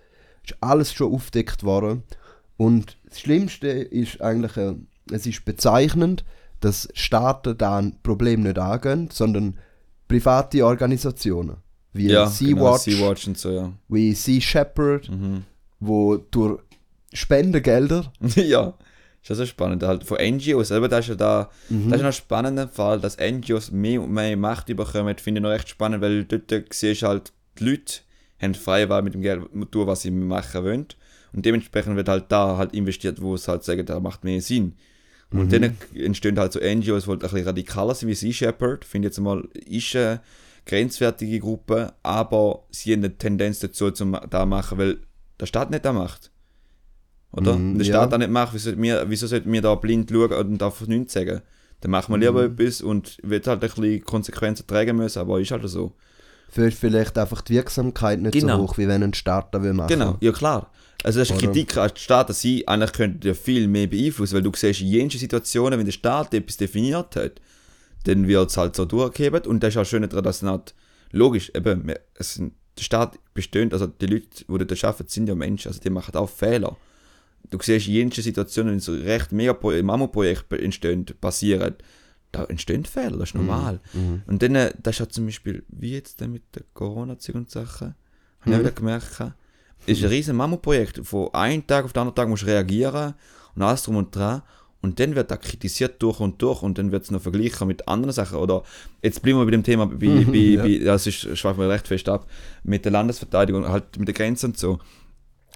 Ist 0.45 0.57
alles 0.61 0.93
schon 0.93 1.13
aufdeckt 1.15 1.63
worden. 1.63 2.03
Und 2.57 2.99
das 3.09 3.21
Schlimmste 3.21 3.69
ist 3.69 4.21
eigentlich, 4.21 4.57
äh, 4.57 4.75
es 5.11 5.27
ist 5.27 5.45
bezeichnend, 5.45 6.25
dass 6.65 6.89
Staaten 6.95 7.57
da 7.59 7.79
ein 7.79 7.97
Problem 8.03 8.43
nicht 8.43 8.59
angehen, 8.59 9.09
sondern 9.13 9.57
private 10.09 10.65
Organisationen. 10.65 11.57
Wie 11.93 12.09
Ja, 12.09 12.27
Sea-Watch, 12.27 12.85
genau, 12.87 12.99
Sea-Watch 12.99 13.27
und 13.29 13.39
so, 13.39 13.51
ja. 13.51 13.73
wie 13.89 14.13
Sea 14.15 14.41
Shepherd, 14.41 15.09
Mhm. 15.11 15.45
wo 15.81 16.17
durch 16.17 16.61
Spendengelder 17.13 18.13
ja, 18.37 18.75
ist 19.23 19.29
ja 19.29 19.35
so 19.37 19.47
spannend. 19.47 19.83
Halt 19.83 20.05
von 20.05 20.19
NGOs, 20.19 20.69
selber 20.69 20.89
das 20.89 21.01
ist 21.05 21.09
ja 21.11 21.15
da, 21.15 21.51
Mhm. 21.69 21.91
das 21.91 22.01
ist 22.01 22.07
ein 22.07 22.13
spannender 22.13 22.69
Fall, 22.69 23.01
dass 23.01 23.17
NGOs 23.19 23.71
mehr 23.71 24.03
und 24.03 24.13
mehr 24.13 24.37
Macht 24.37 24.67
bekommen, 24.67 25.17
finde 25.19 25.39
ich 25.39 25.43
noch 25.43 25.51
recht 25.51 25.69
spannend, 25.69 26.03
weil 26.03 26.25
dort 26.25 26.51
siehst 26.75 27.03
halt, 27.03 27.33
die 27.59 27.65
Leute 27.65 28.01
haben 28.43 28.55
freie 28.55 28.89
Wahl 28.89 29.03
mit 29.03 29.15
dem 29.15 29.23
Geld, 29.23 29.43
tun, 29.71 29.87
was 29.87 30.03
sie 30.03 30.11
machen 30.11 30.65
wollen. 30.65 30.87
Und 31.33 31.45
dementsprechend 31.47 31.97
wird 31.97 32.09
halt 32.09 32.27
da 32.29 32.57
halt 32.57 32.75
investiert, 32.75 33.21
wo 33.23 33.35
es 33.35 33.49
halt 33.49 33.65
sagen, 33.65 33.87
da 33.87 33.99
macht 34.01 34.25
mehr 34.25 34.41
Sinn. 34.41 34.75
Und 35.31 35.53
dann 35.53 35.77
entstehen 35.95 36.39
halt 36.39 36.53
so 36.53 36.61
NGOs, 36.61 37.05
die 37.05 37.11
halt 37.11 37.11
ein 37.11 37.19
bisschen 37.19 37.45
radikaler 37.47 37.95
sind 37.95 38.09
wie 38.09 38.15
Sea 38.15 38.33
Shepherd, 38.33 38.85
finde 38.85 39.09
ich 39.09 39.13
jetzt 39.13 39.21
mal, 39.21 39.43
ist 39.67 39.97
eine 39.97 40.21
grenzwertige 40.67 41.41
Gruppe, 41.41 41.93
aber 42.03 42.65
sie 42.71 42.93
haben 42.93 43.01
eine 43.01 43.17
Tendenz 43.19 43.59
dazu, 43.59 43.91
zum 43.91 44.17
da 44.31 44.47
machen, 44.47 44.79
weil 44.79 44.99
der 45.41 45.47
Staat 45.47 45.71
nicht 45.71 45.85
da 45.85 45.93
macht. 45.93 46.31
Oder? 47.33 47.57
Mhm, 47.57 47.73
Wenn 47.73 47.79
der 47.79 47.87
ja. 47.89 47.95
Staat 47.95 48.13
da 48.13 48.19
nicht 48.19 48.31
macht, 48.31 48.55
wieso, 48.55 48.81
wir, 48.81 49.05
wieso 49.11 49.27
sollten 49.27 49.53
wir 49.53 49.61
da 49.61 49.75
blind 49.75 50.11
schauen 50.11 50.33
und 50.33 50.63
einfach 50.63 50.87
nichts 50.87 51.15
sagen? 51.15 51.43
Dann 51.81 51.91
machen 51.91 52.13
wir 52.15 52.19
lieber 52.19 52.49
Mhm. 52.49 52.55
etwas 52.55 52.81
und 52.81 53.19
wird 53.23 53.47
halt 53.47 53.63
ein 53.63 53.69
bisschen 53.69 54.05
Konsequenzen 54.05 54.67
tragen 54.67 54.97
müssen, 54.97 55.19
aber 55.19 55.41
ist 55.41 55.51
halt 55.51 55.69
so. 55.69 55.95
Für 56.55 56.71
vielleicht 56.71 57.19
einfach 57.19 57.41
die 57.41 57.55
Wirksamkeit 57.55 58.21
nicht 58.21 58.33
Genau. 58.33 58.59
so 58.59 58.63
hoch, 58.63 58.79
wie 58.79 58.87
wenn 58.87 59.03
ein 59.03 59.13
Staat 59.13 59.53
das 59.53 59.63
will 59.63 59.73
machen 59.73 59.89
Genau, 59.89 60.17
ja 60.21 60.31
klar. 60.31 60.71
Also 61.03 61.19
das 61.19 61.29
ist 61.29 61.37
Oder? 61.37 61.47
Kritik 61.47 61.77
an 61.77 61.89
den 61.89 61.97
Staat, 61.97 62.29
dass 62.31 62.41
sie 62.41 62.67
eigentlich 62.69 62.93
könnte 62.93 63.27
ja 63.27 63.35
viel 63.35 63.67
mehr 63.67 63.89
beeinflussen, 63.89 64.35
weil 64.35 64.43
du 64.43 64.53
siehst 64.55 64.81
in 64.81 64.87
jenen 64.87 65.11
Situationen, 65.11 65.79
wenn 65.79 65.85
der 65.85 65.93
Staat 65.93 66.33
etwas 66.33 66.57
definiert 66.57 67.17
hat, 67.17 67.41
dann 68.05 68.29
wird 68.29 68.51
es 68.51 68.57
halt 68.57 68.77
so 68.77 68.85
durchgegeben 68.85 69.51
und 69.51 69.65
das 69.65 69.75
ist 69.75 69.79
auch 69.79 69.85
schön 69.85 70.03
daran, 70.03 70.23
dass 70.23 70.43
nicht, 70.43 70.75
logisch, 71.11 71.51
eben, 71.57 71.93
es 72.15 72.41
der 72.79 72.83
Staat 72.83 73.19
besteht, 73.35 73.73
also 73.73 73.87
die 73.87 74.07
Leute, 74.07 74.27
die 74.49 74.67
dort 74.67 74.85
arbeiten, 74.85 75.09
sind 75.09 75.29
ja 75.29 75.35
Menschen, 75.35 75.69
also 75.69 75.81
die 75.81 75.91
machen 75.91 76.15
auch 76.15 76.29
Fehler. 76.31 76.77
Du 77.51 77.59
siehst 77.61 77.87
in 77.89 77.93
jenen 77.95 78.13
Situationen, 78.13 78.73
wenn 78.75 78.81
so 78.81 78.93
recht 78.95 79.33
mega 79.33 79.57
Mammutprojekte 79.83 80.61
entstehen, 80.61 81.05
passieren, 81.21 81.75
da 82.35 82.45
entstehen 82.45 82.85
Fehler, 82.85 83.19
das 83.19 83.31
ist 83.31 83.35
normal. 83.35 83.81
Mhm. 83.93 84.23
Und 84.27 84.43
dann, 84.43 84.55
äh, 84.55 84.73
das 84.83 84.97
ist 84.97 84.99
ja 85.01 85.09
zum 85.09 85.27
Beispiel, 85.27 85.65
wie 85.69 85.93
jetzt 85.93 86.21
mit 86.23 86.43
der 86.55 86.63
Corona-Zeug 86.75 87.35
und 87.35 87.51
Sachen, 87.51 87.95
habe 88.41 88.51
ich 88.51 88.55
auch 88.55 88.61
wieder 88.61 88.71
gemerkt, 88.73 89.35
ist 89.87 90.03
ein 90.03 90.09
riesen 90.09 90.37
Mammutprojekt. 90.37 91.07
Von 91.07 91.33
einem 91.35 91.67
Tag 91.67 91.85
auf 91.85 91.93
den 91.93 92.01
anderen 92.01 92.15
Tag 92.15 92.29
musst 92.29 92.43
du 92.43 92.47
reagieren 92.47 93.15
und 93.55 93.63
alles 93.63 93.83
drum 93.83 93.97
und 93.97 94.15
dran. 94.15 94.43
Und 94.81 95.01
dann 95.01 95.15
wird 95.15 95.31
das 95.31 95.41
kritisiert 95.41 96.03
durch 96.03 96.21
und 96.21 96.41
durch 96.43 96.63
und 96.63 96.77
dann 96.77 96.93
wird 96.93 97.05
es 97.05 97.11
noch 97.11 97.23
verglichen 97.23 97.67
mit 97.67 97.89
anderen 97.89 98.13
Sachen. 98.13 98.39
Oder 98.39 98.65
jetzt 99.03 99.23
bleiben 99.23 99.39
wir 99.39 99.47
bei 99.47 99.51
dem 99.51 99.63
Thema, 99.63 99.87
bei, 99.87 100.07
Mhm, 100.07 100.31
bei, 100.31 100.39
ja. 100.39 100.63
bei, 100.63 100.79
das 100.79 101.07
ist, 101.07 101.39
schweifen 101.39 101.61
wir 101.61 101.71
recht 101.71 101.89
fest 101.89 102.09
ab, 102.09 102.27
mit 102.65 102.85
der 102.85 102.93
Landesverteidigung, 102.93 103.67
halt 103.67 103.99
mit 103.99 104.09
der 104.09 104.15
Grenze 104.15 104.47
und 104.47 104.59
so. 104.59 104.79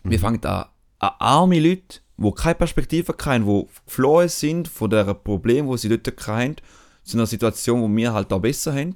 Mhm. 0.02 0.10
Wir 0.10 0.18
fangen 0.18 0.42
an, 0.44 0.64
an 0.98 1.10
arme 1.18 1.60
Leute, 1.60 2.00
die 2.18 2.32
keine 2.32 2.54
Perspektive 2.56 3.14
haben, 3.24 3.46
die 3.46 3.66
geflohen 3.86 4.28
sind 4.28 4.68
von 4.68 4.90
der 4.90 5.14
Problem, 5.14 5.66
wo 5.66 5.76
sie 5.76 5.88
dort 5.88 6.26
haben, 6.26 6.56
zu 7.04 7.16
einer 7.16 7.26
Situation, 7.26 7.80
wo 7.80 7.96
wir 7.96 8.12
halt 8.12 8.30
da 8.30 8.38
besser 8.38 8.74
haben. 8.74 8.94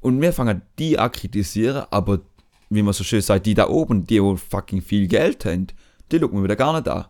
Und 0.00 0.20
wir 0.20 0.32
fangen 0.32 0.62
die 0.78 0.98
an 0.98 1.10
kritisieren, 1.12 1.84
aber 1.90 2.20
wie 2.68 2.82
man 2.82 2.92
so 2.92 3.04
schön 3.04 3.22
sagt, 3.22 3.46
die 3.46 3.54
da 3.54 3.68
oben, 3.68 4.04
die, 4.06 4.18
die 4.18 4.36
fucking 4.36 4.82
viel 4.82 5.06
Geld 5.06 5.44
haben, 5.44 5.68
die 6.10 6.18
schauen 6.18 6.32
wir 6.32 6.42
wieder 6.42 6.56
gar 6.56 6.74
nicht 6.74 6.88
an. 6.88 7.06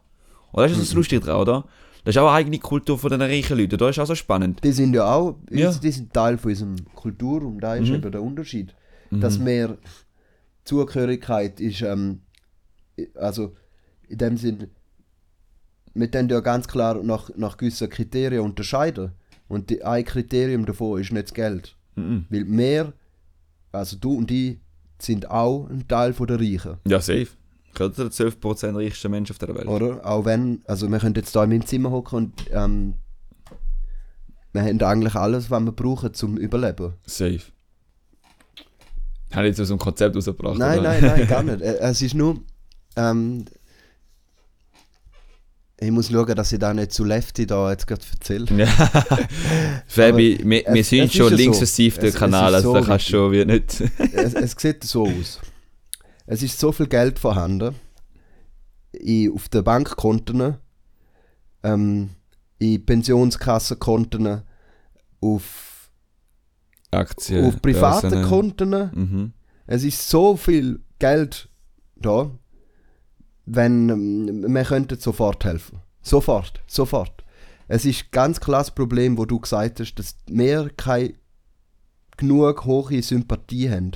Und 0.52 0.62
das 0.62 0.72
ist 0.72 0.80
das 0.80 0.92
Lustige 0.92 1.20
dran, 1.20 1.40
oder? 1.40 1.64
Das 2.04 2.14
ist 2.14 2.18
auch 2.20 2.28
eine 2.28 2.36
eigene 2.36 2.58
Kultur 2.58 2.98
von 2.98 3.10
den 3.10 3.20
reichen 3.20 3.58
Leuten, 3.58 3.76
das 3.78 3.90
ist 3.90 3.98
auch 3.98 4.06
so 4.06 4.14
spannend. 4.14 4.62
Die 4.62 4.70
sind 4.72 4.94
ja 4.94 5.12
auch, 5.12 5.36
Ja. 5.50 5.72
die 5.72 5.90
sind 5.90 6.12
Teil 6.12 6.38
von 6.38 6.50
unserer 6.52 6.76
Kultur 6.94 7.42
und 7.42 7.58
da 7.60 7.74
ist 7.74 7.88
Mhm. 7.88 7.94
eben 7.96 8.12
der 8.12 8.22
Unterschied. 8.22 8.74
Dass 9.10 9.38
mehr 9.38 9.76
Zugehörigkeit 10.64 11.60
ist, 11.60 11.82
ähm, 11.82 12.20
also 13.14 13.54
in 14.08 14.18
dem 14.18 14.36
Sinn, 14.36 14.68
wir 15.98 16.08
können 16.08 16.28
ja 16.28 16.40
ganz 16.40 16.68
klar 16.68 17.02
nach, 17.02 17.30
nach 17.36 17.56
gewissen 17.56 17.88
Kriterien 17.88 18.42
unterscheiden. 18.42 19.12
Und 19.48 19.70
die, 19.70 19.82
ein 19.82 20.04
Kriterium 20.04 20.66
davon 20.66 21.00
ist 21.00 21.12
nicht 21.12 21.28
das 21.28 21.34
Geld. 21.34 21.76
Mhm. 21.94 22.26
Weil 22.28 22.44
mehr, 22.44 22.92
also 23.72 23.96
du 23.96 24.18
und 24.18 24.30
ich, 24.30 24.58
sind 24.98 25.30
auch 25.30 25.68
ein 25.68 25.86
Teil 25.86 26.12
von 26.12 26.26
der 26.26 26.40
Reichen. 26.40 26.78
Ja, 26.86 27.00
safe. 27.00 27.28
Gehört 27.74 27.98
den 27.98 28.08
12% 28.08 28.74
reichsten 28.74 29.10
Menschen 29.10 29.32
auf 29.32 29.38
der 29.38 29.54
Welt. 29.54 29.66
Oder? 29.66 30.04
Auch 30.06 30.24
wenn, 30.24 30.62
also 30.66 30.88
wir 30.88 30.98
können 30.98 31.14
jetzt 31.14 31.32
hier 31.32 31.42
in 31.42 31.50
meinem 31.50 31.66
Zimmer 31.66 31.90
hocken 31.90 32.16
und 32.16 32.32
ähm, 32.50 32.94
wir 34.52 34.62
haben 34.62 34.80
eigentlich 34.80 35.14
alles, 35.14 35.50
was 35.50 35.62
wir 35.62 35.72
brauchen 35.72 36.14
zum 36.14 36.38
Überleben. 36.38 36.94
Safe. 37.04 37.40
Habe 39.34 39.48
ich 39.48 39.58
jetzt 39.58 39.68
so 39.68 39.74
ein 39.74 39.78
Konzept 39.78 40.16
rausgebracht? 40.16 40.56
Nein, 40.58 40.78
oder? 40.78 40.88
nein, 40.88 41.04
nein, 41.04 41.28
gar 41.28 41.42
nicht. 41.42 41.60
Äh, 41.60 41.76
Es 41.80 42.00
ist 42.00 42.14
nur, 42.14 42.40
ähm, 42.96 43.44
ich 45.78 45.90
muss 45.90 46.10
schauen, 46.10 46.34
dass 46.34 46.52
ich 46.52 46.58
da 46.58 46.72
nicht 46.72 46.92
zu 46.92 47.04
Lefty 47.04 47.46
da 47.46 47.70
jetzt 47.70 47.86
gerade 47.86 48.02
erzähle. 48.12 48.46
Ja. 48.56 48.66
Fabi, 49.86 50.38
wir, 50.42 50.64
wir 50.66 50.80
es- 50.80 50.88
sind 50.88 51.04
es 51.06 51.14
schon 51.14 51.32
links 51.34 51.58
so. 51.58 52.00
der 52.00 52.12
Kanal, 52.12 52.54
also 52.54 52.72
so 52.72 52.80
da 52.80 52.86
kannst 52.86 53.08
du 53.08 53.10
schon 53.12 53.32
wieder 53.32 53.44
nicht. 53.44 53.80
es, 54.14 54.34
es 54.34 54.54
sieht 54.58 54.84
so 54.84 55.06
aus. 55.06 55.40
Es 56.26 56.42
ist 56.42 56.58
so 56.58 56.72
viel 56.72 56.86
Geld 56.86 57.18
vorhanden 57.18 57.74
in, 58.92 59.32
auf 59.32 59.48
den 59.48 59.62
Bankkonten, 59.64 60.56
ähm, 61.62 62.10
in 62.58 62.84
Pensionskassenkonten, 62.86 64.42
auf, 65.20 65.90
Aktien. 66.90 67.44
auf 67.46 67.60
privaten. 67.60 68.22
Konten. 68.22 68.70
Mhm. 68.70 69.32
Es 69.66 69.84
ist 69.84 70.08
so 70.08 70.36
viel 70.36 70.80
Geld 70.98 71.48
da, 71.96 72.30
wenn 73.46 73.88
ähm, 73.88 74.54
wir 74.54 74.64
könnten 74.64 74.98
sofort 74.98 75.44
helfen. 75.44 75.78
Sofort, 76.02 76.60
sofort. 76.66 77.24
Es 77.68 77.84
ist 77.84 78.12
ganz 78.12 78.38
klar 78.40 78.60
das 78.60 78.70
Problem, 78.72 79.18
wo 79.18 79.24
du 79.24 79.40
gesagt 79.40 79.80
hast, 79.80 79.94
dass 79.96 80.16
wir 80.28 80.70
keine 80.76 81.14
genug 82.16 82.64
hohe 82.64 83.02
Sympathie 83.02 83.68
haben. 83.70 83.92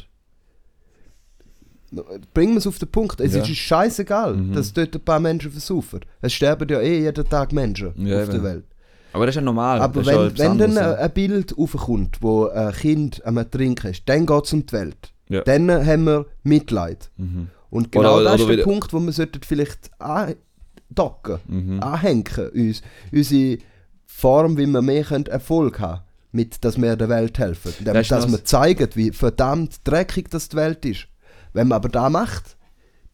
Bringen 2.35 2.53
wir 2.53 2.59
es 2.59 2.67
auf 2.67 2.79
den 2.79 2.89
Punkt. 2.91 3.21
Es 3.21 3.35
Ja. 3.35 3.43
ist 3.43 3.49
scheißegal, 3.57 4.37
Mhm. 4.37 4.53
dass 4.53 4.73
dort 4.73 4.95
ein 4.95 5.01
paar 5.05 5.19
Menschen 5.19 5.51
versaufen. 5.51 6.01
Es 6.21 6.33
sterben 6.33 6.69
ja 6.69 6.81
eh 6.81 7.01
jeden 7.01 7.29
Tag 7.29 7.53
Menschen 7.53 7.93
Ja, 8.07 8.21
auf 8.23 8.27
der 8.29 8.35
eben. 8.37 8.45
Welt. 8.45 8.65
Aber 9.13 9.27
das 9.27 9.33
ist 9.33 9.37
ja 9.41 9.43
normal. 9.43 9.81
Aber 9.81 10.01
ist 10.03 10.07
ja 10.07 10.27
wenn, 10.27 10.39
wenn 10.39 10.59
dann 10.59 10.79
ein, 10.79 10.95
ein 10.97 11.11
Bild 11.11 11.57
aufkommt, 11.59 12.19
wo 12.23 12.47
ein 12.47 12.73
Kind 12.73 13.25
am 13.27 13.51
Trinken 13.51 13.89
ist, 13.91 14.09
dann 14.09 14.25
geht 14.25 14.45
es 14.45 14.53
um 14.53 14.65
die 14.67 14.73
Welt. 14.73 15.13
Ja. 15.29 15.43
Dann 15.43 15.69
haben 15.71 16.05
wir 16.05 16.27
Mitleid. 16.45 17.11
Mhm. 17.17 17.49
Und 17.71 17.93
genau 17.93 18.17
Oder- 18.17 18.25
das 18.25 18.41
ist 18.41 18.47
oder 18.47 18.57
der 18.57 18.65
Punkt, 18.65 18.93
wo 18.93 19.01
wir 19.01 19.13
sollten 19.13 19.41
vielleicht 19.47 19.91
andocken, 19.99 21.39
Mhm. 21.47 21.81
anhängen, 21.83 22.25
uns, 22.55 22.83
unsere 23.13 23.59
Form, 24.07 24.57
wie 24.59 24.67
wir 24.67 24.83
mehr 24.83 25.11
Erfolg 25.29 25.81
haben 25.81 26.03
mit, 26.33 26.65
dass 26.65 26.81
wir 26.81 26.97
der 26.97 27.09
Welt 27.09 27.39
helfen. 27.39 27.73
Indem, 27.79 27.95
Das 27.95 28.09
dass 28.09 28.31
wir 28.31 28.45
zeigen, 28.45 28.89
wie 28.95 29.11
verdammt 29.13 29.81
dreckig 29.85 30.29
das 30.31 30.49
die 30.49 30.57
Welt 30.57 30.85
ist. 30.85 31.07
Wenn 31.53 31.69
man 31.69 31.77
aber 31.77 31.89
da 31.89 32.11
macht, 32.11 32.57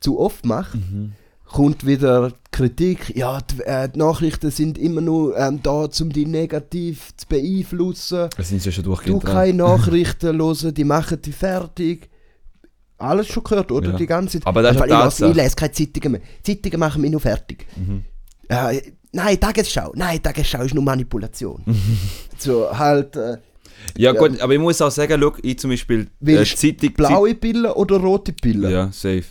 zu 0.01 0.19
oft 0.19 0.45
macht, 0.45 0.75
Mhm. 0.75 1.13
kommt 1.47 1.87
wieder 1.87 2.33
Kritik, 2.51 3.15
ja, 3.17 3.41
die, 3.41 3.63
äh, 3.63 3.89
die 3.89 3.99
Nachrichten 3.99 4.51
sind 4.51 4.79
immer 4.79 5.01
nur 5.01 5.37
ähm, 5.39 5.61
da, 5.63 5.89
um 6.01 6.11
die 6.13 6.27
negativ 6.27 7.15
zu 7.17 7.27
beeinflussen. 7.29 8.29
Das 8.37 8.49
sind 8.49 8.63
sie 8.63 8.73
schon 8.73 8.85
Du 8.85 8.91
durchgehend 8.91 9.23
dran. 9.25 9.33
keine 9.35 9.53
Nachrichten 9.65 10.37
hören, 10.39 10.75
die 10.75 10.85
machen 10.85 11.21
die 11.23 11.33
fertig. 11.33 12.09
Alles 12.99 13.27
schon 13.27 13.45
gehört, 13.45 13.71
oder? 13.71 13.91
Ja. 13.91 13.97
Die 13.97 14.07
ganze 14.07 14.39
Zeit. 14.39 14.47
Aber 14.47 14.63
das 14.63 14.77
ist 14.77 15.23
eine 15.23 15.31
ich, 15.31 15.37
lese 15.37 15.57
keine 15.57 15.73
Zeitungen 15.73 16.13
mehr. 16.13 16.21
Zeitungen 16.43 16.81
machen 16.81 17.03
mich 17.03 17.11
nur 17.11 17.21
fertig. 17.21 17.67
Mhm. 17.77 18.05
Äh, 18.49 18.81
nein, 19.13 19.39
Tagesschau. 19.39 19.93
Nein, 19.95 20.23
Tagesschau 20.23 20.63
ist 20.63 20.75
nur 20.75 20.85
Manipulation. 20.85 21.63
so 22.39 22.77
halt, 22.77 23.17
äh, 23.17 23.37
Ja, 23.99 24.13
gut, 24.13 24.41
aber 24.41 24.53
ich 24.55 24.59
muss 24.59 24.81
auch 24.81 24.91
sagen, 24.91 25.21
schau, 25.21 25.35
ich 25.43 25.59
zum 25.59 25.71
Beispiel 25.71 26.09
äh, 26.25 26.45
Zeitung... 26.45 26.95
blaue 26.95 27.35
Pillen 27.35 27.67
oder 27.73 27.97
rote 27.99 28.33
Pillen? 28.33 28.71
Ja, 28.71 28.91
safe. 28.93 29.25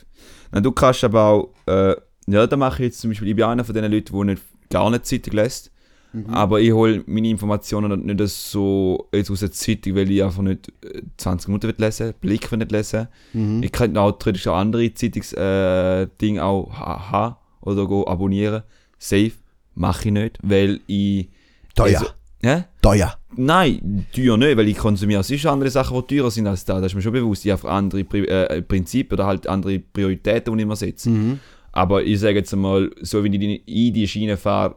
Nein, 0.52 0.64
du 0.64 0.72
kannst 0.72 1.04
aber 1.04 1.24
auch... 1.24 1.54
Äh, 1.66 1.96
ja, 2.28 2.46
da 2.48 2.58
mache 2.58 2.84
ich 2.84 2.90
jetzt 2.90 3.02
zum 3.02 3.10
Beispiel... 3.10 3.30
Ich 3.30 3.36
bin 3.36 3.46
einer 3.46 3.64
von 3.64 3.74
den 3.74 3.92
Leuten, 3.92 4.14
die 4.14 4.26
nicht, 4.26 4.44
gar 4.70 4.90
nicht 4.90 5.06
Zeitung 5.06 5.34
lässt. 5.34 5.72
Mhm. 6.16 6.34
Aber 6.34 6.62
ich 6.62 6.72
hole 6.72 7.04
meine 7.08 7.30
Informationen 7.30 8.06
nicht 8.06 8.20
so 8.30 9.08
jetzt 9.14 9.30
aus 9.32 9.42
der 9.42 9.52
Zeitung, 9.52 9.96
weil 9.96 10.10
ich 10.10 10.24
einfach 10.24 10.42
nicht 10.44 10.70
äh, 10.84 11.02
20 11.18 11.50
Minuten 11.50 11.68
will 11.68 11.76
lesen 11.78 12.14
Blick 12.22 12.52
will 12.52 12.60
nicht 12.60 12.72
lesen. 12.72 13.08
Mhm. 13.34 13.62
Ich 13.64 13.72
könnte 13.72 14.00
auch 14.00 14.14
theoretisch 14.14 14.48
auch 14.48 14.56
andere 14.56 14.94
Zeitungsdinge 14.94 16.40
äh, 16.40 16.42
auch 16.42 16.72
ha 16.74 17.12
haben 17.12 17.36
oder 17.62 17.86
go 17.86 18.06
abonnieren. 18.08 18.64
Safe. 18.98 19.32
Mache 19.78 20.08
ich 20.08 20.14
nicht, 20.14 20.40
weil 20.42 20.80
ich... 20.88 21.28
Teuer. 21.76 22.00
Also, 22.00 22.06
hä? 22.42 22.64
Teuer. 22.82 23.18
Nein, 23.36 24.06
teuer 24.16 24.38
nicht, 24.38 24.56
weil 24.56 24.70
ich 24.70 24.78
konsumiere 24.78 25.22
sonst 25.24 25.46
andere 25.46 25.70
Sachen, 25.70 26.02
die 26.08 26.16
teurer 26.16 26.32
sind 26.32 26.48
als 26.48 26.64
da. 26.64 26.76
Das 26.80 26.94
ist 26.94 26.96
mir 26.96 27.02
schon 27.02 27.12
bewusst. 27.12 27.46
Ich 27.46 27.52
habe 27.52 27.70
andere 27.70 28.06
Pri 28.06 28.20
äh, 28.26 28.62
Prinzipien 28.62 29.12
oder 29.20 29.26
halt 29.26 29.48
andere 29.48 29.80
Prioritäten, 29.80 30.56
die 30.56 30.62
ich 30.64 30.68
mir 30.68 30.76
setze. 30.78 31.10
Mhm. 31.10 31.40
Aber 31.74 32.04
ich 32.04 32.22
sage 32.22 32.36
jetzt 32.36 32.54
einmal, 32.54 32.90
so 33.02 33.22
wie 33.26 33.28
ich 33.28 33.38
die- 33.40 33.88
in 33.88 33.94
die 33.94 34.08
Schiene 34.08 34.38
fahre, 34.38 34.76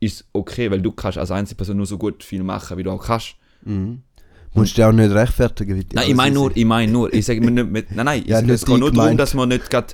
ist 0.00 0.24
okay, 0.32 0.70
weil 0.70 0.80
du 0.80 0.92
kannst 0.92 1.18
als 1.18 1.30
einzige 1.30 1.56
Person 1.56 1.76
nur 1.76 1.86
so 1.86 1.98
gut 1.98 2.22
viel 2.22 2.42
machen, 2.42 2.76
wie 2.78 2.82
du 2.82 2.90
auch 2.90 3.04
kannst. 3.04 3.34
Mhm. 3.64 4.02
Musst 4.54 4.78
du 4.78 4.88
auch 4.88 4.92
nicht 4.92 5.10
rechtfertigen. 5.12 5.76
wie 5.76 5.84
die 5.84 5.94
Nein, 5.96 6.08
ich 6.08 6.14
meine 6.14 6.34
nur, 6.34 6.48
sind. 6.48 6.56
ich 6.56 6.64
meine 6.64 6.90
nur, 6.90 7.12
ich 7.12 7.26
sage 7.26 7.40
mir 7.40 7.50
nicht, 7.50 7.70
mit, 7.70 7.94
nein, 7.94 8.06
nein, 8.06 8.22
Ja, 8.26 8.40
es, 8.40 8.48
es 8.48 8.64
geht 8.64 8.78
nur 8.78 8.90
darum, 8.92 9.16
dass 9.16 9.34
man 9.34 9.48
nicht 9.50 9.68
gerade 9.70 9.88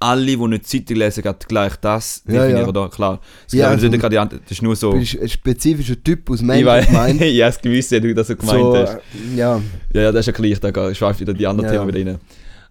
alle, 0.00 0.24
die 0.26 0.36
nicht 0.36 0.66
Zeitung 0.66 0.96
lesen, 0.96 1.22
gerade 1.22 1.38
gleich 1.46 1.76
das 1.76 2.22
Ja, 2.26 2.32
definieren, 2.34 2.60
ja. 2.62 2.68
oder? 2.68 2.88
Klar. 2.88 3.20
Es 3.46 3.52
Ja, 3.52 3.68
also- 3.68 3.90
gerade 3.90 4.28
die 4.30 4.38
das 4.42 4.50
ist 4.52 4.62
nur 4.62 4.76
so. 4.76 4.92
Du 4.92 4.98
bist 5.00 5.18
ein 5.20 5.28
spezifischer 5.28 6.02
Typ 6.02 6.30
aus 6.30 6.46
weiß, 6.46 6.86
gemeint. 6.86 7.20
ja, 7.20 7.46
das 7.48 7.60
gewisse, 7.60 7.96
wie 8.02 8.08
du 8.08 8.14
das 8.14 8.28
so 8.28 8.36
gemeint 8.36 8.58
so, 8.60 8.76
hast. 8.76 8.98
ja. 9.36 9.60
Ja, 9.92 10.12
das 10.12 10.20
ist 10.20 10.26
ja 10.26 10.32
gleich, 10.32 10.60
da 10.60 10.94
schweift 10.94 11.20
wieder 11.20 11.34
die 11.34 11.46
anderen 11.46 11.72
Ja, 11.72 11.80
Themen 11.84 11.94
wieder 11.94 12.10
rein. 12.12 12.18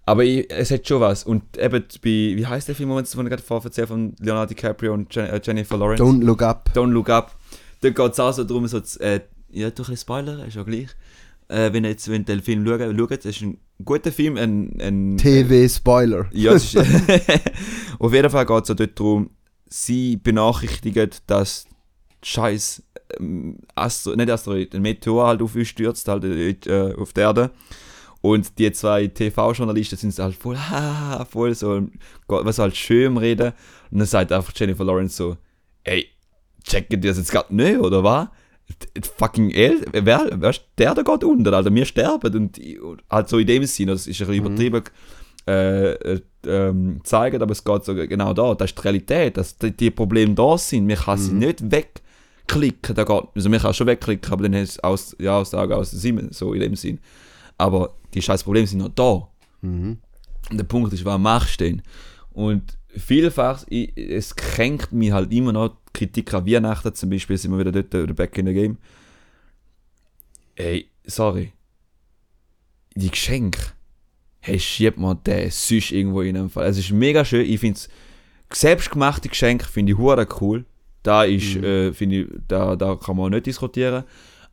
Aber 0.07 0.23
ich, 0.23 0.49
es 0.49 0.71
hat 0.71 0.87
schon 0.87 1.01
was. 1.01 1.25
Und 1.25 1.57
eben 1.57 1.83
bei, 2.01 2.09
wie 2.09 2.45
heißt 2.45 2.69
der 2.69 2.75
Film, 2.75 2.89
den 2.91 3.03
ich 3.03 3.11
gerade 3.11 3.43
vorher 3.43 3.65
erzählt 3.65 3.89
von 3.89 4.15
Leonardo 4.19 4.53
DiCaprio 4.53 4.93
und 4.93 5.15
äh, 5.17 5.41
Jennifer 5.43 5.77
Lawrence? 5.77 6.01
Don't 6.01 6.23
look 6.23 6.41
up. 6.41 6.69
Don't 6.73 6.91
Look 6.91 7.09
Up. 7.09 7.35
Da 7.81 7.89
geht 7.89 8.13
es 8.13 8.19
auch 8.19 8.31
so 8.31 8.45
darum, 8.45 8.65
so, 8.67 8.79
zu, 8.79 9.01
äh, 9.01 9.19
ja, 9.49 9.69
du 9.69 9.83
ein 9.83 9.97
Spoiler, 9.97 10.45
ist 10.45 10.55
ja 10.55 10.63
gleich. 10.63 10.87
Äh, 11.49 11.73
wenn 11.73 11.83
ihr 11.83 11.89
jetzt 11.89 12.09
wenn 12.09 12.23
den 12.23 12.41
Film 12.41 12.65
schaut, 12.65 12.79
schaut, 12.79 13.11
es 13.11 13.25
ist 13.25 13.41
ein 13.41 13.57
guter 13.83 14.13
Film, 14.13 14.37
ein, 14.37 14.79
ein 14.79 15.17
TV-Spoiler. 15.17 16.27
ja, 16.31 16.53
ist, 16.53 16.77
auf 17.99 18.13
jeden 18.13 18.29
Fall 18.29 18.45
geht 18.45 18.69
es 18.69 18.75
dort 18.75 18.97
darum, 18.97 19.29
sie 19.67 20.15
benachrichtigen, 20.15 21.09
dass 21.27 21.65
scheiß 22.23 22.81
ähm, 23.19 23.57
Astro, 23.75 24.15
nicht 24.15 24.29
Asteroid, 24.29 24.73
ein 24.73 24.81
Meteor 24.81 25.27
halt 25.27 25.41
auf 25.41 25.53
uns 25.53 25.67
stürzt, 25.67 26.07
halt 26.07 26.23
äh, 26.23 26.93
auf 26.97 27.11
die 27.11 27.19
Erde. 27.19 27.51
Und 28.27 28.59
die 28.59 28.69
zwei 28.73 29.07
TV-Journalisten 29.07 29.95
sind 29.95 30.19
halt 30.19 30.35
voll, 30.35 30.57
haha, 30.69 31.23
voll 31.23 31.55
so, 31.55 31.87
was 32.27 32.59
halt 32.59 32.75
schön 32.75 33.15
reden. 33.15 33.53
Und 33.89 33.99
dann 33.99 34.07
sagt 34.07 34.33
einfach 34.33 34.51
Jennifer 34.53 34.83
Lawrence 34.83 35.15
so, 35.15 35.37
ey, 35.85 36.07
checkt 36.63 36.91
ihr 36.91 36.99
das 36.99 37.17
jetzt 37.17 37.31
gerade 37.31 37.55
nicht, 37.55 37.79
oder 37.79 38.03
was? 38.03 38.27
Fucking 39.17 39.51
El, 39.51 39.85
wer, 39.93 40.27
wer 40.33 40.53
der 40.77 40.93
da 40.93 41.01
geht 41.01 41.23
unter, 41.23 41.53
Alter, 41.53 41.73
wir 41.73 41.85
sterben. 41.85 42.35
Und, 42.35 42.59
und 42.59 43.03
halt 43.09 43.29
so 43.29 43.37
in 43.39 43.47
dem 43.47 43.63
Sinne, 43.63 43.93
das 43.93 44.07
ist 44.07 44.19
ein 44.19 44.27
bisschen 44.27 44.43
übertrieben 44.43 44.83
äh, 45.47 45.91
äh, 45.93 46.21
ähm, 46.45 46.99
zeigen, 47.05 47.41
aber 47.41 47.53
es 47.53 47.63
geht 47.63 47.85
so 47.85 47.95
genau 47.95 48.33
da, 48.33 48.55
das 48.55 48.71
ist 48.71 48.77
die 48.77 48.81
Realität, 48.81 49.37
dass 49.37 49.57
die, 49.57 49.71
die 49.71 49.91
Probleme 49.91 50.33
da 50.33 50.57
sind, 50.57 50.85
man 50.85 50.97
kann 50.97 51.17
sie 51.17 51.31
nicht 51.31 51.71
wegklicken, 51.71 52.93
da 52.93 53.05
geht, 53.05 53.23
also 53.33 53.49
man 53.49 53.61
kann 53.61 53.73
schon 53.73 53.87
wegklicken, 53.87 54.33
aber 54.33 54.43
dann 54.43 54.53
ist 54.55 54.71
es 54.71 54.79
aus, 54.83 55.15
ja, 55.17 55.37
Aussage 55.37 55.77
aus 55.77 55.91
dem 55.91 55.99
Sinn, 55.99 56.27
so 56.31 56.51
in 56.51 56.59
dem 56.59 56.75
Sinn. 56.75 56.99
Aber 57.57 57.95
die 58.13 58.21
scheiß 58.21 58.43
Probleme 58.43 58.67
sind 58.67 58.79
noch 58.79 58.89
da. 58.89 59.27
Und 60.49 60.57
der 60.57 60.63
Punkt 60.63 60.93
ist, 60.93 61.05
was 61.05 61.19
machst 61.19 61.59
du 61.59 61.65
denn? 61.65 61.81
Und 62.31 62.77
vielfach, 62.89 63.65
ich, 63.69 63.95
es 63.97 64.35
kränkt 64.35 64.91
mich 64.91 65.11
halt 65.11 65.31
immer 65.33 65.51
noch 65.51 65.77
Kritik 65.93 66.33
an 66.33 66.45
Weihnachten, 66.45 66.93
zum 66.93 67.09
Beispiel 67.09 67.37
sind 67.37 67.51
wir 67.51 67.59
wieder 67.59 67.71
dort, 67.71 67.93
oder 67.95 68.13
back 68.13 68.37
in 68.37 68.47
the 68.47 68.53
game. 68.53 68.77
Ey, 70.55 70.89
sorry. 71.05 71.53
Die 72.95 73.11
Geschenke, 73.11 73.59
hey, 74.39 74.59
schiebt 74.59 74.97
man 74.97 75.21
den 75.23 75.51
sonst 75.51 75.91
irgendwo 75.91 76.21
in 76.21 76.37
einem 76.37 76.49
Fall. 76.49 76.67
Es 76.67 76.77
ist 76.77 76.91
mega 76.91 77.25
schön, 77.25 77.45
ich 77.45 77.59
finde 77.59 77.77
es, 77.77 77.89
selbstgemachte 78.51 79.29
Geschenke 79.29 79.65
finde 79.65 79.93
ich 79.93 79.97
hure 79.97 80.27
cool. 80.41 80.65
Da 81.03 81.23
ist, 81.23 81.55
äh, 81.55 81.93
finde 81.93 82.21
ich, 82.21 82.27
da, 82.47 82.75
da 82.75 82.95
kann 82.95 83.17
man 83.17 83.31
nicht 83.31 83.45
diskutieren. 83.45 84.03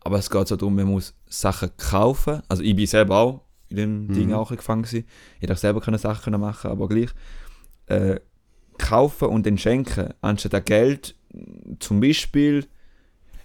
Aber 0.00 0.18
es 0.18 0.30
geht 0.30 0.46
so 0.46 0.56
darum, 0.56 0.74
man 0.74 0.86
muss 0.86 1.14
Sachen 1.26 1.70
kaufen. 1.76 2.42
Also 2.48 2.62
ich 2.62 2.76
bin 2.76 2.86
selber 2.86 3.16
auch 3.16 3.43
in 3.78 4.08
dem 4.08 4.14
Ding 4.14 4.32
auch 4.32 4.50
gefangen 4.50 4.82
gewesen. 4.82 5.04
Ich 5.36 5.42
hätte 5.42 5.52
auch 5.52 5.58
selber 5.58 5.80
keine 5.80 5.98
Sachen 5.98 6.38
machen, 6.40 6.70
aber 6.70 6.88
gleich. 6.88 7.10
Äh, 7.86 8.20
kaufen 8.78 9.28
und 9.28 9.46
dann 9.46 9.56
schenken, 9.58 10.14
anstatt 10.20 10.52
das 10.52 10.64
Geld 10.64 11.14
zum 11.78 12.00
Beispiel 12.00 12.66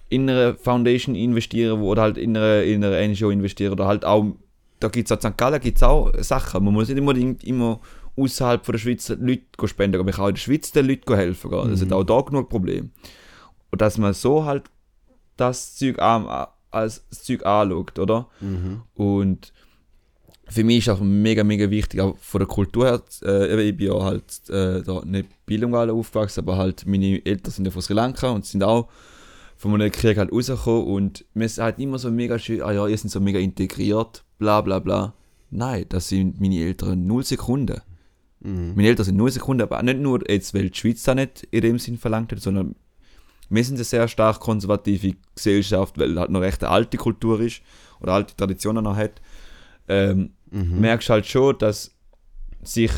in 0.10 0.28
eine 0.30 0.56
Foundation 0.56 1.14
investieren 1.14 1.80
wo- 1.80 1.90
oder 1.92 2.02
halt 2.02 2.18
in 2.18 2.36
eine, 2.36 2.64
in 2.64 2.84
eine 2.84 3.08
NGO 3.08 3.30
investieren 3.30 3.74
oder 3.74 3.86
halt 3.86 4.06
auch, 4.06 4.26
da 4.80 4.88
gibt 4.88 5.12
es 5.12 5.16
auch 5.16 5.22
St. 5.22 5.38
Gallen 5.38 5.62
gibt's 5.62 5.84
auch 5.84 6.12
Sachen, 6.24 6.64
man 6.64 6.74
muss 6.74 6.88
nicht 6.90 7.00
unbedingt 7.00 7.44
immer 7.44 7.80
außerhalb 8.18 8.66
von 8.66 8.74
der 8.74 8.80
Schweiz 8.80 9.10
Leute 9.10 9.44
spenden, 9.68 9.96
aber 9.98 10.04
man 10.06 10.14
kann 10.14 10.26
auch 10.26 10.30
in 10.30 10.36
der 10.36 10.42
Schweiz 10.42 10.72
den 10.72 10.88
Leuten 10.88 11.16
helfen 11.16 11.52
gehen. 11.52 11.70
Das 11.70 11.82
hat 11.82 11.92
auch 11.94 12.04
da 12.04 12.22
genug 12.22 12.50
Probleme. 12.50 12.90
Und 13.72 13.82
dass 13.82 13.98
man 14.00 14.14
so 14.14 14.46
halt 14.46 14.64
das 15.38 15.76
Zeug 15.76 16.00
an, 16.00 16.28
als 16.72 17.06
das 17.10 17.24
Zeug 17.24 17.46
anschaut, 17.46 18.00
oder? 18.00 18.28
Und 18.96 19.54
für 20.50 20.64
mich 20.64 20.80
ist 20.80 20.90
auch 20.90 21.00
mega, 21.00 21.44
mega 21.44 21.70
wichtig, 21.70 22.02
auch 22.02 22.18
von 22.18 22.40
der 22.40 22.48
Kultur 22.48 22.86
her, 22.86 23.02
äh, 23.24 23.70
ich 23.70 23.78
bin 23.78 23.88
ja 23.88 24.04
halt 24.04 24.50
äh, 24.50 24.82
da 24.82 25.02
nicht 25.06 25.30
bilingual 25.46 25.90
aufgewachsen, 25.90 26.42
aber 26.42 26.58
halt 26.58 26.86
meine 26.86 27.24
Eltern 27.26 27.52
sind 27.52 27.66
ja 27.66 27.72
von 27.72 27.82
Sri 27.82 27.94
Lanka 27.94 28.30
und 28.30 28.46
sind 28.46 28.64
auch 28.64 28.90
von 29.58 29.74
einem 29.74 29.92
Krieg 29.92 30.18
halt 30.18 30.32
rausgekommen 30.32 30.86
und 30.86 31.26
mir 31.34 31.46
ist 31.46 31.60
halt 31.60 31.80
immer 31.80 32.00
so 32.00 32.10
mega 32.10 32.40
schön, 32.40 32.62
ah 32.62 32.72
ja, 32.72 32.88
ihr 32.88 32.98
sind 32.98 33.10
so 33.10 33.20
mega 33.20 33.40
integriert, 33.40 34.24
bla 34.38 34.62
bla 34.62 34.80
bla. 34.80 35.14
Nein, 35.52 35.86
das 35.90 36.10
sind 36.10 36.40
meine 36.40 36.60
Eltern 36.60 37.06
null 37.06 37.24
Sekunden. 37.24 37.82
Meine 38.76 38.88
Eltern 38.88 39.06
sind 39.06 39.18
null 39.18 39.32
Sekunden, 39.32 39.64
aber 39.64 39.84
nicht 39.84 40.00
nur 40.00 40.30
jetzt, 40.30 40.54
weil 40.54 40.70
die 40.70 40.78
Schweiz 40.78 41.04
da 41.04 41.14
nicht 41.14 41.44
in 41.52 41.62
dem 41.62 41.78
Sinn 41.78 41.98
verlangt 41.98 42.32
hat, 42.32 42.40
sondern 42.40 42.76
wir 43.50 43.64
sind 43.64 43.76
eine 43.76 43.84
sehr 43.84 44.08
stark 44.08 44.40
konservative 44.40 45.16
Gesellschaft, 45.36 45.98
weil 45.98 46.18
halt 46.18 46.30
noch 46.30 46.42
recht 46.42 46.64
eine 46.64 46.72
alte 46.72 46.98
Kultur 46.98 47.42
ist 47.42 47.62
oder 48.00 48.14
alte 48.14 48.36
Traditionen 48.36 48.84
noch 48.84 48.96
hat. 48.96 49.22
Ähm, 49.90 50.34
merkst 50.52 51.10
halt 51.10 51.26
schon, 51.26 51.58
dass 51.58 51.92
sich 52.62 52.92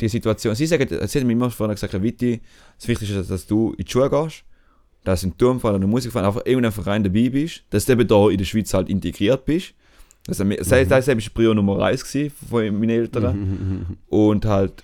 die 0.00 0.08
Situation, 0.08 0.54
sie 0.54 0.66
sagen, 0.66 0.88
sie 0.88 1.20
haben 1.20 1.26
mir 1.26 1.32
immer 1.32 1.50
vorhin 1.50 1.74
gesagt, 1.74 2.02
Viti, 2.02 2.40
das 2.78 2.88
Wichtigste 2.88 3.20
ist, 3.20 3.30
dass 3.30 3.46
du 3.46 3.74
in 3.78 3.84
die 3.84 3.90
Schule 3.90 4.10
gehst, 4.10 4.44
dass 5.04 5.20
du 5.20 5.28
im 5.28 5.38
Turmverein 5.38 5.76
oder 5.76 5.86
Musikverein 5.86 6.26
einfach 6.26 6.44
irgendeinem 6.44 6.72
Verein 6.72 7.04
dabei 7.04 7.28
bist, 7.28 7.62
dass 7.70 7.84
du 7.84 7.92
eben 7.92 8.08
da 8.08 8.28
in 8.28 8.38
der 8.38 8.44
Schweiz 8.44 8.72
halt 8.74 8.88
integriert 8.88 9.44
bist. 9.44 9.74
Das, 10.26 10.38
mhm. 10.38 10.56
das, 10.56 10.68
das, 10.68 10.88
das 10.88 11.08
war 11.08 11.16
Prio 11.34 11.54
Nummer 11.54 11.82
1 11.84 12.04
gewesen 12.04 12.34
von 12.48 12.64
meinen 12.80 12.90
Eltern. 12.90 13.98
Und 14.08 14.44
halt, 14.46 14.82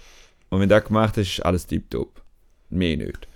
und 0.50 0.60
wenn 0.60 0.68
du 0.68 0.74
das 0.74 0.84
gemacht 0.84 1.16
hast, 1.16 1.28
ist 1.28 1.44
alles 1.44 1.66
tiptop. 1.66 2.22
Mehr 2.68 2.96
nicht. 2.96 3.26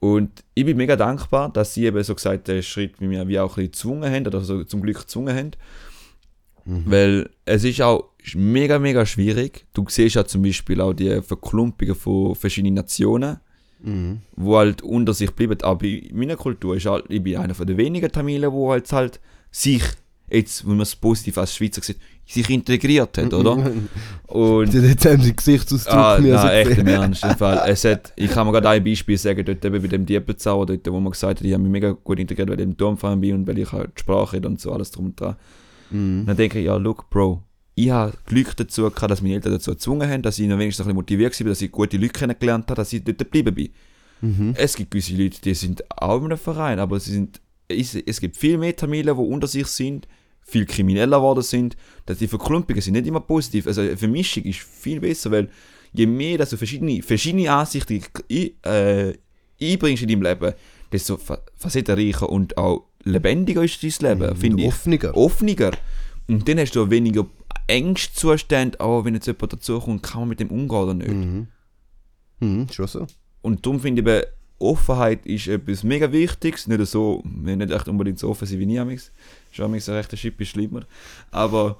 Und 0.00 0.44
ich 0.54 0.64
bin 0.64 0.76
mega 0.76 0.96
dankbar, 0.96 1.50
dass 1.50 1.74
sie 1.74 1.86
eben 1.86 2.02
so 2.02 2.14
gesagt 2.14 2.48
den 2.48 2.62
Schritt 2.62 3.00
wie 3.00 3.06
mir 3.06 3.26
wie 3.28 3.38
auch 3.38 3.56
ein 3.56 3.66
bisschen 3.66 3.72
gezwungen 3.72 4.12
haben, 4.12 4.26
oder 4.26 4.40
so 4.40 4.64
zum 4.64 4.82
Glück 4.82 5.00
gezwungen 5.00 5.34
haben. 5.36 5.50
Weil 6.66 7.28
es 7.44 7.62
ist 7.64 7.82
auch 7.82 8.04
mega, 8.34 8.78
mega 8.78 9.04
schwierig. 9.04 9.66
Du 9.74 9.84
siehst 9.88 10.14
ja 10.16 10.24
zum 10.24 10.42
Beispiel 10.42 10.80
auch 10.80 10.94
die 10.94 11.20
Verklumpungen 11.20 11.94
von 11.94 12.34
verschiedenen 12.34 12.74
Nationen, 12.74 13.38
wo 14.36 14.56
halt 14.56 14.80
unter 14.80 15.12
sich 15.12 15.30
bleiben. 15.32 15.60
Aber 15.62 15.84
in 15.84 16.16
meiner 16.16 16.36
Kultur 16.36 16.74
ist 16.76 16.86
halt, 16.86 17.04
ich 17.10 17.22
bin 17.22 17.36
einer 17.36 17.54
von 17.54 17.66
den 17.66 17.76
wenigen 17.76 18.10
Tamilen, 18.10 18.50
wo 18.50 18.70
halt, 18.72 18.90
halt 18.92 19.20
sich, 19.50 19.82
jetzt, 20.30 20.64
wenn 20.64 20.76
man 20.76 20.80
es 20.84 20.96
positiv 20.96 21.36
als 21.36 21.54
Schweizer 21.54 21.82
sieht, 21.82 21.98
sich 22.26 22.48
integriert 22.48 23.18
hat, 23.18 23.34
oder? 23.34 23.58
Und 24.28 24.72
Jetzt 24.72 25.04
haben 25.04 25.20
sie 25.20 25.36
Gesichtsausdruck 25.36 25.94
Ah, 25.94 26.18
nein, 26.18 26.48
echt 26.48 26.70
sehen. 26.70 26.80
im 26.80 26.86
Ernst. 26.86 27.24
Im 27.24 27.36
Fall. 27.36 27.62
Es 27.70 27.84
hat, 27.84 28.14
ich 28.16 28.30
kann 28.30 28.46
mir 28.46 28.52
gerade 28.54 28.70
ein 28.70 28.82
Beispiel 28.82 29.18
sagen, 29.18 29.44
dort 29.44 29.62
eben 29.62 29.82
bei 29.82 29.88
dem 29.88 30.06
Diepenzauer, 30.06 30.64
dort, 30.64 30.90
wo 30.90 30.98
man 30.98 31.12
gesagt 31.12 31.40
hat, 31.40 31.46
ich 31.46 31.52
habe 31.52 31.62
mich 31.62 31.72
mega 31.72 31.90
gut 31.90 32.18
integriert, 32.18 32.48
weil 32.48 32.58
ich 32.60 32.64
im 32.64 32.74
Turmverein 32.78 33.20
bin 33.20 33.34
und 33.34 33.46
weil 33.46 33.58
ich 33.58 33.70
halt 33.70 33.90
die 33.98 34.00
Sprache 34.00 34.40
und 34.40 34.58
so, 34.58 34.72
alles 34.72 34.90
drum 34.90 35.04
und 35.06 35.20
dran. 35.20 35.36
Mhm. 35.90 36.24
Dann 36.26 36.36
denke 36.36 36.58
ich, 36.58 36.66
ja, 36.66 36.76
look, 36.76 37.08
Bro, 37.10 37.42
ich 37.74 37.90
habe 37.90 38.16
Glück 38.26 38.56
dazu 38.56 38.82
gehabt, 38.90 39.10
dass 39.10 39.22
meine 39.22 39.34
Eltern 39.34 39.52
dazu 39.52 39.72
gezwungen 39.72 40.08
haben, 40.08 40.22
dass 40.22 40.38
ich 40.38 40.46
noch 40.48 40.58
wenigstens 40.58 40.84
ein 40.86 40.88
bisschen 40.88 40.96
motiviert 40.96 41.40
war, 41.40 41.48
dass 41.48 41.62
ich 41.62 41.72
gute 41.72 41.96
Leute 41.96 42.12
kennengelernt 42.12 42.66
habe, 42.66 42.76
dass 42.76 42.92
ich 42.92 43.02
dort 43.02 43.18
geblieben 43.18 43.54
bin. 43.54 43.70
Mhm. 44.20 44.54
Es 44.56 44.76
gibt 44.76 44.90
gewisse 44.92 45.14
Leute, 45.14 45.40
die 45.40 45.54
sind 45.54 45.82
auch 45.90 46.18
in 46.18 46.26
einem 46.26 46.38
Verein, 46.38 46.78
aber 46.78 47.00
sie 47.00 47.12
sind, 47.12 47.40
es, 47.68 47.94
es 47.94 48.20
gibt 48.20 48.36
viel 48.36 48.58
mehr 48.58 48.76
Tamilen, 48.76 49.16
die 49.16 49.22
unter 49.22 49.46
sich 49.46 49.66
sind, 49.66 50.06
viel 50.40 50.66
krimineller 50.66 51.16
geworden 51.18 51.42
sind, 51.42 51.76
dass 52.06 52.18
die 52.18 52.28
Verklumpungen 52.28 52.80
sind 52.80 52.92
nicht 52.92 53.06
immer 53.06 53.20
positiv. 53.20 53.66
Also 53.66 53.80
eine 53.80 53.96
Vermischung 53.96 54.44
ist 54.44 54.60
viel 54.60 55.00
besser, 55.00 55.30
weil 55.30 55.48
je 55.92 56.06
mehr 56.06 56.38
dass 56.38 56.50
du 56.50 56.56
verschiedene, 56.56 57.02
verschiedene 57.02 57.50
Ansichten 57.50 58.02
äh, 58.28 59.14
einbringst 59.60 60.02
in 60.02 60.08
deinem 60.08 60.22
Leben, 60.22 60.52
desto 60.92 61.16
fa- 61.16 61.42
facettenreicher 61.56 62.28
und 62.28 62.56
auch 62.58 62.84
lebendiger 63.04 63.62
ist 63.62 63.82
dein 63.82 64.18
Leben, 64.18 64.36
finde 64.36 64.62
ich. 64.62 64.68
Offener. 64.68 65.16
Offener. 65.16 65.70
Und 66.28 66.48
dann 66.48 66.58
hast 66.58 66.74
du 66.74 66.90
weniger 66.90 67.26
Ängstzustände, 67.66 68.80
auch 68.80 69.04
wenn 69.04 69.14
jetzt 69.14 69.26
jemand 69.26 69.52
dazukommt, 69.52 70.02
kann 70.02 70.22
man 70.22 70.30
mit 70.30 70.40
dem 70.40 70.50
umgehen 70.50 70.78
oder 70.78 70.94
nicht. 70.94 71.10
Mhm. 71.10 71.46
Mhm, 72.40 72.68
schon 72.70 72.86
so. 72.86 73.06
Und 73.42 73.64
darum 73.64 73.80
finde 73.80 74.02
ich 74.02 74.08
eben, 74.08 74.26
Offenheit 74.58 75.26
ist 75.26 75.48
etwas 75.48 75.82
mega 75.82 76.10
Wichtiges. 76.10 76.66
Nicht 76.66 76.86
so, 76.86 77.22
wir 77.24 77.56
nicht 77.56 77.70
echt 77.70 77.88
unbedingt 77.88 78.18
so 78.18 78.30
offen 78.30 78.46
sein 78.46 78.58
wie 78.58 78.66
nie 78.66 78.78
amix. 78.78 79.12
Schon 79.50 79.66
amix 79.66 79.88
ein 79.88 80.02
Chip 80.08 80.40
ist 80.40 80.48
schlimmer. 80.48 80.82
Aber 81.30 81.76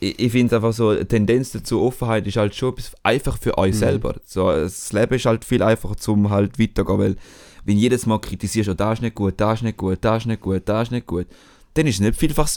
ich, 0.00 0.18
ich 0.18 0.32
finde 0.32 0.56
einfach 0.56 0.72
so, 0.72 0.90
eine 0.90 1.06
Tendenz 1.06 1.52
dazu, 1.52 1.82
Offenheit 1.82 2.26
ist 2.26 2.36
halt 2.36 2.54
schon 2.54 2.72
etwas 2.72 2.92
einfach 3.02 3.38
für 3.38 3.56
euch 3.58 3.76
selber. 3.76 4.16
So, 4.24 4.50
das 4.50 4.92
Leben 4.92 5.14
ist 5.14 5.26
halt 5.26 5.44
viel 5.44 5.62
einfacher 5.62 5.96
zum 5.96 6.30
halt 6.30 6.58
weitergehen, 6.58 6.98
weil 6.98 7.16
wenn 7.64 7.76
jedes 7.78 8.06
Mal 8.06 8.18
kritisierst, 8.20 8.68
oh, 8.70 8.74
das 8.74 8.98
ist 8.98 9.02
nicht 9.02 9.14
gut, 9.14 9.34
das 9.38 9.60
ist 9.60 9.62
nicht 9.62 9.76
gut, 9.78 9.98
das 10.02 10.22
ist 10.22 10.26
nicht 10.26 10.40
gut, 10.40 10.62
das 10.66 10.88
ist 10.88 10.92
nicht 10.92 11.06
gut, 11.06 11.26
dann 11.74 11.86
ist 11.86 11.94
es 11.96 12.00
nicht 12.00 12.16
vielfach, 12.18 12.48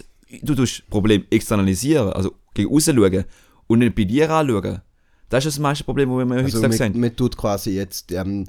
du 0.44 0.56
tust 0.56 0.80
das 0.80 0.90
Problem 0.90 1.24
externalisieren, 1.30 2.12
also 2.14 2.34
gegen 2.54 2.74
außen 2.74 2.96
schauen 2.96 3.24
und 3.68 3.80
nicht 3.80 3.96
bei 3.96 4.04
dir 4.04 4.30
anschauen. 4.30 4.82
Das 5.30 5.46
ist 5.46 5.56
das 5.58 5.60
meiste 5.60 5.84
Problem, 5.84 6.10
das 6.10 6.18
wir 6.28 6.36
Also 6.36 6.44
heutzutage 6.58 6.74
sehen. 6.78 7.00
man 7.00 7.16
tut 7.16 7.36
quasi 7.38 7.72
jetzt 7.72 8.12
ähm, 8.12 8.46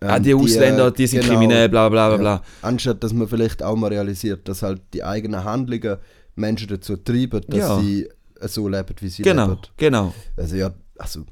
Ah, 0.00 0.16
ähm, 0.16 0.22
die 0.24 0.34
Ausländer, 0.34 0.90
die 0.90 1.06
sind 1.06 1.20
genau, 1.20 1.32
kriminell, 1.34 1.68
bla 1.68 1.88
bla 1.88 2.08
bla 2.08 2.16
bla. 2.16 2.42
Anstatt 2.62 3.02
dass 3.04 3.12
man 3.12 3.28
vielleicht 3.28 3.62
auch 3.62 3.76
mal 3.76 3.88
realisiert, 3.88 4.48
dass 4.48 4.62
halt 4.62 4.82
die 4.94 5.04
eigenen 5.04 5.44
Handlungen 5.44 5.98
Menschen 6.34 6.66
dazu 6.68 6.96
treiben, 6.96 7.40
dass 7.46 7.58
Ja. 7.58 7.80
sie 7.80 8.08
so 8.40 8.68
leben, 8.68 8.94
wie 8.98 9.08
sie 9.08 9.22
Genau, 9.22 9.48
leben. 9.50 9.60
genau. 9.76 10.12
Also 10.36 10.56
ja, 10.56 10.72
also, 10.98 11.24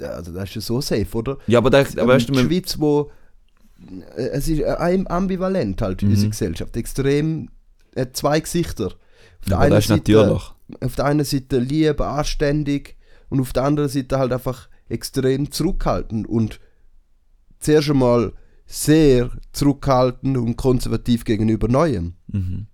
ja, 0.00 0.08
also 0.08 0.32
das 0.32 0.48
ist 0.48 0.54
ja 0.56 0.60
so 0.62 0.80
safe, 0.80 1.06
oder? 1.16 1.38
Ja, 1.46 1.58
aber, 1.58 1.70
da, 1.70 1.80
aber 1.80 2.08
weißt 2.14 2.28
du, 2.28 2.32
die 2.32 2.38
Schweiz, 2.40 2.76
wo 2.80 3.10
es 4.16 4.48
ist 4.48 4.62
ein 4.64 5.06
ambivalent 5.10 5.82
halt 5.82 6.02
Mhm. 6.02 6.10
unsere 6.10 6.30
Gesellschaft, 6.30 6.76
extrem 6.76 7.48
äh, 7.94 8.06
zwei 8.12 8.40
Gesichter. 8.40 8.86
Auf 8.86 9.48
der 9.48 9.58
einen 9.60 9.70
das 9.70 9.86
Seite- 9.86 10.12
natürlich. 10.12 10.42
auf 10.80 10.96
der 10.96 11.04
einen 11.04 11.24
Seite 11.24 11.58
lieb, 11.58 12.00
anständig 12.00 12.96
und 13.28 13.40
auf 13.40 13.52
der 13.52 13.64
anderen 13.64 13.88
Seite 13.88 14.18
halt 14.18 14.32
einfach 14.32 14.68
extrem 14.88 15.50
zurückhaltend 15.50 16.26
und 16.28 16.60
zuerst 17.60 17.90
einmal 17.90 18.32
sehr 18.66 19.30
zurückhaltend 19.52 20.36
und 20.36 20.56
konservativ 20.56 21.24
gegenüber 21.24 21.68
Neuem. 21.68 22.14
Mhm. 22.28 22.66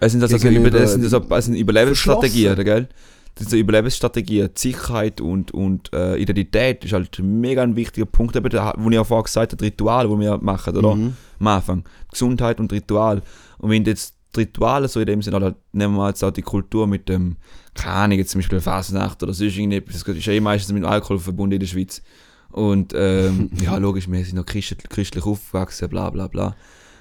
Es 0.00 0.12
sind 0.12 0.22
also, 0.22 0.36
Gegenüber- 0.38 0.68
über, 0.68 0.80
es 0.80 0.92
sind 0.92 1.04
also 1.04 1.24
es 1.30 1.44
sind 1.46 1.54
Überlebensstrategien, 1.54 2.54
gell? 2.64 2.88
Das 3.36 3.44
sind 3.44 3.50
so 3.50 3.56
Überlebensstrategien, 3.58 4.48
die 4.56 4.58
Sicherheit 4.58 5.20
und, 5.20 5.52
und 5.52 5.92
äh, 5.92 6.16
Identität 6.16 6.84
ist 6.84 6.94
halt 6.94 7.18
mega 7.22 7.62
ein 7.62 7.76
wichtiger 7.76 8.06
Punkt, 8.06 8.34
eben, 8.34 8.50
wo 8.78 8.90
ich 8.90 8.98
auch 8.98 9.06
vorher 9.06 9.24
gesagt 9.24 9.52
habe, 9.52 9.62
Ritual, 9.62 10.08
wo 10.08 10.18
wir 10.18 10.38
machen, 10.38 10.74
oder? 10.74 10.94
Mhm. 10.94 11.16
Am 11.38 11.46
Anfang. 11.46 11.84
Gesundheit 12.10 12.58
und 12.60 12.72
Ritual. 12.72 13.22
Und 13.58 13.70
wenn 13.70 13.84
jetzt 13.84 14.14
Rituale 14.34 14.88
so 14.88 15.00
in 15.00 15.06
dem 15.06 15.22
Sinne, 15.22 15.40
halt, 15.40 15.56
nehmen 15.72 15.96
wir 15.96 16.08
jetzt 16.08 16.24
auch 16.24 16.30
die 16.30 16.42
Kultur 16.42 16.86
mit 16.86 17.08
dem, 17.10 17.36
keine 17.74 17.94
Ahnung, 17.94 18.18
jetzt 18.18 18.30
zum 18.30 18.40
Beispiel 18.40 18.60
Fasnacht 18.60 19.22
oder 19.22 19.34
sonst 19.34 19.54
irgendetwas, 19.54 20.02
das 20.02 20.16
ist 20.16 20.26
ja 20.26 20.32
eh 20.32 20.40
meistens 20.40 20.72
mit 20.72 20.84
Alkohol 20.84 21.18
verbunden 21.18 21.54
in 21.54 21.60
der 21.60 21.66
Schweiz. 21.66 22.02
Und 22.50 22.94
ähm, 22.96 23.50
ja, 23.62 23.76
logisch, 23.76 24.10
wir 24.10 24.24
sind 24.24 24.36
noch 24.36 24.46
christlich, 24.46 24.88
christlich 24.88 25.26
aufgewachsen, 25.26 25.88
bla 25.90 26.08
bla 26.10 26.26
bla. 26.26 26.56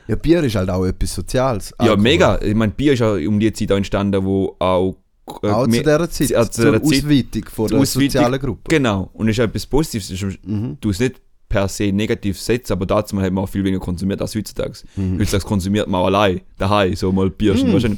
Ja, 0.08 0.16
Bier 0.16 0.44
ist 0.44 0.56
halt 0.56 0.70
auch 0.70 0.86
etwas 0.86 1.16
Soziales. 1.16 1.72
Ja, 1.72 1.92
Alkohol. 1.92 1.98
mega. 2.02 2.42
Ich 2.42 2.56
meine, 2.56 2.74
Bier 2.74 2.94
ist 2.94 3.00
ja 3.00 3.14
um 3.14 3.40
die 3.40 3.52
Zeit 3.54 3.72
auch 3.72 3.78
entstanden, 3.78 4.24
wo 4.24 4.56
auch. 4.60 4.98
Äh, 5.44 5.48
Auch 5.50 5.64
zu 5.66 5.72
dieser 5.72 6.10
Zeit, 6.10 6.30
Ja, 6.30 6.44
zu 6.46 6.62
zur 6.62 6.72
dieser 6.80 6.84
Zeit. 6.84 7.04
Ausweitung 7.04 7.46
von 7.52 7.68
der 7.68 7.80
Ausweitung, 7.80 8.10
sozialen 8.12 8.40
Gruppe. 8.40 8.62
Genau. 8.70 9.10
Und 9.14 9.28
ist 9.30 9.38
ja 9.38 9.44
etwas 9.46 9.66
Positives. 9.66 10.10
Es 10.12 10.22
Ist, 10.22 10.40
Mhm. 10.46 10.78
Du 10.82 10.90
es 10.90 11.00
nicht 11.00 11.22
per 11.50 11.68
se 11.68 11.92
negativ 11.92 12.40
setzen, 12.40 12.74
aber 12.74 12.86
dazu 12.86 13.20
hat 13.22 13.32
man 13.32 13.44
auch 13.44 13.48
viel 13.50 13.64
weniger 13.64 13.80
konsumiert 13.80 14.22
als 14.22 14.36
heutzutage. 14.36 14.80
Mhm. 14.96 15.20
Heutzutage 15.20 15.46
konsumiert 15.46 15.88
man 15.88 16.04
allein, 16.06 16.42
daheim, 16.58 16.96
so 16.96 17.12
mal 17.12 17.30
Bierchen. 17.30 17.72
Mhm. 17.72 17.80
du? 17.80 17.98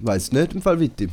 Weiß 0.00 0.32
nicht 0.32 0.54
im 0.54 0.62
Fall 0.62 0.80
weiter. 0.80 1.06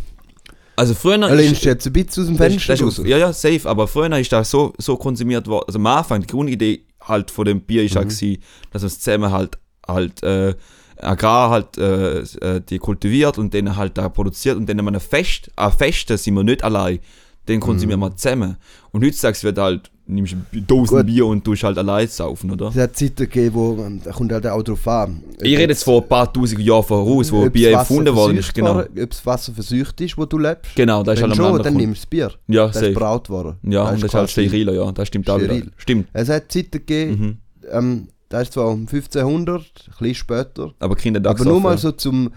Also 0.76 0.93
früher 0.93 1.20
Er 1.28 1.36
lehnst 1.36 1.64
jetzt 1.66 1.88
ein 1.88 1.93
bisschen 1.93 2.24
aus 2.24 2.28
dem 2.30 2.38
das- 2.38 2.48
Fenster 2.48 2.76
das 2.86 3.00
ist, 3.00 3.06
Ja, 3.08 3.18
ja, 3.18 3.34
safe. 3.34 3.68
Aber 3.68 3.88
früher 3.88 4.16
ist 4.20 4.32
das 4.32 4.50
so, 4.52 4.74
so 4.78 4.95
konsumiert 4.95 5.48
worden. 5.48 5.64
Also 5.68 5.80
am 5.80 5.86
Anfang, 5.88 6.22
die 6.22 6.28
Grundidee 6.28 6.84
halt 7.02 7.32
von 7.32 7.45
dem 7.45 7.62
Bier 7.62 7.84
ist 7.84 7.95
Mhm. 7.95 8.02
gewesen, 8.02 8.38
dass 8.72 8.82
man 8.84 8.88
es 8.88 9.00
zusammen 9.00 9.32
halt, 9.32 9.58
halt 9.88 10.22
äh, 10.24 10.54
Agrar 11.00 11.50
halt 11.50 11.78
äh, 11.78 12.20
äh, 12.20 12.62
die 12.68 12.80
kultiviert 12.80 13.38
und 13.38 13.54
dann 13.54 13.76
halt 13.76 13.98
da 13.98 14.10
produziert 14.10 14.58
und 14.58 14.68
dann 14.68 14.80
an 14.80 14.88
einem 14.88 15.00
Fest, 15.00 15.52
an 15.56 15.72
Festen 15.72 16.18
sind 16.18 16.34
wir 16.36 16.43
nicht 16.43 16.64
allein. 16.64 17.00
Den 17.48 17.62
konsumieren 17.62 18.02
wir 18.02 18.14
zusammen. 18.16 18.58
Und 18.91 19.06
heutzutage 19.06 19.41
wird 19.43 19.58
halt, 19.58 19.89
nimmst 20.06 20.36
du 20.52 20.60
Dosen 20.62 20.98
Gut. 20.98 21.06
Bier 21.06 21.26
und 21.28 21.45
tust 21.45 21.64
halt 21.64 21.78
allein 21.78 22.06
saufen, 22.10 22.52
oder? 22.52 22.68
Es 22.68 22.76
hat 22.76 22.98
Zeiten 22.98 23.16
gegeben, 23.16 23.56
wo, 23.56 23.82
ähm, 23.86 24.02
da 24.04 24.12
kommt 24.12 24.34
halt 24.34 24.45
auch 24.48 24.62
drauf 24.64 24.86
an. 24.86 25.24
Ich 25.41 25.58
rede 25.58 25.72
jetzt 25.72 25.86
vor 25.86 26.02
ein 26.02 26.10
paar 26.10 26.32
tausend 26.34 26.60
Jahren 26.60 26.84
voraus, 26.84 27.32
wo 27.32 27.50
Bier 27.50 27.72
das 27.72 27.80
erfunden 27.89 28.14
worden 28.14 28.36
ist. 28.38 28.54
Genau, 28.54 28.80
Ob 28.80 29.10
das 29.10 29.26
Wasser 29.26 29.54
verseucht 29.54 30.02
ist, 30.02 30.18
wo 30.18 30.26
du 30.26 30.38
lebst. 30.39 30.76
genau 30.76 31.04
da 31.04 31.14
ist 31.14 31.22
halt 31.22 31.38
schon, 31.38 31.64
dann 31.64 31.74
nimmst 31.76 32.04
du 32.04 32.06
das 32.06 32.06
Bier. 32.08 32.32
Ja, 32.48 32.68
Das 32.68 32.76
ist 32.76 32.82
safe. 32.82 32.93
braut 32.93 33.30
worden. 33.30 33.56
Ja, 33.64 33.84
und 33.84 33.93
das 34.02 34.04
ist 34.04 34.14
halt 34.14 34.30
steriler, 34.30 34.74
ja, 34.74 34.91
das 34.91 35.08
stimmt 35.08 35.30
auch 35.30 35.38
wieder. 35.38 35.45
steril. 35.54 35.72
Stimmt. 35.78 36.08
Es 36.12 36.28
hat 36.28 36.52
Zeiten 36.52 36.72
gegeben, 36.72 37.12
Mhm. 37.22 37.38
ähm, 37.72 38.08
das 38.30 38.43
ist 38.43 38.53
zwar 38.53 38.67
um 38.67 38.82
1500, 38.82 39.61
ein 39.61 39.65
bisschen 39.99 40.15
später, 40.15 40.73
Aber 40.80 40.95
Kinder 40.95 41.28
aber 41.30 41.45
nur 41.45 41.61
mal 41.61 41.78
so 41.78 41.91
zum 41.91 42.34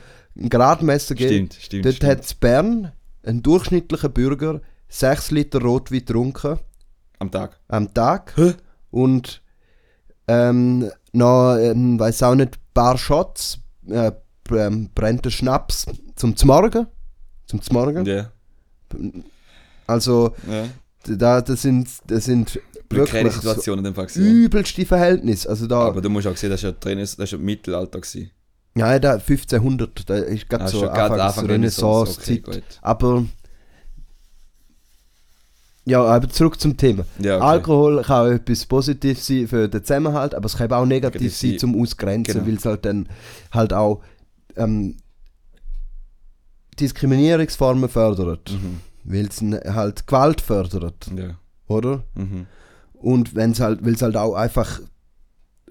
Gradmesser 0.48 1.14
geben. 1.14 1.30
Stimmt, 1.50 1.54
stimmt. 1.54 1.84
Dort 1.84 1.94
stimmt. 1.96 2.10
hat 2.10 2.30
in 2.30 2.38
Bern 2.38 2.92
ein 3.24 3.42
durchschnittlicher 3.42 4.08
Bürger 4.08 4.60
6 4.88 5.30
Liter 5.32 5.60
Rotwein 5.60 6.00
getrunken 6.00 6.58
Am 7.18 7.30
Tag. 7.30 7.58
am 7.68 7.92
Tag 7.92 8.32
Hä? 8.36 8.54
und 8.90 9.42
ähm, 10.28 10.90
noch, 11.12 11.56
ähm, 11.56 11.98
weiß 11.98 12.22
auch 12.22 12.34
nicht, 12.34 12.58
paar 12.72 12.96
Shots, 12.96 13.58
äh, 13.88 14.12
ähm, 14.52 14.90
brennter 14.94 15.30
Schnaps 15.30 15.86
zum 16.14 16.36
Zmorgen. 16.36 16.86
Zum 17.46 17.62
Zmorgen. 17.62 18.06
Ja. 18.06 18.30
Also, 19.86 20.34
ja. 20.48 20.68
da, 21.16 21.40
das 21.40 21.62
sind, 21.62 21.88
das 22.06 22.24
sind 22.24 22.60
Prekäre 22.90 23.24
wirklich 23.24 23.34
so 23.34 23.40
Situation 23.40 23.78
in 23.78 23.84
dem 23.84 23.94
Fall. 23.94 24.06
gewesen, 24.06 24.26
übelste 24.26 24.84
Verhältnisse. 24.84 25.48
Also 25.48 25.66
da, 25.66 25.80
Aber 25.80 26.00
du 26.00 26.10
musst 26.10 26.26
auch 26.26 26.36
sehen, 26.36 26.50
das 26.50 26.60
ist 26.60 26.64
ja 26.64 26.72
drin, 26.72 26.98
das 26.98 27.14
ist 27.14 27.30
ja 27.32 27.38
Mittelalter 27.38 28.00
gewesen. 28.00 28.30
ja, 28.76 28.98
da 28.98 29.12
1500, 29.14 30.08
da 30.10 30.16
ist 30.16 30.48
gerade 30.48 30.64
Ah, 30.64 30.68
so 30.68 30.88
Anfang 30.88 31.46
Renaissance, 31.46 32.20
Renaissance-Zeit. 32.28 32.48
okay, 32.48 32.62
aber 32.82 33.24
ja, 35.86 36.02
aber 36.04 36.28
zurück 36.28 36.60
zum 36.60 36.76
Thema. 36.76 37.04
Ja, 37.18 37.36
okay. 37.36 37.44
Alkohol 37.46 38.02
kann 38.02 38.26
auch 38.28 38.32
etwas 38.34 38.66
Positives 38.66 39.26
sein 39.26 39.48
für 39.48 39.68
den 39.68 39.82
Zusammenhalt, 39.82 40.34
aber 40.34 40.46
es 40.46 40.56
kann 40.56 40.70
auch 40.72 40.84
negativ 40.84 41.34
sein 41.34 41.58
zum 41.58 41.80
Ausgrenzen, 41.80 42.34
Genau. 42.34 42.46
weil 42.46 42.54
es 42.56 42.64
halt 42.64 42.84
dann 42.84 43.08
halt 43.50 43.72
auch 43.72 44.02
ähm, 44.56 44.96
Diskriminierungsformen 46.78 47.88
fördert, 47.88 48.50
Mhm. 48.52 48.80
weil 49.04 49.26
es 49.26 49.40
halt 49.74 50.06
Gewalt 50.06 50.40
fördert, 50.40 51.10
Ja. 51.16 51.36
oder? 51.66 52.04
Mhm. 52.14 52.46
Und 53.00 53.34
wenn's 53.34 53.60
halt, 53.60 53.84
weil 53.84 53.94
es 53.94 54.02
halt 54.02 54.16
auch 54.16 54.34
einfach 54.34 54.80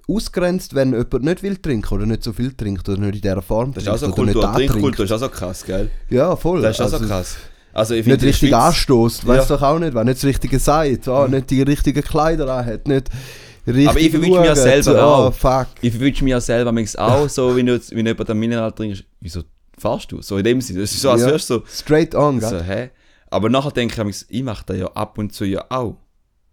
ausgrenzt, 0.07 0.73
wenn 0.73 0.91
jemand 0.93 1.23
nicht 1.23 1.43
will 1.43 1.57
trinken 1.57 1.93
oder 1.93 2.05
nicht 2.05 2.23
so 2.23 2.33
viel 2.33 2.53
trinkt 2.53 2.87
oder 2.89 2.99
nicht 2.99 3.15
in 3.15 3.21
dieser 3.21 3.41
Form 3.41 3.73
Das 3.73 3.83
ist 3.83 3.89
auch 3.89 3.97
so 3.97 4.09
Kultur. 4.11 4.51
Trinkkultur 4.53 5.05
ist 5.05 5.11
auch 5.11 5.19
so 5.19 5.29
krass, 5.29 5.63
gell? 5.63 5.91
Ja, 6.09 6.35
voll. 6.35 6.61
Das 6.61 6.79
ist 6.79 6.81
auch 6.85 6.89
so 6.89 6.95
Also, 6.97 7.07
krass. 7.07 7.35
Also 7.71 7.93
ich 7.93 8.05
Nicht 8.07 8.23
richtig 8.23 8.49
Schweiz- 8.49 8.63
anstoßt, 8.69 9.27
weiß 9.27 9.47
Ja. 9.47 9.55
doch 9.55 9.61
auch 9.61 9.77
nicht, 9.77 9.93
wenn 9.93 10.07
nicht 10.07 10.17
das 10.17 10.25
Richtige 10.25 10.57
sagt, 10.57 11.07
oh, 11.07 11.27
nicht 11.27 11.51
die 11.51 11.61
richtigen 11.61 12.01
Kleider 12.01 12.47
anhat, 12.51 12.87
nicht 12.87 13.09
richtig 13.67 13.87
Aber 13.89 13.99
ich 13.99 14.09
verwünsche 14.09 14.39
mir 14.39 14.45
ja 14.47 14.55
selber 14.55 14.83
so, 14.83 14.97
auch. 14.97 15.27
Oh, 15.27 15.31
fuck. 15.31 15.67
Ich 15.81 15.99
wünsche 15.99 16.23
mir 16.23 16.31
ja 16.31 16.41
selber 16.41 16.73
auch 16.97 17.29
so, 17.29 17.55
wenn 17.55 17.67
du 17.67 17.79
wenn 17.91 18.05
jemand 18.07 18.29
ein 18.31 18.39
Mineral 18.39 18.71
trinkst, 18.71 19.03
wieso 19.21 19.43
fahrst 19.77 20.11
du? 20.11 20.23
So 20.23 20.37
in 20.39 20.43
dem 20.43 20.59
Sinne. 20.61 20.79
Das 20.81 20.91
ist 20.91 21.01
so, 21.01 21.11
als 21.11 21.21
Ja. 21.21 21.27
wärst 21.27 21.49
du 21.51 21.59
so, 21.59 21.63
Straight 21.71 22.15
on, 22.15 22.39
gell? 22.39 22.49
so, 22.49 22.59
hä? 22.59 22.89
Aber 23.29 23.49
nachher 23.49 23.71
denke 23.71 24.01
ich, 24.09 24.25
ich 24.27 24.41
mache 24.43 24.63
das 24.65 24.77
ja 24.77 24.87
ab 24.87 25.19
und 25.19 25.31
zu 25.31 25.45
ja 25.45 25.63
auch. 25.69 25.95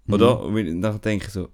Mhm. 0.07 0.15
Oder? 0.15 0.41
Und 0.43 0.81
nachher 0.81 0.99
denke 0.99 1.27
ich 1.27 1.33
so, 1.33 1.49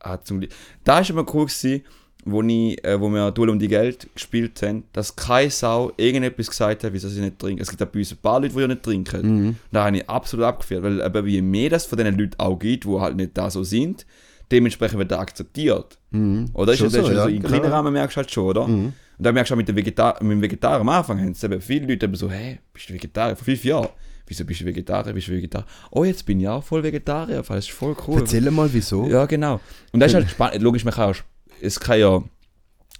ah, 0.00 0.20
zum 0.20 0.40
Glück. 0.40 0.50
Da 0.84 0.96
war 0.96 1.10
immer 1.10 1.26
cool, 1.34 1.46
gewesen, 1.46 1.82
wo, 2.24 2.42
ich, 2.42 2.84
äh, 2.84 3.00
wo 3.00 3.08
wir 3.08 3.30
Duell 3.30 3.50
um 3.50 3.58
die 3.58 3.68
Geld 3.68 4.08
gespielt 4.14 4.60
haben, 4.62 4.84
dass 4.92 5.16
keine 5.16 5.50
Sau 5.50 5.92
irgendetwas 5.96 6.48
gesagt 6.48 6.84
hat, 6.84 6.92
wieso 6.92 7.08
sie 7.08 7.20
nicht 7.20 7.38
trinken. 7.38 7.62
Es 7.62 7.70
gibt 7.70 7.82
auch 7.82 7.86
bei 7.86 8.00
uns 8.00 8.12
ein 8.12 8.18
paar 8.18 8.40
Leute, 8.40 8.54
die 8.54 8.60
ja 8.60 8.66
nicht 8.68 8.82
trinken. 8.82 9.22
Mhm. 9.22 9.56
Da 9.72 9.86
habe 9.86 9.96
ich 9.96 10.08
absolut 10.08 10.46
abgeführt, 10.46 10.82
weil 10.82 11.00
eben 11.00 11.26
je 11.26 11.42
mehr 11.42 11.70
das 11.70 11.86
von 11.86 11.98
diesen 11.98 12.18
Leuten 12.18 12.38
auch 12.38 12.58
gibt, 12.58 12.84
die 12.84 12.88
halt 12.88 13.16
nicht 13.16 13.36
da 13.36 13.50
so 13.50 13.62
sind, 13.62 14.06
dementsprechend 14.50 14.98
wird 14.98 15.10
das 15.10 15.18
akzeptiert. 15.18 15.98
Mhm. 16.10 16.50
Oder? 16.52 16.76
Schon 16.76 16.88
ist 16.88 16.96
das 16.96 17.06
so, 17.06 17.12
ja, 17.12 17.22
so, 17.22 17.28
Im 17.28 17.36
genau. 17.36 17.48
kleinen 17.48 17.72
Rahmen 17.72 17.92
merkst 17.92 18.16
du 18.16 18.18
halt 18.18 18.30
schon, 18.30 18.44
oder? 18.44 18.66
Mhm. 18.66 18.86
Und 18.86 19.26
da 19.26 19.32
merkst 19.32 19.50
du 19.50 19.54
auch 19.54 19.58
mit 19.58 19.68
dem 19.68 19.76
Vegetar 19.76 20.16
mit 20.22 20.32
dem 20.32 20.42
Vegetarier 20.42 20.80
am 20.80 20.88
Anfang, 20.88 21.18
haben 21.18 21.32
es 21.32 21.44
eben 21.44 21.60
viele 21.60 21.86
Leute 21.86 22.06
eben 22.06 22.14
so, 22.14 22.30
hey, 22.30 22.58
bist 22.72 22.88
du 22.88 22.94
Vegetarier? 22.94 23.36
Vor 23.36 23.44
fünf 23.44 23.64
Jahren. 23.64 23.88
Wieso 24.30 24.44
bist 24.44 24.60
du 24.60 24.64
Vegetarier? 24.64 25.12
Bist 25.12 25.26
du 25.26 25.32
Vegetarier? 25.32 25.66
Oh, 25.90 26.04
jetzt 26.04 26.24
bin 26.24 26.38
ich 26.38 26.46
auch 26.46 26.62
voll 26.62 26.84
Vegetarier, 26.84 27.42
das 27.42 27.58
ist 27.66 27.72
voll 27.72 27.96
cool. 28.06 28.20
Erzähl 28.20 28.48
mal, 28.52 28.72
wieso. 28.72 29.08
Ja, 29.08 29.26
genau. 29.26 29.60
Und 29.92 29.98
das 29.98 30.12
ist 30.12 30.14
halt 30.14 30.30
spannend. 30.30 30.62
Logisch, 30.62 30.84
man 30.84 30.94
kann 30.94 31.10
auch, 31.10 31.16
es 31.60 31.80
kann 31.80 31.98
ja 31.98 32.22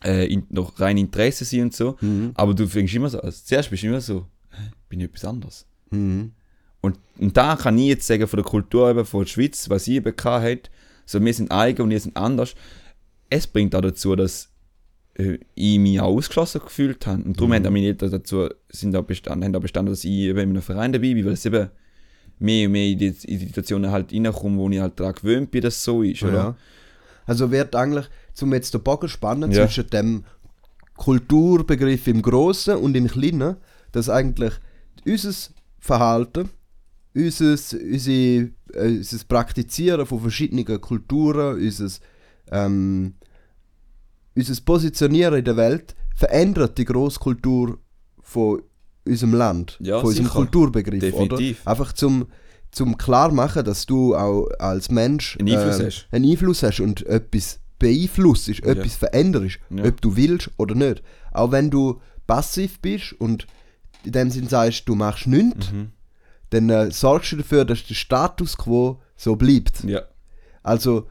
äh, 0.05 0.27
in, 0.27 0.45
noch 0.51 0.81
rein 0.81 0.99
Interesse 0.99 1.45
sein 1.45 1.63
und 1.63 1.75
so, 1.75 1.97
Mhm. 2.01 2.33
aber 2.35 2.53
du 2.53 2.67
fängst 2.67 2.93
immer 2.95 3.09
so, 3.09 3.21
also 3.21 3.41
zuerst 3.45 3.71
bist 3.71 3.85
du 3.85 3.87
immer 3.87 4.01
so, 4.01 4.27
bin 4.89 4.99
ich 4.99 5.07
etwas 5.07 5.25
anderes? 5.25 5.67
Mhm. 5.91 6.33
Und, 6.81 6.99
und 7.19 7.37
da 7.37 7.55
kann 7.57 7.79
ich 7.79 7.87
jetzt 7.87 8.07
sagen, 8.09 8.27
von 8.27 8.39
der 8.39 8.45
Kultur 8.45 8.91
eben, 8.91 9.05
von 9.05 9.23
der 9.23 9.29
Schweiz, 9.31 9.71
was 9.71 9.87
ich 9.87 9.95
eben 9.95 10.17
gehabt 10.17 10.45
hat, 10.45 10.71
so 11.07 11.25
wir 11.25 11.33
sind 11.33 11.53
eigen 11.53 11.83
und 11.83 11.91
wir 11.91 12.01
sind 12.01 12.17
anders. 12.17 12.55
Es 13.29 13.47
bringt 13.47 13.75
auch 13.77 13.83
dazu, 13.83 14.17
dass 14.17 14.50
ich 15.55 15.79
mich 15.79 16.01
auch 16.01 16.15
ausgeschlossen 16.17 16.61
gefühlt 16.61 17.07
habe. 17.07 17.23
Und 17.23 17.37
darum 17.37 17.51
Mhm. 17.51 17.55
haben 17.55 17.73
meine 17.73 17.87
Eltern 17.87 18.11
dazu, 18.11 18.49
sind 18.69 18.95
auch 18.97 19.03
bestanden, 19.05 19.45
haben 19.45 19.55
auch 19.57 19.61
bestanden, 19.61 19.93
dass 19.93 20.05
ich 20.05 20.11
eben 20.11 20.39
in 20.41 20.51
einem 20.51 20.63
Verein 20.63 20.93
dabei 20.93 21.15
bin, 21.15 21.25
weil 21.25 21.33
es 21.35 21.47
eben 21.47 21.71
mehr 22.39 22.67
und 22.67 22.73
mehr 22.73 22.87
in 22.89 22.99
die, 22.99 23.11
Situationen 23.11 23.91
halt 23.91 24.13
reinkomme, 24.13 24.57
wo 24.59 24.69
ich 24.71 24.81
halt 24.81 24.99
daran 24.99 25.15
gewöhnt 25.15 25.51
bin, 25.51 25.61
dass 25.63 25.77
es 25.77 25.85
so 25.85 26.03
ist, 26.03 26.23
oder? 26.23 26.33
Ja. 26.35 26.57
Also 27.27 27.51
wird 27.51 27.75
eigentlich, 27.77 28.07
zum 28.33 28.53
jetzt 28.55 28.73
den 28.75 28.83
Bogen 28.83 29.09
spannen 29.09 29.51
Ja. 29.53 29.67
zwischen 29.67 29.89
dem 29.91 30.25
Kulturbegriff 30.97 32.07
im 32.09 32.23
Großen 32.23 32.77
und 32.77 32.97
im 32.97 33.09
Kleinen, 33.09 33.57
dass 33.93 34.09
eigentlich 34.09 34.53
unser 35.07 35.33
Verhalten, 35.79 36.51
unser, 37.15 37.53
unsere, 37.53 38.51
äh, 38.75 38.97
unser 38.99 39.25
Praktizieren 39.27 40.07
von 40.07 40.21
verschiedenen 40.21 40.65
Kulturen, 40.81 41.55
unser, 41.59 41.89
ähm, 42.53 43.15
unser 44.37 44.61
Positionieren 44.63 45.39
in 45.39 45.45
der 45.45 45.57
Welt 45.57 45.95
verändert 46.15 46.79
die 46.79 46.85
Großkultur 46.85 47.79
von 48.23 48.63
unserem 49.07 49.35
Land, 49.35 49.77
Ja, 49.81 49.99
von 50.01 50.09
unserem 50.09 50.27
sicher. 50.27 50.37
Kulturbegriff, 50.39 51.01
Definitiv. 51.01 51.61
oder? 51.63 51.71
Einfach 51.71 51.93
zum, 51.93 52.27
zum 52.71 52.97
klar 52.99 53.33
machen, 53.33 53.65
dass 53.65 53.87
du 53.87 54.15
auch 54.15 54.47
als 54.59 54.91
Mensch 54.91 55.37
Einen 55.39 55.55
Einfluss 55.57 55.81
ähm, 55.81 55.87
hast. 55.87 56.07
einen 56.13 56.31
Einfluss 56.31 56.63
hast 56.63 56.81
und 56.81 57.05
etwas 57.07 57.59
beeinflusst, 57.79 58.49
Ja. 58.49 58.55
etwas 58.67 58.95
veränderst, 58.97 59.59
Ja. 59.71 59.85
ob 59.85 60.01
du 60.01 60.17
willst 60.17 60.51
oder 60.59 60.75
nicht. 60.75 61.03
Auch 61.33 61.51
wenn 61.51 61.71
du 61.71 62.01
passiv 62.27 62.79
bist 62.81 63.15
und 63.19 63.47
in 64.05 64.13
dem 64.13 64.31
Sinn 64.31 64.49
sagst, 64.49 64.89
du 64.89 64.95
machst 64.95 65.27
nichts, 65.27 65.73
Mhm. 65.73 65.91
dann 66.51 66.71
äh, 66.71 66.91
sorgst 66.91 67.33
du 67.33 67.37
dafür, 67.37 67.65
dass 67.65 67.85
der 67.87 67.95
Status 67.95 68.57
quo 68.57 69.01
so 69.17 69.35
bleibt. 69.37 69.83
Ja. 69.85 70.03
Also 70.63 71.09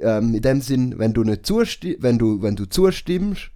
ähm, 0.00 0.34
in 0.34 0.42
dem 0.42 0.60
Sinn, 0.60 0.98
wenn 0.98 1.12
du 1.12 1.24
nicht 1.24 1.46
zusti 1.46 1.96
wenn 2.00 2.18
du, 2.18 2.42
wenn 2.42 2.56
du 2.56 2.66
zustimmst, 2.66 3.50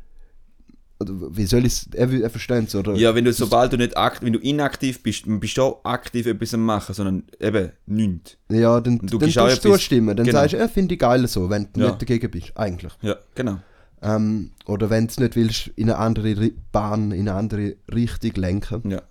oder 1.01 1.15
wie 1.35 1.47
soll 1.47 1.61
ich 1.61 1.73
es, 1.73 1.89
er, 1.95 2.11
er 2.13 2.29
versteht 2.29 2.69
es, 2.69 2.75
oder? 2.75 2.95
ja, 2.95 3.15
wenn 3.15 3.25
du, 3.25 3.33
sobald 3.33 3.73
du 3.73 3.79
nicht 3.79 3.97
akt, 3.97 4.23
wenn 4.23 4.35
du 4.35 4.39
inaktiv 4.39 5.03
bist, 5.03 5.25
bist 5.27 5.57
du 5.57 5.63
auch 5.63 5.85
aktiv 5.85 6.27
etwas 6.27 6.53
am 6.53 6.65
machen, 6.65 6.95
sondern 6.95 7.25
eben 7.41 7.71
nichts. 7.87 8.37
Ja, 8.51 8.81
dann, 8.81 9.01
Und 9.01 9.11
du 9.11 9.19
dann 9.19 9.39
auch 9.39 9.59
zustimmen. 9.59 10.15
Dann 10.15 10.27
genau. 10.27 10.41
sagst 10.41 10.53
du, 10.53 10.59
er 10.59 10.69
finde 10.69 10.95
ich 10.95 11.01
geil 11.01 11.27
so, 11.27 11.49
wenn 11.49 11.69
du 11.73 11.81
Ja. 11.81 11.87
nicht 11.87 12.03
dagegen 12.03 12.31
bist, 12.31 12.53
eigentlich. 12.55 12.93
Ja, 13.01 13.17
genau. 13.35 13.61
Ähm, 14.03 14.51
oder 14.67 14.91
wenn 14.91 15.07
du 15.07 15.11
es 15.11 15.21
nicht 15.21 15.37
willst, 15.37 15.69
in 15.77 15.91
eine 15.91 15.99
andere 15.99 16.51
Bahn, 16.71 17.13
in 17.13 17.29
eine 17.29 17.35
andere 17.35 17.77
Richtung 17.93 18.33
lenken. 18.35 18.91
Ja. 18.91 19.03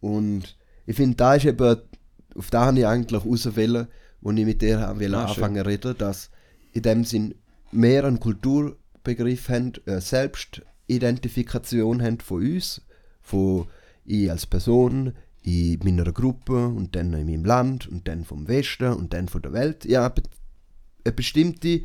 Und 0.00 0.56
ich 0.86 0.96
finde, 0.96 1.16
da 1.16 1.34
ist 1.34 1.46
eben, 1.46 1.78
auf 2.36 2.50
da 2.50 2.66
habe 2.66 2.78
ich 2.78 2.86
eigentlich 2.86 3.24
rauswählen, 3.24 3.88
wo 4.24 4.32
ich 4.32 4.44
mit 4.44 4.62
dir 4.62 4.80
haben 4.80 4.98
will 4.98 5.14
Ah, 5.14 5.26
anfangen 5.26 5.62
zu 5.62 5.68
reden, 5.68 5.96
dass 5.98 6.30
in 6.72 6.82
dem 6.82 7.04
Sinn 7.04 7.34
mehr 7.70 8.04
einen 8.04 8.18
Kulturbegriff 8.18 9.48
haben, 9.48 9.72
äh, 9.86 10.00
selbst 10.00 10.62
Identifikation 10.88 12.02
haben 12.02 12.18
von 12.18 12.42
uns, 12.42 12.80
von 13.20 13.68
ich 14.04 14.30
als 14.30 14.46
Person, 14.46 15.12
in 15.42 15.78
meiner 15.84 16.10
Gruppe 16.10 16.68
und 16.68 16.96
dann 16.96 17.12
in 17.12 17.26
meinem 17.26 17.44
Land 17.44 17.86
und 17.86 18.08
dann 18.08 18.24
vom 18.24 18.48
Westen 18.48 18.92
und 18.94 19.12
dann 19.12 19.28
von 19.28 19.42
der 19.42 19.52
Welt. 19.52 19.84
Ja, 19.84 20.12
eine 21.04 21.12
bestimmte 21.14 21.82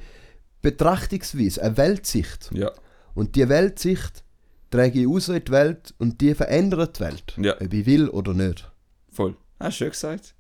Betrachtungsweise, 0.61 1.61
eine 1.61 1.75
Weltsicht. 1.75 2.49
Ja. 2.53 2.71
Und 3.15 3.35
die 3.35 3.49
Weltsicht 3.49 4.23
trage 4.71 5.01
ich 5.01 5.07
raus 5.07 5.27
in 5.27 5.43
die 5.43 5.51
Welt 5.51 5.93
und 5.97 6.21
die 6.21 6.33
verändert 6.35 6.97
die 6.97 7.03
Welt. 7.03 7.37
Ja. 7.37 7.59
Ob 7.59 7.73
ich 7.73 7.85
will 7.85 8.07
oder 8.07 8.33
nicht. 8.33 8.71
Voll. 9.11 9.35
Ah, 9.57 9.71
schön 9.71 9.89
gesagt. 9.89 10.35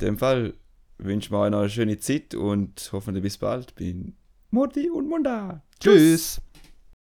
In 0.00 0.06
dem 0.06 0.18
Fall 0.18 0.54
wünschen 1.04 1.32
wir 1.32 1.40
euch 1.40 1.50
noch 1.50 1.60
eine 1.60 1.70
schöne 1.70 1.98
Zeit 1.98 2.34
und 2.34 2.90
hoffentlich 2.92 3.22
bis 3.22 3.38
bald. 3.38 3.74
Bin 3.74 4.14
Murti 4.50 4.90
und 4.90 5.08
Munda. 5.08 5.62
Tschüss. 5.78 6.40